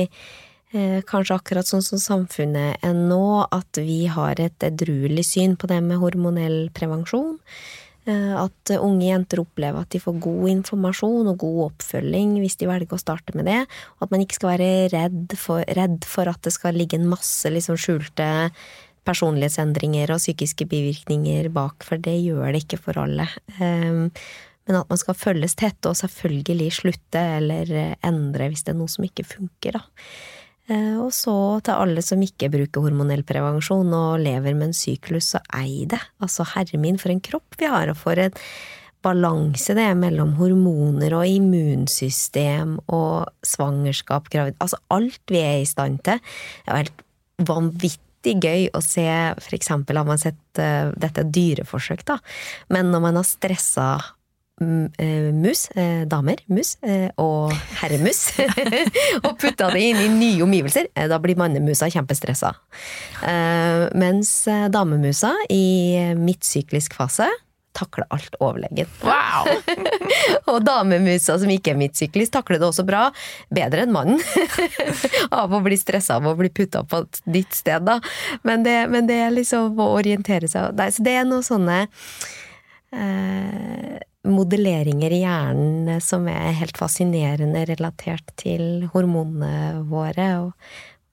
eh, 0.72 1.00
kanskje 1.08 1.40
akkurat 1.40 1.66
sånn 1.66 1.82
som 1.82 1.98
samfunnet 1.98 2.84
er 2.86 2.94
nå, 2.94 3.48
at 3.50 3.82
vi 3.82 4.04
har 4.06 4.38
et 4.38 4.62
edruelig 4.62 5.26
syn 5.32 5.56
på 5.58 5.66
det 5.66 5.80
med 5.82 5.98
hormonell 5.98 6.70
prevensjon. 6.76 7.40
Eh, 8.06 8.34
At 8.38 8.70
unge 8.78 9.08
jenter 9.08 9.42
opplever 9.42 9.82
at 9.82 9.90
de 9.90 10.00
får 10.02 10.18
god 10.22 10.48
informasjon 10.52 11.30
og 11.32 11.38
god 11.42 11.60
oppfølging 11.70 12.36
hvis 12.42 12.58
de 12.60 12.68
velger 12.70 12.94
å 12.94 13.02
starte 13.02 13.34
med 13.34 13.48
det. 13.50 13.62
Og 13.98 14.06
at 14.06 14.14
man 14.14 14.22
ikke 14.22 14.38
skal 14.38 14.52
være 14.54 14.72
redd 14.94 15.36
for, 15.40 15.66
redd 15.78 16.06
for 16.06 16.30
at 16.30 16.42
det 16.46 16.54
skal 16.54 16.78
ligge 16.78 17.00
en 17.00 17.08
masse 17.10 17.50
liksom 17.50 17.78
skjulte 17.80 18.28
personlighetsendringer 19.06 20.10
og 20.10 20.18
psykiske 20.22 20.66
bivirkninger 20.70 21.50
bak, 21.54 21.86
for 21.86 22.00
det 22.02 22.16
gjør 22.24 22.50
det 22.50 22.64
ikke 22.64 22.80
for 22.88 22.98
alle. 23.04 23.28
Ehm, 23.60 24.10
Men 24.66 24.80
at 24.80 24.88
man 24.90 24.98
skal 24.98 25.14
følges 25.14 25.54
tett, 25.54 25.78
og 25.86 25.94
selvfølgelig 25.94 26.72
slutte 26.74 27.20
eller 27.36 27.68
endre 28.02 28.48
hvis 28.50 28.64
det 28.66 28.72
er 28.72 28.78
noe 28.80 28.90
som 28.90 29.04
ikke 29.06 29.22
funker, 29.22 29.78
da. 29.78 29.84
Eh, 30.68 30.96
Og 30.98 31.12
så 31.14 31.34
til 31.62 31.78
alle 31.78 32.02
som 32.02 32.22
ikke 32.22 32.50
bruker 32.50 32.82
hormonell 32.88 33.22
prevensjon 33.26 33.92
og 33.94 34.22
lever 34.24 34.56
med 34.56 34.72
en 34.72 34.74
syklus, 34.76 35.32
så 35.34 35.42
ei 35.54 35.84
det. 35.86 36.00
Altså, 36.20 36.46
herre 36.56 36.80
min, 36.82 36.98
for 36.98 37.12
en 37.14 37.22
kropp 37.22 37.58
vi 37.60 37.70
har, 37.70 37.92
og 37.92 37.96
for 38.00 38.18
en 38.18 38.34
balanse 39.06 39.76
det 39.76 39.84
er 39.86 39.98
mellom 39.98 40.34
hormoner 40.40 41.14
og 41.14 41.28
immunsystem 41.30 42.80
og 42.90 43.28
svangerskap, 43.46 44.30
gravid 44.32 44.56
Altså 44.58 44.80
alt 44.90 45.22
vi 45.30 45.42
er 45.44 45.60
i 45.60 45.68
stand 45.68 46.02
til. 46.02 46.18
Det 46.64 46.72
er 46.72 46.82
helt 46.82 47.04
vanvittig 47.46 48.34
gøy 48.42 48.66
å 48.74 48.82
se, 48.82 49.06
for 49.38 49.54
eksempel 49.54 50.00
har 50.00 50.08
man 50.08 50.18
sett 50.18 50.58
uh, 50.58 50.90
dette 50.98 51.22
dyreforsøk, 51.30 52.02
da, 52.08 52.18
men 52.74 52.90
når 52.90 53.04
man 53.04 53.20
har 53.20 53.28
stressa 53.28 53.90
mus, 54.60 55.70
eh, 55.76 56.04
damer, 56.08 56.40
mus, 56.46 56.76
eh, 56.82 57.10
og 57.20 57.52
herremus, 57.82 58.30
og 59.26 59.34
putta 59.38 59.70
det 59.74 59.82
inn 59.84 60.00
i 60.00 60.08
nye 60.12 60.44
omgivelser, 60.46 60.88
eh, 60.94 61.08
da 61.12 61.18
blir 61.20 61.36
mannemusa 61.36 61.90
kjempestressa. 61.92 62.54
Eh, 63.22 63.88
mens 63.94 64.46
eh, 64.48 64.68
damemusa 64.72 65.34
i 65.52 66.14
midtsyklisk 66.16 66.96
fase 66.96 67.28
takler 67.76 68.06
alt 68.08 68.38
overlegent. 68.40 68.88
Wow! 69.04 69.50
Og 70.52 70.62
damemusa 70.64 71.36
som 71.40 71.50
ikke 71.52 71.74
er 71.74 71.80
midtsyklist, 71.80 72.32
takler 72.32 72.60
det 72.62 72.70
også 72.70 72.86
bra. 72.88 73.10
Bedre 73.52 73.84
enn 73.84 73.92
mannen. 73.92 74.22
av 75.42 75.52
å 75.52 75.60
bli 75.64 75.76
stressa 75.76 76.16
av 76.16 76.28
å 76.30 76.36
bli 76.38 76.48
putta 76.48 76.86
på 76.88 77.02
nytt 77.28 77.58
sted, 77.58 77.84
da. 77.84 77.98
Men 78.48 78.64
det, 78.64 78.78
men 78.92 79.10
det 79.10 79.20
er 79.26 79.34
liksom 79.34 79.76
å 79.76 79.90
orientere 79.98 80.48
seg 80.48 80.72
Nei, 80.78 80.88
Så 80.94 81.04
det 81.04 81.18
er 81.20 81.28
noen 81.28 81.44
sånne 81.44 81.82
eh, 82.96 83.96
modelleringer 84.26 85.12
i 85.14 85.22
hjernen 85.22 86.02
som 86.04 86.26
er 86.30 86.56
helt 86.58 86.76
fascinerende 86.78 87.64
relatert 87.70 88.28
til 88.40 88.86
hormonene 88.92 89.82
våre. 89.88 90.28
og 90.40 90.52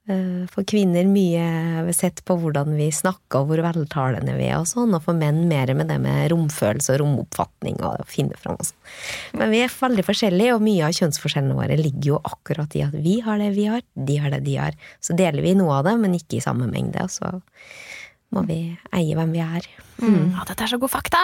eh, 0.09 0.43
for 0.51 0.67
kvinner 0.67 1.07
mye 1.07 1.93
sett 1.95 2.23
på 2.27 2.35
hvordan 2.41 2.75
vi 2.77 2.89
snakker 2.91 3.41
og 3.43 3.51
hvor 3.51 3.63
veltalende 3.65 4.35
vi 4.37 4.49
er 4.49 4.59
og 4.59 4.67
sånn, 4.69 4.95
og 4.95 5.05
for 5.05 5.17
menn 5.17 5.45
mer 5.49 5.73
med 5.77 5.91
det 5.91 5.99
med 6.03 6.31
romfølelse 6.33 6.95
og 6.95 7.01
romoppfatning 7.03 7.79
og 7.81 8.03
å 8.03 8.07
finne 8.09 8.37
fram 8.39 8.59
og 8.59 8.69
sånn. 8.69 8.93
Men 9.41 9.53
vi 9.53 9.63
er 9.63 9.73
veldig 9.73 10.07
forskjellige, 10.09 10.55
og 10.57 10.65
mye 10.67 10.87
av 10.89 10.97
kjønnsforskjellene 10.99 11.57
våre 11.59 11.79
ligger 11.79 12.13
jo 12.13 12.21
akkurat 12.33 12.79
i 12.79 12.85
at 12.87 12.95
vi 13.07 13.19
har 13.25 13.41
det 13.41 13.51
vi 13.57 13.67
har, 13.71 13.83
de 13.93 14.21
har 14.21 14.35
det 14.35 14.43
de 14.47 14.57
har. 14.59 14.79
Så 15.03 15.17
deler 15.17 15.45
vi 15.45 15.57
noe 15.59 15.81
av 15.81 15.89
det, 15.89 15.97
men 16.01 16.17
ikke 16.19 16.39
i 16.39 16.45
samme 16.45 16.69
mengde, 16.71 17.05
og 17.05 17.13
så 17.13 17.35
må 18.33 18.47
vi 18.49 18.63
eie 18.95 19.13
hvem 19.13 19.35
vi 19.35 19.43
er. 19.45 19.67
Ja, 20.01 20.47
dette 20.49 20.65
er 20.65 20.71
så 20.71 20.81
god 20.81 20.89
fakta! 20.89 21.21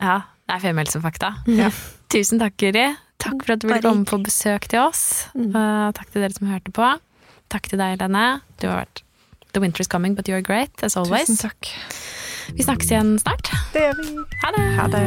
Ja, 0.00 0.16
det 0.46 0.54
er 0.54 0.62
femihelsefakta. 0.62 1.32
Ja. 1.50 1.70
Tusen 2.12 2.38
takk, 2.42 2.54
Guri. 2.60 2.86
Takk 3.22 3.42
for 3.42 3.56
at 3.56 3.62
du 3.62 3.66
ville 3.66 3.82
komme 3.82 4.06
på 4.06 4.18
besøk 4.22 4.68
til 4.70 4.84
oss. 4.84 5.26
Uh, 5.34 5.90
takk 5.96 6.12
til 6.12 6.22
dere 6.22 6.36
som 6.36 6.46
hørte 6.52 6.70
på. 6.74 6.92
Takk 7.50 7.66
til 7.70 7.80
deg, 7.82 7.98
Lene. 8.02 8.26
Du 8.62 8.68
har 8.70 8.84
vært 8.84 9.02
The 9.56 9.60
winter 9.60 9.80
is 9.80 9.88
coming, 9.88 10.14
but 10.14 10.28
you're 10.28 10.42
great, 10.44 10.70
as 10.82 10.96
always. 10.96 11.26
Tusen 11.26 11.48
takk. 11.48 11.72
Vi 12.54 12.62
snakkes 12.62 12.92
igjen 12.92 13.18
snart. 13.18 13.50
Det 13.72 13.80
gjør 13.88 13.94
vi. 14.02 14.06
Ha 14.44 14.48
det! 14.54 14.66
Ha 14.78 14.86
det. 14.92 15.06